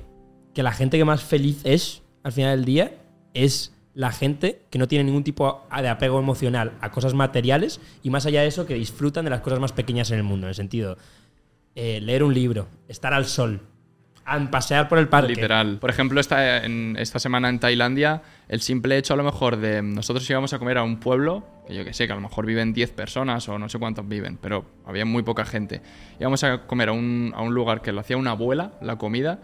que 0.52 0.62
la 0.62 0.72
gente 0.72 0.98
que 0.98 1.04
más 1.07 1.22
feliz 1.22 1.62
es, 1.64 2.02
al 2.22 2.33
final 2.33 2.57
del 2.59 2.66
día, 2.66 2.94
es 3.33 3.72
la 3.94 4.12
gente 4.12 4.61
que 4.68 4.78
no 4.78 4.87
tiene 4.87 5.04
ningún 5.04 5.24
tipo 5.24 5.62
de 5.80 5.88
apego 5.88 6.18
emocional 6.18 6.72
a 6.83 6.90
cosas 6.90 7.14
materiales 7.14 7.80
y 8.02 8.11
más 8.11 8.26
allá 8.26 8.42
de 8.42 8.48
eso, 8.48 8.66
que 8.66 8.74
disfrutan 8.74 9.24
de 9.24 9.30
las 9.30 9.40
cosas 9.40 9.61
más 9.61 9.72
pequeñas 9.72 10.11
en 10.11 10.18
el 10.18 10.24
mundo, 10.24 10.46
en 10.46 10.50
el 10.50 10.54
sentido, 10.54 10.98
eh, 11.74 12.02
leer 12.02 12.22
un 12.22 12.35
libro, 12.35 12.68
estar 12.87 13.14
al 13.14 13.24
sol, 13.24 13.62
an- 14.24 14.50
pasear 14.50 14.88
por 14.88 14.98
el 14.98 15.08
parque. 15.08 15.34
Literal. 15.34 15.78
Por 15.78 15.90
ejemplo, 15.90 16.20
esta, 16.20 16.64
en, 16.64 16.96
esta 16.98 17.18
semana 17.18 17.48
en 17.48 17.58
Tailandia, 17.60 18.22
el 18.48 18.60
simple 18.60 18.96
hecho 18.98 19.14
a 19.14 19.16
lo 19.16 19.24
mejor 19.24 19.56
de 19.56 19.82
nosotros 19.82 20.28
íbamos 20.28 20.52
a 20.52 20.58
comer 20.58 20.78
a 20.78 20.82
un 20.82 20.98
pueblo, 21.00 21.44
que 21.66 21.74
yo 21.74 21.84
que 21.84 21.92
sé, 21.94 22.06
que 22.06 22.12
a 22.12 22.16
lo 22.16 22.22
mejor 22.22 22.46
viven 22.46 22.72
10 22.72 22.90
personas 22.92 23.48
o 23.48 23.58
no 23.58 23.68
sé 23.68 23.78
cuántos 23.78 24.06
viven, 24.08 24.38
pero 24.40 24.64
había 24.87 25.04
muy 25.04 25.22
poca 25.22 25.44
gente. 25.44 25.80
Íbamos 26.20 26.42
a 26.44 26.66
comer 26.66 26.88
a 26.90 26.92
un, 26.92 27.32
a 27.34 27.42
un 27.42 27.54
lugar 27.54 27.82
que 27.82 27.92
lo 27.92 28.00
hacía 28.00 28.16
una 28.16 28.32
abuela, 28.32 28.72
la 28.80 28.96
comida, 28.96 29.40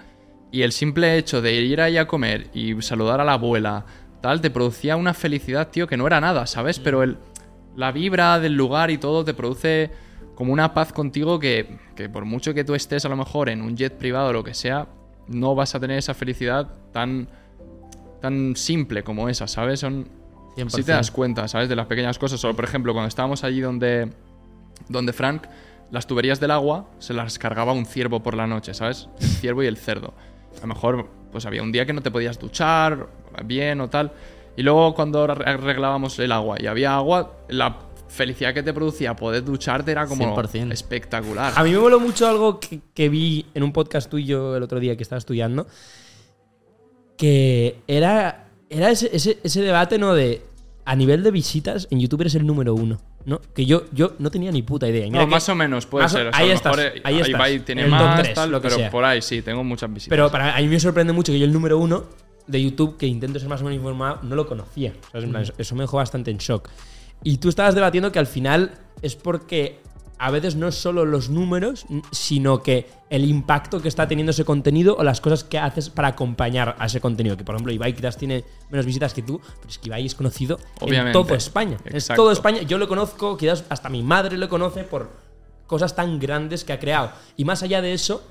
y 0.53 0.63
el 0.63 0.73
simple 0.73 1.17
hecho 1.17 1.41
de 1.43 1.55
ir 1.55 1.81
ahí 1.81 1.97
a 1.97 2.07
comer 2.07 2.49
y 2.53 2.81
saludar 2.83 3.21
a 3.21 3.25
la 3.25 3.35
abuela, 3.35 3.87
tal, 4.21 4.41
te 4.41 4.51
producía 4.51 4.97
una 4.97 5.15
felicidad, 5.15 5.69
tío, 5.69 5.87
que 5.87 5.97
no 5.97 6.07
era 6.07 6.21
nada, 6.21 6.47
¿sabes? 6.47 6.79
Pero 6.81 7.03
el, 7.03 7.19
la 7.77 7.93
vibra 7.93 8.39
del 8.41 8.55
lugar 8.55 8.91
y 8.91 8.99
todo 8.99 9.25
te 9.25 9.33
produce 9.33 9.91
como 10.41 10.55
una 10.55 10.73
paz 10.73 10.91
contigo 10.95 11.39
que, 11.39 11.77
que 11.95 12.09
por 12.09 12.25
mucho 12.25 12.55
que 12.55 12.65
tú 12.65 12.75
estés 12.75 13.05
a 13.05 13.11
lo 13.11 13.17
mejor 13.17 13.51
en 13.51 13.61
un 13.61 13.77
jet 13.77 13.93
privado 13.99 14.31
o 14.31 14.33
lo 14.33 14.43
que 14.43 14.55
sea, 14.55 14.87
no 15.29 15.55
vas 15.55 15.75
a 15.75 15.81
tener 15.81 15.99
esa 15.99 16.15
felicidad 16.15 16.67
tan, 16.93 17.29
tan 18.23 18.57
simple 18.57 19.03
como 19.03 19.29
esa, 19.29 19.47
¿sabes? 19.47 19.81
Son, 19.81 20.09
si 20.57 20.65
te 20.65 20.83
100%. 20.83 20.85
das 20.87 21.11
cuenta, 21.11 21.47
¿sabes? 21.47 21.69
De 21.69 21.77
las 21.77 21.85
pequeñas 21.85 22.19
cosas. 22.19 22.43
O, 22.47 22.55
por 22.57 22.65
ejemplo, 22.65 22.95
cuando 22.95 23.09
estábamos 23.09 23.45
allí 23.45 23.61
donde, 23.61 24.11
donde 24.89 25.13
Frank, 25.13 25.43
las 25.91 26.07
tuberías 26.07 26.41
del 26.41 26.53
agua 26.53 26.89
se 27.01 27.13
las 27.13 27.39
cargaba 27.39 27.75
un 27.75 27.85
ciervo 27.85 28.23
por 28.23 28.35
la 28.35 28.47
noche, 28.47 28.73
¿sabes? 28.73 29.11
El 29.21 29.29
ciervo 29.29 29.63
y 29.63 29.67
el 29.67 29.77
cerdo. 29.77 30.15
A 30.57 30.61
lo 30.63 30.69
mejor, 30.69 31.07
pues 31.33 31.45
había 31.45 31.63
un 31.63 31.71
día 31.71 31.85
que 31.85 31.93
no 31.93 32.01
te 32.01 32.11
podías 32.11 32.39
duchar 32.39 33.09
bien 33.45 33.83
o 33.83 33.91
tal. 33.91 34.13
Y 34.57 34.63
luego 34.63 34.95
cuando 34.95 35.23
arre- 35.29 35.47
arreglábamos 35.47 36.19
el 36.19 36.33
agua 36.33 36.57
y 36.59 36.67
había 36.67 36.95
agua, 36.97 37.33
la 37.51 37.79
felicidad 38.11 38.53
que 38.53 38.63
te 38.63 38.73
producía 38.73 39.15
poder 39.17 39.45
ducharte 39.45 39.91
era 39.93 40.07
como 40.07 40.37
100%. 40.37 40.73
espectacular. 40.73 41.53
A 41.57 41.63
mí 41.65 41.71
me 41.71 41.79
voló 41.79 41.99
mucho 42.01 42.29
algo 42.29 42.61
que, 42.61 42.81
que 42.93 43.09
vi 43.09 43.47
en 43.55 43.63
un 43.63 43.73
podcast 43.73 44.11
tuyo 44.11 44.57
el 44.57 44.63
otro 44.63 44.81
día 44.81 44.97
que 44.97 45.03
estaba 45.03 45.19
estudiando, 45.19 45.67
que 47.17 47.77
era, 47.87 48.49
era 48.69 48.91
ese, 48.91 49.11
ese- 49.13 49.39
ese 49.43 49.61
debate, 49.63 49.99
¿no? 49.99 50.15
De 50.15 50.43
a 50.85 50.97
nivel 50.97 51.23
de 51.23 51.31
visitas, 51.31 51.87
en 51.91 52.01
YouTube 52.01 52.23
eres 52.23 52.35
el 52.35 52.47
número 52.47 52.75
uno, 52.75 53.01
¿no? 53.27 53.41
Que 53.55 53.67
yo, 53.67 53.85
yo 53.93 54.15
no 54.19 54.31
tenía 54.31 54.51
ni 54.51 54.63
puta 54.63 54.89
idea. 54.89 55.05
Mira 55.07 55.21
No, 55.21 55.27
que- 55.27 55.31
más 55.31 55.49
o 55.49 55.55
menos 55.55 55.87
puede 55.87 56.05
más 56.05 56.15
o- 56.15 56.17
ser. 56.17 56.27
O 56.29 56.31
sea, 56.33 56.39
ahí 56.41 56.47
a 56.47 56.49
lo 56.49 56.55
estás, 56.55 56.77
mejor, 56.77 56.97
eh, 56.97 57.01
ahí 57.05 57.15
estás, 57.17 57.29
Ibai 57.29 57.61
tiene 57.61 57.83
en 57.83 57.85
el 57.87 57.91
más, 57.93 58.23
tres, 58.23 58.35
tal, 58.35 58.51
lo 58.51 58.61
que 58.61 58.69
pero 58.69 58.77
sea. 58.79 58.91
por 58.91 59.05
ahí 59.05 59.23
sí, 59.23 59.43
tengo 59.43 59.63
muchas 59.63 59.93
visitas. 59.93 60.11
Pero 60.11 60.31
para 60.31 60.57
a 60.57 60.61
mí 60.61 60.67
me 60.69 60.81
sorprende 60.81 61.13
mucho 61.13 61.33
que 61.33 61.39
yo 61.39 61.45
el 61.45 61.53
número 61.53 61.79
uno 61.79 62.05
de 62.47 62.63
YouTube, 62.63 62.97
que 62.97 63.07
intento 63.07 63.39
ser 63.39 63.49
más 63.49 63.61
o 63.61 63.65
menos 63.65 63.77
informado, 63.77 64.21
no 64.23 64.35
lo 64.35 64.47
conocía. 64.49 64.93
En 65.13 65.31
plan, 65.31 65.43
eso- 65.43 65.53
Eso 65.59 65.75
me 65.77 65.83
dejó 65.83 65.99
bastante 65.99 66.31
en 66.31 66.39
shock. 66.39 66.69
Y 67.23 67.39
tú 67.39 67.49
estabas 67.49 67.75
debatiendo 67.75 68.13
que 68.13 68.19
al 68.19 68.27
final 68.27 68.73
es 69.03 69.17
porque 69.17 69.81
a 70.19 70.31
veces 70.31 70.55
no 70.55 70.69
es 70.69 70.75
solo 70.75 71.07
los 71.07 71.31
números, 71.31 71.87
sino 72.11 72.63
que 72.63 72.91
el 73.09 73.25
impacto 73.25 73.81
que 73.81 73.89
está 73.89 74.07
teniendo 74.07 74.33
ese 74.33 74.45
contenido 74.45 74.95
o 74.97 75.03
las 75.03 75.21
cosas 75.21 75.45
que 75.45 75.59
haces 75.59 75.89
para 75.89 76.09
acompañar 76.09 76.77
a 76.79 76.87
ese 76.87 77.01
contenido. 77.01 77.39
Que 77.39 77.45
por 77.45 77.55
ejemplo, 77.55 77.73
Ibai 77.73 77.95
quizás 77.95 78.19
tiene 78.19 78.45
menos 78.69 78.85
visitas 78.85 79.15
que 79.15 79.23
tú, 79.23 79.41
pero 79.41 79.69
es 79.71 79.79
que 79.79 79.89
Ibai 79.89 80.05
es 80.05 80.15
conocido 80.15 80.59
Obviamente. 80.81 81.19
en 81.19 81.25
todo 81.25 81.35
España. 81.35 81.79
Es 81.87 82.07
todo 82.09 82.33
España. 82.33 82.61
Yo 82.63 82.77
lo 82.77 82.87
conozco, 82.87 83.39
quizás 83.39 83.65
hasta 83.71 83.89
mi 83.89 84.03
madre 84.03 84.37
lo 84.37 84.51
conoce 84.51 84.85
por 84.85 85.11
cosas 85.67 85.97
tan 85.97 86.19
grandes 86.19 86.65
que 86.65 86.75
ha 86.75 86.79
creado. 86.79 87.13
Y 87.39 87.47
más 87.47 87.63
allá 87.63 87.81
de 87.81 87.95
eso, 87.95 88.23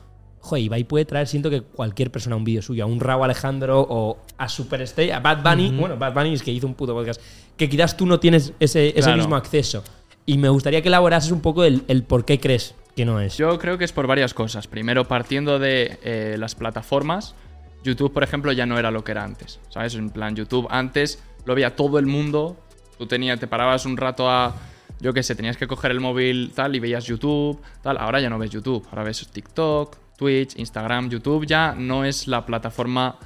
joder, 0.41 0.63
Ibai 0.63 0.84
puede 0.84 1.06
traer, 1.06 1.28
siento 1.28 1.49
que 1.49 1.62
cualquier 1.62 2.12
persona 2.12 2.36
a 2.36 2.38
un 2.38 2.43
vídeo 2.43 2.62
suyo, 2.62 2.84
a 2.84 2.88
un 2.88 2.99
Raúl 2.99 3.23
Alejandro 3.25 3.86
o 3.89 4.17
a 4.38 4.47
Superstar, 4.49 5.12
a 5.12 5.19
Bad 5.19 5.43
Bunny. 5.43 5.71
Bueno, 5.78 5.97
Bad 5.97 6.13
Bunny 6.13 6.34
es 6.34 6.43
que 6.43 6.52
hizo 6.52 6.67
un 6.67 6.73
puto 6.75 6.93
podcast. 6.93 7.21
Que 7.58 7.67
quizás 7.69 7.97
tú 7.97 8.06
no 8.06 8.19
tienes 8.19 8.54
ese, 8.60 8.89
ese 8.89 9.02
Claro. 9.02 9.17
mismo 9.17 9.36
acceso. 9.36 9.84
Y 10.25 10.38
me 10.38 10.49
gustaría 10.49 10.82
que 10.82 10.88
elaborases 10.89 11.32
un 11.32 11.41
poco 11.41 11.63
el, 11.63 11.84
el 11.88 12.04
por 12.04 12.23
qué 12.23 12.39
crees 12.39 12.75
que 12.95 13.04
no 13.06 13.19
es. 13.19 13.38
Yo 13.38 13.58
creo 13.60 13.78
que 13.78 13.86
es 13.86 13.91
por 13.91 14.08
varias 14.08 14.34
cosas. 14.34 14.67
Primero, 14.67 15.08
partiendo 15.08 15.60
de 15.60 15.99
eh, 16.04 16.36
las 16.38 16.56
plataformas, 16.56 17.36
YouTube, 17.84 18.13
por 18.13 18.23
ejemplo, 18.23 18.52
ya 18.52 18.65
no 18.65 18.78
era 18.78 18.91
lo 18.91 19.04
que 19.04 19.12
era 19.12 19.23
antes. 19.23 19.60
¿Sabes? 19.69 19.95
En 19.95 20.10
plan, 20.10 20.36
YouTube 20.36 20.67
antes 20.69 21.19
lo 21.45 21.56
veía 21.56 21.75
todo 21.75 21.97
el 21.99 22.06
mundo. 22.06 22.58
Tú 22.97 23.08
tenías, 23.08 23.39
te 23.39 23.47
parabas 23.47 23.86
un 23.86 23.97
rato 23.97 24.30
a. 24.30 24.56
Yo 25.02 25.13
qué 25.13 25.23
sé, 25.23 25.34
tenías 25.36 25.56
que 25.58 25.65
coger 25.65 25.91
el 25.91 25.99
móvil 26.02 26.52
tal 26.54 26.75
y 26.75 26.80
veías 26.80 27.06
YouTube, 27.06 27.60
tal. 27.82 27.97
Ahora 27.97 28.19
ya 28.19 28.30
no 28.30 28.38
ves 28.38 28.52
YouTube. 28.52 28.86
Ahora 28.91 29.04
ves 29.04 29.25
TikTok, 29.32 29.95
Twitch, 30.19 30.60
Instagram. 30.60 31.10
YouTube 31.10 31.45
ya 31.45 31.73
no 31.73 32.03
es 32.03 32.27
la 32.27 32.45
plataforma 32.45 33.17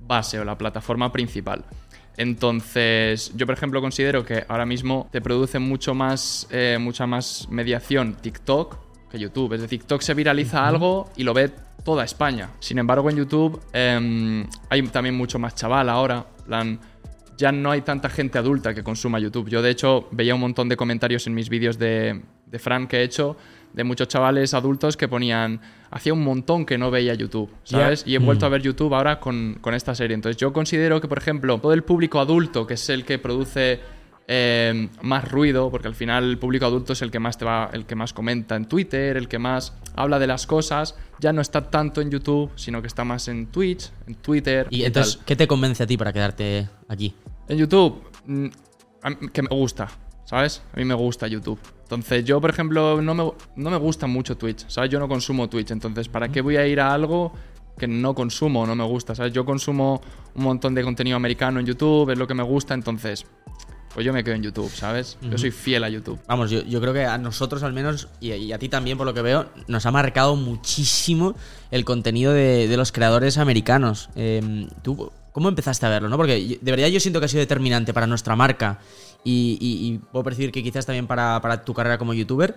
base 0.00 0.40
o 0.40 0.44
la 0.44 0.58
plataforma 0.58 1.12
principal. 1.12 1.64
Entonces, 2.16 3.32
yo 3.36 3.46
por 3.46 3.54
ejemplo 3.54 3.80
considero 3.80 4.24
que 4.24 4.44
ahora 4.48 4.66
mismo 4.66 5.08
te 5.12 5.20
produce 5.20 5.60
mucho 5.60 5.94
más, 5.94 6.48
eh, 6.50 6.76
mucha 6.80 7.06
más 7.06 7.46
mediación 7.50 8.16
TikTok 8.20 8.76
que 9.08 9.18
YouTube. 9.18 9.54
Es 9.54 9.60
decir, 9.60 9.78
TikTok 9.78 10.02
se 10.02 10.12
viraliza 10.12 10.66
algo 10.66 11.08
y 11.16 11.22
lo 11.22 11.32
ve 11.32 11.52
toda 11.84 12.04
España. 12.04 12.50
Sin 12.58 12.78
embargo, 12.78 13.08
en 13.08 13.16
YouTube 13.16 13.60
em, 13.72 14.44
hay 14.68 14.82
también 14.88 15.14
mucho 15.16 15.38
más 15.38 15.54
chaval 15.54 15.88
ahora. 15.88 16.26
plan, 16.46 16.80
ya 17.38 17.52
no 17.52 17.70
hay 17.70 17.82
tanta 17.82 18.10
gente 18.10 18.38
adulta 18.38 18.74
que 18.74 18.82
consuma 18.82 19.18
YouTube. 19.20 19.48
Yo, 19.48 19.62
de 19.62 19.70
hecho, 19.70 20.08
veía 20.10 20.34
un 20.34 20.40
montón 20.40 20.68
de 20.68 20.76
comentarios 20.76 21.26
en 21.28 21.34
mis 21.34 21.48
vídeos 21.48 21.78
de, 21.78 22.20
de 22.44 22.58
Fran 22.58 22.86
que 22.86 22.98
he 22.98 23.02
hecho 23.02 23.36
de 23.72 23.84
muchos 23.84 24.08
chavales 24.08 24.54
adultos 24.54 24.96
que 24.96 25.08
ponían, 25.08 25.60
hacía 25.90 26.12
un 26.12 26.24
montón 26.24 26.66
que 26.66 26.78
no 26.78 26.90
veía 26.90 27.14
YouTube, 27.14 27.50
¿sabes? 27.64 28.04
Y 28.06 28.14
he 28.14 28.18
vuelto 28.18 28.46
a 28.46 28.48
ver 28.48 28.62
YouTube 28.62 28.94
ahora 28.94 29.20
con, 29.20 29.58
con 29.60 29.74
esta 29.74 29.94
serie. 29.94 30.14
Entonces 30.14 30.40
yo 30.40 30.52
considero 30.52 31.00
que, 31.00 31.08
por 31.08 31.18
ejemplo, 31.18 31.58
todo 31.58 31.72
el 31.72 31.84
público 31.84 32.20
adulto, 32.20 32.66
que 32.66 32.74
es 32.74 32.88
el 32.90 33.04
que 33.04 33.18
produce 33.18 33.80
eh, 34.32 34.88
más 35.02 35.28
ruido, 35.28 35.72
porque 35.72 35.88
al 35.88 35.96
final 35.96 36.22
el 36.22 36.38
público 36.38 36.64
adulto 36.64 36.92
es 36.92 37.02
el 37.02 37.10
que 37.10 37.18
más 37.18 37.36
te 37.36 37.44
va, 37.44 37.68
el 37.72 37.84
que 37.84 37.96
más 37.96 38.12
comenta 38.12 38.54
en 38.54 38.66
Twitter, 38.66 39.16
el 39.16 39.26
que 39.26 39.40
más 39.40 39.74
habla 39.96 40.20
de 40.20 40.28
las 40.28 40.46
cosas, 40.46 40.94
ya 41.18 41.32
no 41.32 41.40
está 41.40 41.68
tanto 41.68 42.00
en 42.00 42.12
YouTube, 42.12 42.48
sino 42.54 42.80
que 42.80 42.86
está 42.86 43.02
más 43.04 43.26
en 43.26 43.48
Twitch, 43.48 43.90
en 44.06 44.14
Twitter. 44.14 44.68
Y 44.70 44.84
entonces, 44.84 45.18
¿qué 45.26 45.34
te 45.34 45.48
convence 45.48 45.82
a 45.82 45.86
ti 45.88 45.96
para 45.96 46.12
quedarte 46.12 46.68
aquí? 46.86 47.12
En 47.48 47.58
YouTube, 47.58 48.04
mm, 48.26 48.46
que 49.32 49.42
me 49.42 49.48
gusta, 49.48 49.88
¿sabes? 50.30 50.62
A 50.72 50.76
mí 50.76 50.84
me 50.84 50.94
gusta 50.94 51.26
YouTube. 51.26 51.58
Entonces, 51.82 52.24
yo, 52.24 52.40
por 52.40 52.50
ejemplo, 52.50 53.02
no 53.02 53.14
me, 53.14 53.32
no 53.56 53.70
me 53.70 53.76
gusta 53.76 54.06
mucho 54.06 54.36
Twitch, 54.36 54.64
¿sabes? 54.68 54.88
Yo 54.88 55.00
no 55.00 55.08
consumo 55.08 55.48
Twitch, 55.48 55.72
entonces, 55.72 56.08
¿para 56.08 56.28
qué 56.28 56.40
voy 56.40 56.56
a 56.56 56.64
ir 56.68 56.80
a 56.80 56.94
algo 56.94 57.32
que 57.76 57.88
no 57.88 58.14
consumo, 58.14 58.64
no 58.64 58.76
me 58.76 58.84
gusta, 58.84 59.12
¿sabes? 59.16 59.32
Yo 59.32 59.44
consumo 59.44 60.00
un 60.36 60.44
montón 60.44 60.72
de 60.72 60.84
contenido 60.84 61.16
americano 61.16 61.58
en 61.58 61.66
YouTube, 61.66 62.10
es 62.10 62.18
lo 62.18 62.28
que 62.28 62.34
me 62.34 62.44
gusta, 62.44 62.74
entonces, 62.74 63.26
pues 63.92 64.06
yo 64.06 64.12
me 64.12 64.22
quedo 64.22 64.36
en 64.36 64.44
YouTube, 64.44 64.70
¿sabes? 64.70 65.18
Yo 65.20 65.36
soy 65.36 65.50
fiel 65.50 65.82
a 65.82 65.88
YouTube. 65.88 66.20
Vamos, 66.28 66.48
yo, 66.48 66.62
yo 66.62 66.80
creo 66.80 66.92
que 66.92 67.06
a 67.06 67.18
nosotros 67.18 67.64
al 67.64 67.72
menos, 67.72 68.06
y, 68.20 68.30
y 68.30 68.52
a 68.52 68.58
ti 68.60 68.68
también 68.68 68.96
por 68.96 69.08
lo 69.08 69.14
que 69.14 69.22
veo, 69.22 69.50
nos 69.66 69.84
ha 69.84 69.90
marcado 69.90 70.36
muchísimo 70.36 71.34
el 71.72 71.84
contenido 71.84 72.32
de, 72.32 72.68
de 72.68 72.76
los 72.76 72.92
creadores 72.92 73.36
americanos. 73.36 74.10
Eh, 74.14 74.68
¿Tú 74.82 75.10
cómo 75.32 75.48
empezaste 75.48 75.86
a 75.86 75.88
verlo? 75.88 76.08
¿no? 76.08 76.16
Porque 76.16 76.58
de 76.60 76.70
verdad 76.70 76.86
yo 76.86 77.00
siento 77.00 77.18
que 77.18 77.26
ha 77.26 77.28
sido 77.28 77.40
determinante 77.40 77.92
para 77.92 78.06
nuestra 78.06 78.36
marca 78.36 78.78
y, 79.24 79.58
y- 79.60 79.94
y 79.94 79.98
puedo 79.98 80.22
percibir 80.24 80.52
que 80.52 80.62
quizás 80.62 80.86
también 80.86 81.06
para, 81.06 81.40
para 81.40 81.64
tu 81.64 81.74
carrera 81.74 81.98
como 81.98 82.14
youtuber. 82.14 82.56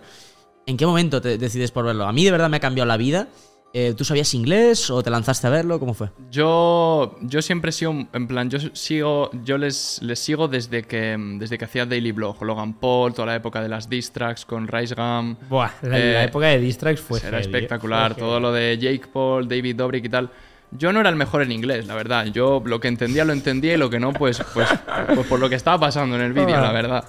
¿En 0.66 0.78
qué 0.78 0.86
momento 0.86 1.22
te 1.22 1.38
decides 1.38 1.72
por 1.72 1.86
verlo? 1.86 2.06
A 2.08 2.14
mí 2.14 2.24
de 2.24 2.32
verdad 2.32 2.50
me 2.50 2.58
ha 2.58 2.62
cambiado 2.62 2.88
la 2.88 2.98
vida. 2.98 3.28
Eh, 3.76 3.96
¿Tú 3.98 4.06
sabías 4.06 4.32
inglés 4.36 4.92
o 4.92 5.02
te 5.02 5.10
lanzaste 5.10 5.48
a 5.48 5.50
verlo? 5.50 5.80
¿Cómo 5.80 5.96
fue? 5.96 6.10
Yo, 6.30 7.16
yo 7.22 7.42
siempre 7.42 7.70
he 7.70 7.72
sido, 7.72 7.92
en 8.14 8.28
plan, 8.28 8.48
yo 8.50 8.60
sigo, 8.74 9.32
yo 9.44 9.58
les, 9.58 10.00
les 10.04 10.20
sigo 10.20 10.48
desde 10.48 10.84
que, 10.84 11.18
desde 11.40 11.58
que 11.58 11.66
hacía 11.66 11.86
Daily 11.88 12.12
Blog, 12.12 12.42
Logan 12.44 12.74
Paul, 12.76 13.14
toda 13.14 13.26
la 13.26 13.36
época 13.36 13.62
de 13.64 13.70
las 13.70 13.90
diss 13.90 14.12
tracks 14.12 14.46
con 14.46 14.68
Rice 14.68 14.94
Gum. 14.94 15.36
Buah, 15.50 15.72
la, 15.82 16.00
Eh, 16.00 16.14
la 16.14 16.24
época 16.24 16.48
de 16.48 16.60
Distrax 16.60 17.02
fue 17.02 17.18
era 17.20 17.30
heavy, 17.40 17.42
espectacular, 17.42 18.14
fue 18.14 18.22
todo 18.22 18.40
lo 18.40 18.52
de 18.52 18.78
Jake 18.78 19.08
Paul, 19.12 19.48
David 19.48 19.76
Dobrik 19.76 20.06
y 20.06 20.10
tal. 20.10 20.30
Yo 20.78 20.92
no 20.94 21.00
era 21.00 21.10
el 21.10 21.16
mejor 21.16 21.42
en 21.44 21.52
inglés, 21.52 21.86
la 21.88 21.96
verdad. 21.96 22.26
Yo 22.26 22.62
lo 22.66 22.80
que 22.80 22.88
entendía 22.88 23.26
lo 23.26 23.34
entendía 23.34 23.74
y 23.74 23.78
lo 23.78 23.90
que 23.90 24.00
no, 24.00 24.12
pues, 24.14 24.42
pues, 24.54 24.68
pues 25.14 25.28
por 25.28 25.40
lo 25.40 25.50
que 25.50 25.56
estaba 25.56 25.80
pasando 25.80 26.16
en 26.16 26.22
el 26.22 26.34
vídeo, 26.34 26.56
Ah. 26.58 26.62
la 26.62 26.72
verdad. 26.72 27.06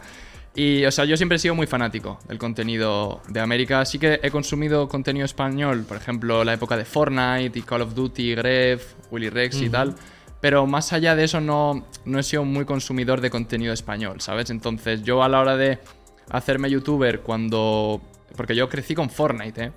Y, 0.56 0.84
o 0.84 0.90
sea, 0.92 1.04
yo 1.04 1.16
siempre 1.16 1.36
he 1.36 1.38
sido 1.40 1.54
muy 1.56 1.66
fanático 1.66 2.20
del 2.28 2.38
contenido 2.38 3.20
de 3.28 3.40
América. 3.40 3.84
Sí 3.84 3.98
que 3.98 4.20
he 4.22 4.30
consumido 4.30 4.88
contenido 4.88 5.24
español, 5.24 5.84
por 5.88 5.96
ejemplo, 5.96 6.44
la 6.44 6.52
época 6.52 6.76
de 6.76 6.84
Fortnite 6.84 7.58
y 7.58 7.62
Call 7.62 7.82
of 7.82 7.94
Duty, 7.94 8.34
Gref, 8.36 8.94
Willy 9.10 9.30
Rex 9.30 9.60
y 9.62 9.68
tal. 9.68 9.94
Pero 10.40 10.66
más 10.66 10.92
allá 10.92 11.16
de 11.16 11.24
eso, 11.24 11.40
no, 11.40 11.86
no 12.04 12.18
he 12.18 12.22
sido 12.22 12.44
muy 12.44 12.64
consumidor 12.66 13.20
de 13.20 13.30
contenido 13.30 13.72
español, 13.72 14.20
¿sabes? 14.20 14.50
Entonces, 14.50 15.02
yo 15.02 15.22
a 15.24 15.28
la 15.28 15.40
hora 15.40 15.56
de 15.56 15.78
hacerme 16.30 16.70
youtuber, 16.70 17.20
cuando. 17.22 18.00
Porque 18.36 18.54
yo 18.54 18.68
crecí 18.68 18.94
con 18.94 19.10
Fortnite, 19.10 19.64
¿eh? 19.64 19.72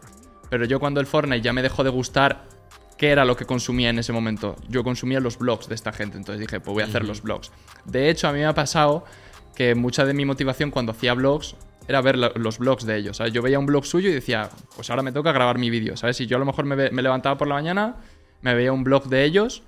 Pero 0.50 0.66
yo 0.66 0.80
cuando 0.80 1.00
el 1.00 1.08
Fortnite 1.08 1.42
ya 1.42 1.54
me 1.54 1.62
dejó 1.64 1.84
de 1.84 1.90
gustar, 1.90 2.44
¿qué 2.98 3.10
era 3.10 3.26
lo 3.26 3.36
que 3.36 3.46
consumía 3.46 3.90
en 3.90 4.00
ese 4.00 4.12
momento? 4.12 4.56
Yo 4.70 4.84
consumía 4.84 5.20
los 5.20 5.38
blogs 5.38 5.68
de 5.68 5.76
esta 5.76 5.92
gente, 5.92 6.18
entonces 6.18 6.40
dije, 6.40 6.60
pues 6.60 6.74
voy 6.74 6.84
a 6.84 6.88
hacer 6.88 7.06
los 7.06 7.22
blogs. 7.22 7.52
De 7.86 8.10
hecho, 8.10 8.28
a 8.28 8.34
mí 8.34 8.40
me 8.40 8.46
ha 8.46 8.54
pasado 8.54 9.06
que 9.56 9.76
mucha 9.76 10.06
de 10.06 10.14
mi 10.14 10.26
motivación 10.26 10.72
cuando 10.72 10.92
hacía 10.92 11.14
blogs 11.14 11.56
era 11.88 12.02
ver 12.02 12.18
los 12.18 12.58
blogs 12.58 12.86
de 12.86 12.98
ellos, 12.98 13.18
¿sabes? 13.18 13.32
Yo 13.34 13.42
veía 13.42 13.60
un 13.60 13.66
blog 13.66 13.86
suyo 13.86 14.10
y 14.10 14.14
decía, 14.14 14.50
pues 14.76 14.90
ahora 14.90 15.04
me 15.04 15.12
toca 15.12 15.32
grabar 15.32 15.58
mi 15.58 15.70
vídeo, 15.70 15.96
¿sabes? 15.96 16.20
Y 16.20 16.28
yo 16.28 16.36
a 16.36 16.40
lo 16.40 16.46
mejor 16.46 16.66
me, 16.66 16.92
me 16.92 17.02
levantaba 17.02 17.38
por 17.38 17.48
la 17.48 17.56
mañana, 17.56 17.96
me 18.42 18.54
veía 18.54 18.74
un 18.74 18.84
blog 18.84 19.06
de 19.06 19.24
ellos 19.24 19.64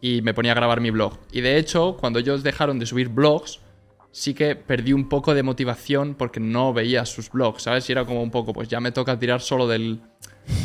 y 0.00 0.20
me 0.20 0.34
ponía 0.34 0.52
a 0.52 0.54
grabar 0.54 0.80
mi 0.80 0.90
blog. 0.90 1.16
Y 1.32 1.40
de 1.40 1.56
hecho, 1.56 1.96
cuando 1.98 2.18
ellos 2.18 2.42
dejaron 2.42 2.78
de 2.78 2.86
subir 2.86 3.08
blogs, 3.08 3.60
sí 4.14 4.32
que 4.32 4.54
perdí 4.54 4.92
un 4.92 5.08
poco 5.08 5.34
de 5.34 5.42
motivación 5.42 6.14
porque 6.14 6.38
no 6.38 6.72
veía 6.72 7.04
sus 7.04 7.30
blogs, 7.30 7.64
¿sabes? 7.64 7.88
Y 7.88 7.92
era 7.92 8.04
como 8.04 8.22
un 8.22 8.30
poco, 8.30 8.52
pues 8.52 8.68
ya 8.68 8.78
me 8.78 8.92
toca 8.92 9.18
tirar 9.18 9.40
solo 9.40 9.66
del, 9.66 10.00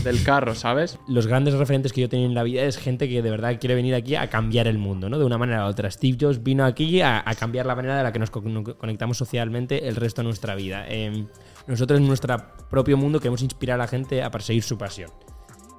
del 0.04 0.22
carro, 0.24 0.54
¿sabes? 0.54 1.00
los 1.08 1.26
grandes 1.26 1.56
referentes 1.56 1.92
que 1.92 2.02
yo 2.02 2.10
tenía 2.10 2.28
en 2.28 2.36
la 2.36 2.44
vida 2.44 2.62
es 2.62 2.78
gente 2.78 3.10
que 3.10 3.24
de 3.24 3.32
verdad 3.32 3.60
quiere 3.60 3.74
venir 3.74 3.96
aquí 3.96 4.16
a 4.16 4.30
cambiar 4.30 4.68
el 4.68 4.78
mundo, 4.78 5.10
¿no? 5.10 5.18
De 5.18 5.26
una 5.26 5.40
manera 5.40 5.66
u 5.66 5.68
otra. 5.70 5.90
Steve 5.90 6.16
Jobs 6.22 6.44
vino 6.44 6.64
aquí 6.64 7.02
a, 7.02 7.26
cambiar 7.40 7.66
la 7.66 7.76
manera 7.76 7.98
de 7.98 8.04
la 8.04 8.14
que 8.14 8.20
nos 8.20 8.30
co- 8.30 8.42
no- 8.42 8.64
conectamos 8.64 9.18
socialmente 9.18 9.88
el 9.88 9.96
resto 9.96 10.22
de 10.22 10.28
nuestra 10.28 10.54
vida. 10.54 10.86
Eh, 10.88 11.26
nosotros 11.66 12.00
en 12.00 12.06
nuestro 12.08 12.38
propio 12.70 12.98
mundo 12.98 13.20
queremos 13.20 13.42
inspirar 13.42 13.80
a 13.80 13.84
la 13.84 13.88
gente 13.88 14.22
a 14.22 14.30
perseguir 14.30 14.62
su 14.62 14.78
pasión. 14.78 15.10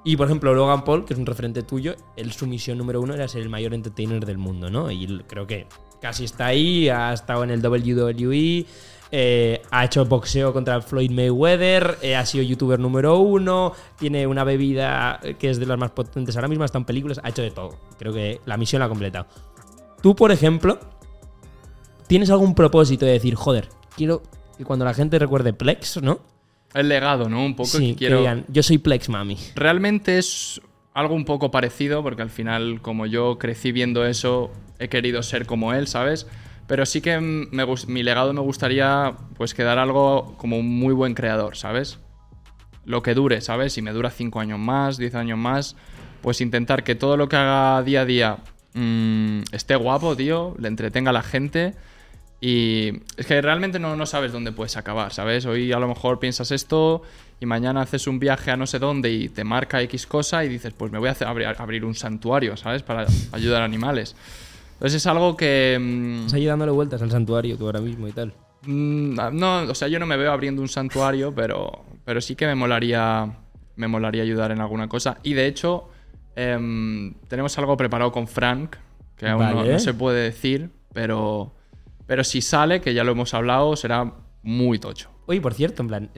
Y 0.03 0.17
por 0.17 0.25
ejemplo, 0.27 0.53
Logan 0.53 0.83
Paul, 0.83 1.05
que 1.05 1.13
es 1.13 1.19
un 1.19 1.25
referente 1.25 1.63
tuyo, 1.63 1.95
él, 2.17 2.33
su 2.33 2.47
misión 2.47 2.77
número 2.77 2.99
uno 2.99 3.13
era 3.13 3.29
ser 3.29 3.43
el 3.43 3.49
mayor 3.49 3.73
entertainer 3.73 4.25
del 4.25 4.39
mundo, 4.39 4.69
¿no? 4.69 4.91
Y 4.91 5.21
creo 5.27 5.47
que 5.47 5.67
casi 6.01 6.25
está 6.25 6.47
ahí, 6.47 6.89
ha 6.89 7.13
estado 7.13 7.43
en 7.43 7.51
el 7.51 7.65
WWE, 7.65 8.65
eh, 9.13 9.61
ha 9.71 9.85
hecho 9.85 10.05
boxeo 10.05 10.53
contra 10.53 10.81
Floyd 10.81 11.11
Mayweather, 11.11 11.97
eh, 12.01 12.15
ha 12.15 12.25
sido 12.25 12.43
youtuber 12.43 12.79
número 12.79 13.19
uno, 13.19 13.73
tiene 13.99 14.25
una 14.25 14.43
bebida 14.43 15.19
que 15.37 15.49
es 15.49 15.59
de 15.59 15.65
las 15.65 15.77
más 15.77 15.91
potentes 15.91 16.35
ahora 16.35 16.47
mismo, 16.47 16.63
está 16.65 16.77
en 16.77 16.85
películas, 16.85 17.19
ha 17.23 17.29
hecho 17.29 17.41
de 17.41 17.51
todo. 17.51 17.77
Creo 17.99 18.13
que 18.13 18.41
la 18.45 18.57
misión 18.57 18.79
la 18.79 18.85
ha 18.85 18.89
completado. 18.89 19.27
Tú, 20.01 20.15
por 20.15 20.31
ejemplo, 20.31 20.79
¿tienes 22.07 22.29
algún 22.29 22.55
propósito 22.55 23.05
de 23.05 23.13
decir, 23.13 23.35
joder, 23.35 23.69
quiero 23.95 24.23
que 24.57 24.65
cuando 24.65 24.85
la 24.85 24.93
gente 24.93 25.19
recuerde 25.19 25.53
Plex, 25.53 26.01
¿no? 26.01 26.19
El 26.73 26.87
legado, 26.87 27.27
¿no? 27.29 27.45
Un 27.45 27.55
poco 27.55 27.69
Sí, 27.69 27.79
que 27.79 27.87
que 27.89 27.95
quiero... 27.97 28.19
digan, 28.19 28.45
yo 28.47 28.63
soy 28.63 28.77
Plex, 28.77 29.09
mami. 29.09 29.37
Realmente 29.55 30.17
es 30.17 30.61
algo 30.93 31.15
un 31.15 31.25
poco 31.25 31.51
parecido, 31.51 32.01
porque 32.01 32.21
al 32.21 32.29
final, 32.29 32.81
como 32.81 33.05
yo 33.05 33.37
crecí 33.37 33.71
viendo 33.71 34.05
eso, 34.05 34.51
he 34.81 34.89
querido 34.89 35.23
ser 35.23 35.45
como 35.45 35.73
él, 35.73 35.87
¿sabes? 35.87 36.27
Pero 36.67 36.85
sí 36.85 37.01
que 37.01 37.19
me 37.19 37.65
mi 37.87 38.03
legado 38.03 38.33
me 38.33 38.41
gustaría 38.41 39.13
pues 39.37 39.53
quedar 39.53 39.77
algo 39.77 40.35
como 40.37 40.57
un 40.57 40.67
muy 40.67 40.93
buen 40.93 41.13
creador, 41.13 41.55
¿sabes? 41.55 41.99
Lo 42.85 43.03
que 43.03 43.13
dure, 43.13 43.41
¿sabes? 43.41 43.73
Si 43.73 43.81
me 43.81 43.91
dura 43.91 44.09
5 44.09 44.39
años 44.39 44.57
más, 44.57 44.97
10 44.97 45.15
años 45.15 45.37
más, 45.37 45.75
pues 46.21 46.41
intentar 46.41 46.83
que 46.83 46.95
todo 46.95 47.15
lo 47.15 47.29
que 47.29 47.35
haga 47.35 47.83
día 47.83 48.01
a 48.01 48.05
día 48.05 48.37
mm, 48.73 49.41
esté 49.51 49.75
guapo, 49.75 50.15
tío, 50.15 50.55
le 50.59 50.67
entretenga 50.67 51.11
a 51.11 51.13
la 51.13 51.23
gente. 51.23 51.75
Y 52.39 53.01
es 53.17 53.27
que 53.27 53.39
realmente 53.39 53.77
no, 53.77 53.95
no 53.95 54.07
sabes 54.07 54.31
dónde 54.31 54.51
puedes 54.51 54.75
acabar, 54.77 55.13
¿sabes? 55.13 55.45
Hoy 55.45 55.71
a 55.73 55.79
lo 55.79 55.87
mejor 55.87 56.17
piensas 56.17 56.49
esto 56.49 57.03
y 57.39 57.45
mañana 57.45 57.81
haces 57.81 58.07
un 58.07 58.17
viaje 58.17 58.49
a 58.49 58.57
no 58.57 58.65
sé 58.65 58.79
dónde 58.79 59.11
y 59.11 59.29
te 59.29 59.43
marca 59.43 59.81
X 59.83 60.07
cosa 60.07 60.43
y 60.43 60.49
dices, 60.49 60.73
pues 60.73 60.91
me 60.91 60.97
voy 60.97 61.09
a 61.09 61.15
abrir, 61.27 61.47
abrir 61.47 61.85
un 61.85 61.93
santuario, 61.93 62.57
¿sabes? 62.57 62.81
Para 62.81 63.05
ayudar 63.31 63.61
a 63.61 63.65
animales. 63.65 64.15
Entonces 64.81 64.95
es 64.95 65.05
algo 65.05 65.37
que... 65.37 65.77
mm, 65.79 66.15
Estás 66.21 66.33
ahí 66.33 66.45
dándole 66.47 66.71
vueltas 66.71 66.99
al 67.03 67.11
santuario 67.11 67.55
tú 67.55 67.67
ahora 67.67 67.81
mismo 67.81 68.07
y 68.07 68.11
tal. 68.13 68.33
Mm, 68.65 69.13
No, 69.33 69.61
o 69.69 69.75
sea, 69.75 69.87
yo 69.87 69.99
no 69.99 70.07
me 70.07 70.17
veo 70.17 70.31
abriendo 70.31 70.59
un 70.63 70.67
santuario, 70.67 71.33
pero, 71.35 71.83
pero 72.03 72.19
sí 72.19 72.35
que 72.35 72.47
me 72.47 72.55
molaría, 72.55 73.31
me 73.75 73.87
molaría 73.87 74.23
ayudar 74.23 74.51
en 74.51 74.59
alguna 74.59 74.87
cosa. 74.89 75.19
Y 75.21 75.33
de 75.33 75.45
hecho, 75.45 75.89
em, 76.35 77.13
tenemos 77.27 77.55
algo 77.59 77.77
preparado 77.77 78.11
con 78.11 78.27
Frank, 78.27 78.77
que 79.17 79.27
aún 79.27 79.47
no, 79.49 79.55
Vale. 79.57 79.73
no 79.73 79.77
se 79.79 79.93
puede 79.93 80.23
decir, 80.23 80.71
pero, 80.93 81.53
pero 82.07 82.23
si 82.23 82.41
sale, 82.41 82.81
que 82.81 82.95
ya 82.95 83.03
lo 83.03 83.11
hemos 83.11 83.35
hablado, 83.35 83.75
será 83.75 84.11
muy 84.41 84.79
tocho. 84.79 85.11
Oye, 85.27 85.39
por 85.41 85.53
cierto, 85.53 85.83
en 85.83 85.87
plan, 85.87 86.11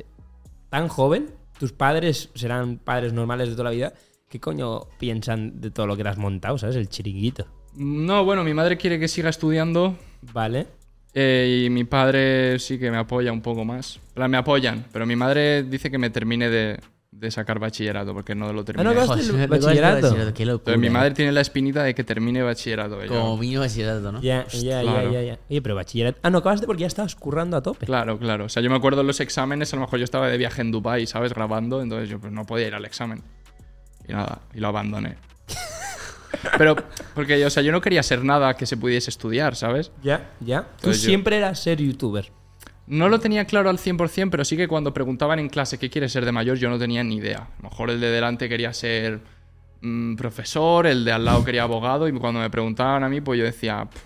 tan 0.70 0.88
joven, 0.88 1.32
tus 1.60 1.74
padres 1.74 2.30
serán 2.34 2.78
padres 2.78 3.12
normales 3.12 3.50
de 3.50 3.56
toda 3.56 3.66
la 3.66 3.72
vida. 3.76 3.94
¿Qué 4.30 4.40
coño 4.40 4.88
piensan 5.00 5.60
de 5.60 5.70
todo 5.70 5.86
lo 5.86 5.98
que 5.98 6.04
has 6.08 6.18
montado, 6.18 6.58
sabes? 6.58 6.78
El 6.78 6.88
chiringuito. 6.88 7.46
No, 7.76 8.24
bueno, 8.26 8.44
mi 8.44 8.54
madre 8.54 8.78
quiere 8.78 9.00
que 9.00 9.08
siga 9.08 9.30
estudiando 9.30 9.98
Vale. 10.34 10.68
eh, 11.14 11.64
y 11.66 11.70
mi 11.70 11.84
padre 11.86 12.60
sí 12.60 12.78
que 12.78 12.92
me 12.92 12.98
apoya 12.98 13.32
un 13.32 13.42
poco 13.42 13.66
más. 13.66 14.00
Plan, 14.14 14.30
me 14.30 14.38
apoyan, 14.38 14.86
pero 14.92 15.06
mi 15.06 15.16
madre 15.16 15.64
dice 15.64 15.90
que 15.90 15.98
me 15.98 16.10
termine 16.12 16.50
de, 16.50 16.80
de 17.12 17.32
sacar 17.32 17.58
bachillerato, 17.60 18.14
porque 18.14 18.36
no 18.36 18.54
lo 18.54 18.64
terminé. 18.64 18.88
no, 18.90 18.96
vas- 18.96 19.08
Joder, 19.08 19.42
el 19.42 19.48
bachillerato. 19.48 20.34
Qué 20.34 20.46
locura. 20.46 20.74
Entonces 20.74 20.80
mi 20.80 20.90
madre 20.92 21.12
tiene 21.16 21.32
la 21.32 21.42
espinita 21.42 21.84
de 21.84 21.96
que 21.96 22.04
termine 22.04 22.44
bachillerato. 22.44 23.02
ella. 23.02 23.08
Como 23.20 23.38
mínimo 23.38 23.62
bachillerato, 23.62 24.12
¿no? 24.12 24.22
Ya, 24.22 24.46
ya, 24.50 24.82
claro. 24.82 25.12
ya, 25.12 25.22
ya, 25.22 25.24
ya. 25.34 25.40
Oye, 25.50 25.62
pero 25.64 25.74
bachillerato. 25.76 26.20
Ah, 26.22 26.30
no 26.30 26.38
acabaste 26.40 26.68
porque 26.68 26.82
ya 26.82 26.88
estabas 26.88 27.16
currando 27.16 27.58
a 27.58 27.64
tope. 27.64 27.86
Claro, 27.88 28.20
claro. 28.20 28.46
O 28.46 28.50
sea, 28.50 28.62
yo 28.62 28.70
me 28.70 28.76
acuerdo 28.76 29.02
en 29.02 29.08
los 29.08 29.20
exámenes, 29.20 29.74
a 29.74 29.78
lo 29.78 29.82
mejor 29.82 29.98
yo 29.98 30.06
estaba 30.06 30.28
de 30.30 30.38
viaje 30.38 30.62
en 30.62 30.72
Dubai, 30.72 31.08
¿sabes? 31.08 31.34
Grabando, 31.34 31.82
entonces 31.82 32.08
yo 32.10 32.20
pues 32.20 32.32
no 32.32 32.46
podía 32.46 32.68
ir 32.68 32.76
al 32.76 32.86
examen. 32.86 33.24
Y 34.08 34.12
nada, 34.14 34.42
y 34.54 34.60
lo 34.60 34.68
abandoné. 34.68 35.16
Pero, 36.58 36.76
porque, 37.14 37.46
o 37.46 37.50
sea, 37.50 37.64
yo 37.64 37.72
no 37.72 37.82
quería 37.82 38.04
ser 38.04 38.24
nada 38.24 38.56
que 38.56 38.66
se 38.66 38.78
pudiese 38.78 39.10
estudiar, 39.10 39.56
¿sabes? 39.56 39.92
Ya, 40.04 40.32
ya. 40.40 40.68
Tú 40.82 40.88
yo- 40.90 40.94
siempre 40.94 41.38
eras 41.38 41.60
ser 41.62 41.80
youtuber. 41.82 42.32
No 42.86 43.08
lo 43.08 43.20
tenía 43.20 43.46
claro 43.46 43.70
al 43.70 43.78
100%, 43.78 44.30
pero 44.30 44.44
sí 44.44 44.58
que 44.58 44.68
cuando 44.68 44.94
preguntaban 44.94 45.40
en 45.40 45.48
clase 45.50 45.78
qué 45.78 45.90
quieres 45.90 46.12
ser 46.12 46.26
de 46.26 46.32
mayor, 46.34 46.58
yo 46.58 46.70
no 46.70 46.78
tenía 46.78 47.04
ni 47.04 47.16
idea. 47.16 47.38
A 47.60 47.64
lo 47.64 47.70
mejor 47.70 47.90
el 47.90 48.00
de 48.02 48.08
delante 48.10 48.50
quería 48.50 48.74
ser 48.74 49.22
mm, 49.82 50.16
profesor, 50.16 50.86
el 50.88 51.06
de 51.06 51.12
al 51.14 51.24
lado 51.24 51.46
quería 51.46 51.64
abogado, 51.64 52.08
y 52.10 52.12
cuando 52.14 52.42
me 52.42 52.50
preguntaban 52.50 53.04
a 53.04 53.10
mí, 53.10 53.22
pues 53.22 53.40
yo 53.40 53.46
decía 53.46 53.86
"Pff, 53.90 54.02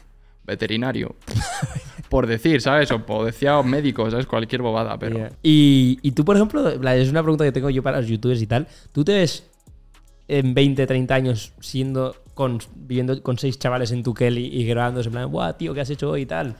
veterinario. 0.46 1.16
Por 2.10 2.26
decir, 2.28 2.62
¿sabes? 2.62 2.90
O, 2.92 3.04
o 3.08 3.26
decía 3.26 3.62
médico, 3.64 4.10
¿sabes? 4.10 4.26
Cualquier 4.28 4.62
bobada, 4.62 4.98
pero... 4.98 5.28
Y, 5.44 6.00
y 6.02 6.12
tú, 6.12 6.24
por 6.24 6.38
ejemplo, 6.38 6.70
en 6.70 6.80
plan, 6.80 6.98
es 6.98 7.10
una 7.10 7.22
pregunta 7.22 7.44
que 7.44 7.52
tengo 7.52 7.70
yo 7.70 7.84
para 7.84 7.98
los 8.00 8.08
youtubers 8.08 8.42
y 8.42 8.48
tal. 8.48 8.66
¿Tú 8.94 9.04
te 9.04 9.14
ves 9.14 9.46
en 10.28 10.54
20, 10.54 10.86
30 10.88 11.16
años 11.16 11.54
siendo 11.60 12.16
con, 12.34 12.60
viviendo 12.76 13.22
con 13.24 13.38
seis 13.38 13.58
chavales 13.58 13.92
en 13.92 14.04
tu 14.04 14.14
Kelly 14.14 14.46
y 14.46 14.66
grabándose 14.66 15.10
en 15.10 15.14
plan, 15.14 15.30
guau, 15.30 15.54
tío, 15.54 15.74
¿qué 15.74 15.82
has 15.82 15.90
hecho 15.90 16.10
hoy 16.10 16.22
y 16.22 16.26
tal? 16.26 16.56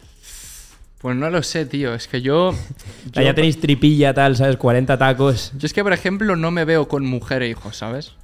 Pues 1.00 1.16
no 1.16 1.30
lo 1.30 1.44
sé, 1.44 1.66
tío. 1.66 1.94
Es 1.94 2.08
que 2.08 2.22
yo. 2.22 2.50
O 2.50 3.14
sea, 3.14 3.24
ya 3.24 3.36
tenéis 3.36 3.60
tripilla, 3.60 4.14
tal, 4.14 4.36
¿sabes? 4.36 4.58
40 4.58 4.98
tacos. 4.98 5.52
Yo 5.56 5.68
es 5.68 5.74
que, 5.74 5.84
por 5.84 5.94
ejemplo, 5.94 6.36
no 6.36 6.50
me 6.50 6.66
veo 6.66 6.88
con 6.88 7.06
mujer 7.06 7.44
e 7.44 7.50
hijos, 7.50 7.78
¿sabes? 7.78 8.16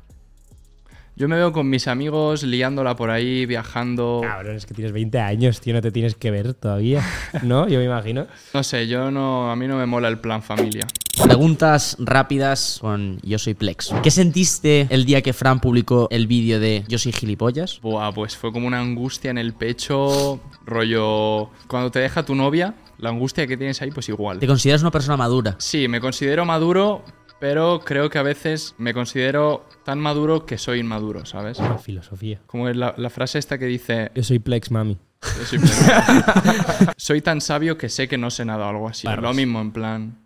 Yo 1.16 1.28
me 1.28 1.36
veo 1.36 1.52
con 1.52 1.70
mis 1.70 1.88
amigos 1.88 2.42
liándola 2.42 2.96
por 2.96 3.12
ahí, 3.12 3.46
viajando. 3.46 4.22
Cabrón, 4.24 4.56
es 4.56 4.66
que 4.66 4.74
tienes 4.74 4.92
20 4.92 5.20
años, 5.20 5.62
tío, 5.62 5.76
no 5.76 5.82
te 5.82 5.92
tienes 5.92 6.16
que 6.16 6.32
ver 6.32 6.56
todavía. 6.56 7.04
¿No? 7.44 7.68
Yo 7.68 7.78
me 7.78 7.86
imagino. 7.86 8.26
No 8.54 8.64
sé, 8.64 8.88
yo 8.88 9.12
no. 9.12 9.52
A 9.52 9.56
mí 9.56 9.68
no 9.68 9.78
me 9.78 9.86
mola 9.86 10.08
el 10.08 10.18
plan 10.18 10.42
familia. 10.42 10.88
Preguntas 11.24 11.96
rápidas 12.00 12.80
con 12.82 13.18
Yo 13.22 13.40
soy 13.40 13.54
Plex. 13.54 13.94
¿Qué 14.04 14.12
sentiste 14.12 14.88
el 14.90 15.06
día 15.06 15.22
que 15.22 15.32
Fran 15.32 15.62
publicó 15.62 16.08
el 16.12 16.28
vídeo 16.28 16.60
de 16.60 16.84
Yo 16.88 16.98
soy 16.98 17.14
gilipollas? 17.14 17.80
Buah, 17.82 18.12
pues 18.12 18.36
fue 18.36 18.52
como 18.52 18.68
una 18.68 18.80
angustia 18.82 19.32
en 19.32 19.38
el 19.38 19.54
pecho, 19.54 20.42
rollo. 20.66 21.50
Cuando 21.68 21.92
te 21.92 22.00
deja 22.00 22.24
tu 22.24 22.36
novia, 22.36 22.76
la 22.98 23.10
angustia 23.10 23.48
que 23.48 23.58
tienes 23.58 23.82
ahí, 23.82 23.92
pues 23.92 24.10
igual. 24.10 24.40
¿Te 24.40 24.48
consideras 24.48 24.82
una 24.82 24.92
persona 24.92 25.16
madura? 25.16 25.56
Sí, 25.60 25.88
me 25.88 26.02
considero 26.02 26.46
maduro, 26.46 27.04
pero 27.40 27.80
creo 27.80 28.10
que 28.10 28.18
a 28.18 28.24
veces 28.24 28.76
me 28.78 28.94
considero 28.94 29.66
tan 29.86 30.00
maduro 30.00 30.46
que 30.46 30.58
soy 30.58 30.80
inmaduro, 30.80 31.26
¿sabes? 31.26 31.60
Ah, 31.60 31.78
filosofía. 31.78 32.42
Como 32.48 32.68
es 32.68 32.76
la, 32.76 32.94
la 32.98 33.10
frase 33.10 33.40
esta 33.40 33.58
que 33.58 33.66
dice. 33.66 34.12
Yo 34.14 34.24
soy 34.24 34.40
Plex, 34.40 34.72
mami. 34.72 34.98
Yo 35.40 35.46
soy, 35.46 35.60
soy 36.98 37.22
tan 37.22 37.40
sabio 37.40 37.78
que 37.78 37.88
sé 37.88 38.08
que 38.10 38.18
no 38.18 38.30
sé 38.30 38.44
nada 38.44 38.66
o 38.66 38.70
algo 38.70 38.90
así. 38.90 39.08
Lo 39.08 39.34
mismo, 39.34 39.62
en 39.62 39.72
plan. 39.72 40.23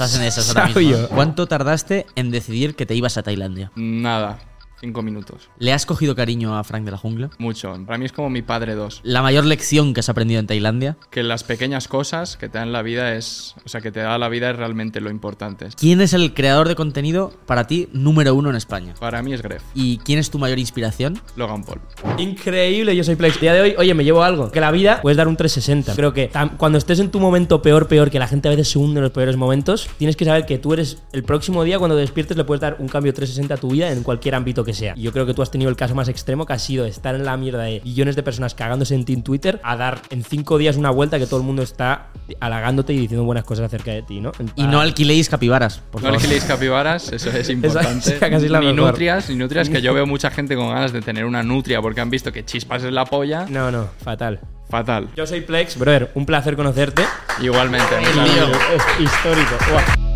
Estás 0.00 0.18
en 0.18 0.26
esas 0.26 0.48
ahora 0.48 0.66
mismo. 0.68 0.80
Sabio. 0.80 1.08
¿Cuánto 1.10 1.46
tardaste 1.46 2.06
en 2.16 2.30
decidir 2.30 2.74
que 2.74 2.86
te 2.86 2.94
ibas 2.94 3.18
a 3.18 3.22
Tailandia? 3.22 3.70
Nada. 3.76 4.38
Cinco 4.80 5.02
minutos. 5.02 5.50
¿Le 5.58 5.74
has 5.74 5.84
cogido 5.84 6.14
cariño 6.14 6.56
a 6.56 6.64
Frank 6.64 6.84
de 6.84 6.90
la 6.90 6.96
Jungla? 6.96 7.28
Mucho. 7.38 7.76
Para 7.84 7.98
mí 7.98 8.06
es 8.06 8.12
como 8.12 8.30
mi 8.30 8.40
padre 8.40 8.74
dos. 8.74 9.00
¿La 9.04 9.20
mayor 9.20 9.44
lección 9.44 9.92
que 9.92 10.00
has 10.00 10.08
aprendido 10.08 10.40
en 10.40 10.46
Tailandia? 10.46 10.96
Que 11.10 11.22
las 11.22 11.44
pequeñas 11.44 11.86
cosas 11.86 12.38
que 12.38 12.48
te 12.48 12.56
dan 12.56 12.72
la 12.72 12.80
vida 12.80 13.14
es. 13.14 13.54
O 13.66 13.68
sea, 13.68 13.82
que 13.82 13.92
te 13.92 14.00
da 14.00 14.16
la 14.16 14.30
vida 14.30 14.50
es 14.50 14.56
realmente 14.56 15.02
lo 15.02 15.10
importante. 15.10 15.68
¿Quién 15.76 16.00
es 16.00 16.14
el 16.14 16.32
creador 16.32 16.66
de 16.66 16.76
contenido 16.76 17.30
para 17.44 17.66
ti 17.66 17.90
número 17.92 18.34
uno 18.34 18.48
en 18.48 18.56
España? 18.56 18.94
Para 18.98 19.22
mí 19.22 19.34
es 19.34 19.42
Gref. 19.42 19.62
¿Y 19.74 19.98
quién 19.98 20.18
es 20.18 20.30
tu 20.30 20.38
mayor 20.38 20.58
inspiración? 20.58 21.20
Logan 21.36 21.62
Paul. 21.62 21.80
Increíble, 22.16 22.96
yo 22.96 23.04
soy 23.04 23.16
Plex. 23.16 23.34
El 23.34 23.40
día 23.42 23.52
de 23.52 23.60
hoy, 23.60 23.74
oye, 23.76 23.92
me 23.92 24.02
llevo 24.02 24.22
algo. 24.22 24.50
Que 24.50 24.60
la 24.60 24.70
vida 24.70 25.02
puedes 25.02 25.18
dar 25.18 25.28
un 25.28 25.36
360. 25.36 25.94
Creo 25.94 26.14
que 26.14 26.30
cuando 26.56 26.78
estés 26.78 27.00
en 27.00 27.10
tu 27.10 27.20
momento 27.20 27.60
peor, 27.60 27.86
peor, 27.86 28.10
que 28.10 28.18
la 28.18 28.28
gente 28.28 28.48
a 28.48 28.52
veces 28.52 28.68
se 28.68 28.78
hunde 28.78 28.98
en 28.98 29.04
los 29.04 29.12
peores 29.12 29.36
momentos, 29.36 29.90
tienes 29.98 30.16
que 30.16 30.24
saber 30.24 30.46
que 30.46 30.58
tú 30.58 30.72
eres 30.72 31.02
el 31.12 31.22
próximo 31.22 31.64
día, 31.64 31.78
cuando 31.78 31.96
te 31.96 32.00
despiertes, 32.00 32.36
le 32.38 32.44
puedes 32.44 32.62
dar 32.62 32.76
un 32.78 32.88
cambio 32.88 33.12
360 33.12 33.54
a 33.54 33.56
tu 33.58 33.68
vida 33.68 33.92
en 33.92 34.02
cualquier 34.02 34.34
ámbito 34.34 34.64
que 34.64 34.69
sea. 34.72 34.94
Y 34.96 35.02
yo 35.02 35.12
creo 35.12 35.26
que 35.26 35.34
tú 35.34 35.42
has 35.42 35.50
tenido 35.50 35.70
el 35.70 35.76
caso 35.76 35.94
más 35.94 36.08
extremo 36.08 36.46
que 36.46 36.52
ha 36.52 36.58
sido 36.58 36.84
estar 36.84 37.14
en 37.14 37.24
la 37.24 37.36
mierda 37.36 37.62
de 37.64 37.80
millones 37.84 38.16
de 38.16 38.22
personas 38.22 38.54
cagándose 38.54 38.94
en 38.94 39.04
ti 39.04 39.12
en 39.12 39.22
Twitter 39.22 39.60
a 39.62 39.76
dar 39.76 40.00
en 40.10 40.22
cinco 40.24 40.58
días 40.58 40.76
una 40.76 40.90
vuelta 40.90 41.18
que 41.18 41.26
todo 41.26 41.40
el 41.40 41.46
mundo 41.46 41.62
está 41.62 42.08
halagándote 42.40 42.92
y 42.92 42.98
diciendo 42.98 43.24
buenas 43.24 43.44
cosas 43.44 43.66
acerca 43.66 43.90
de 43.92 44.02
ti, 44.02 44.20
¿no? 44.20 44.32
Y 44.56 44.64
no 44.64 44.80
alquiléis 44.80 45.28
capibaras, 45.28 45.78
por 45.90 46.00
No 46.02 46.06
favor. 46.08 46.16
alquiléis 46.16 46.44
capibaras, 46.44 47.12
eso 47.12 47.30
es 47.30 47.48
importante. 47.50 48.14
esa 48.16 48.30
casi 48.30 48.46
es 48.46 48.50
la 48.50 48.60
ni 48.60 48.72
mejor. 48.72 48.90
nutrias, 48.92 49.28
ni 49.30 49.36
nutrias, 49.36 49.68
que 49.68 49.82
yo 49.82 49.92
veo 49.94 50.06
mucha 50.06 50.30
gente 50.30 50.54
con 50.56 50.68
ganas 50.68 50.92
de 50.92 51.00
tener 51.02 51.24
una 51.24 51.42
nutria 51.42 51.80
porque 51.82 52.00
han 52.00 52.10
visto 52.10 52.32
que 52.32 52.44
chispas 52.44 52.82
es 52.84 52.92
la 52.92 53.04
polla. 53.04 53.46
No, 53.48 53.70
no, 53.70 53.88
fatal. 54.02 54.40
Fatal. 54.68 55.08
Yo 55.16 55.26
soy 55.26 55.40
Plex, 55.40 55.76
brother, 55.76 56.12
un 56.14 56.24
placer 56.26 56.54
conocerte. 56.54 57.02
Igualmente. 57.42 57.86
Es 58.00 59.00
histórico. 59.00 59.56
Buah. 59.70 60.09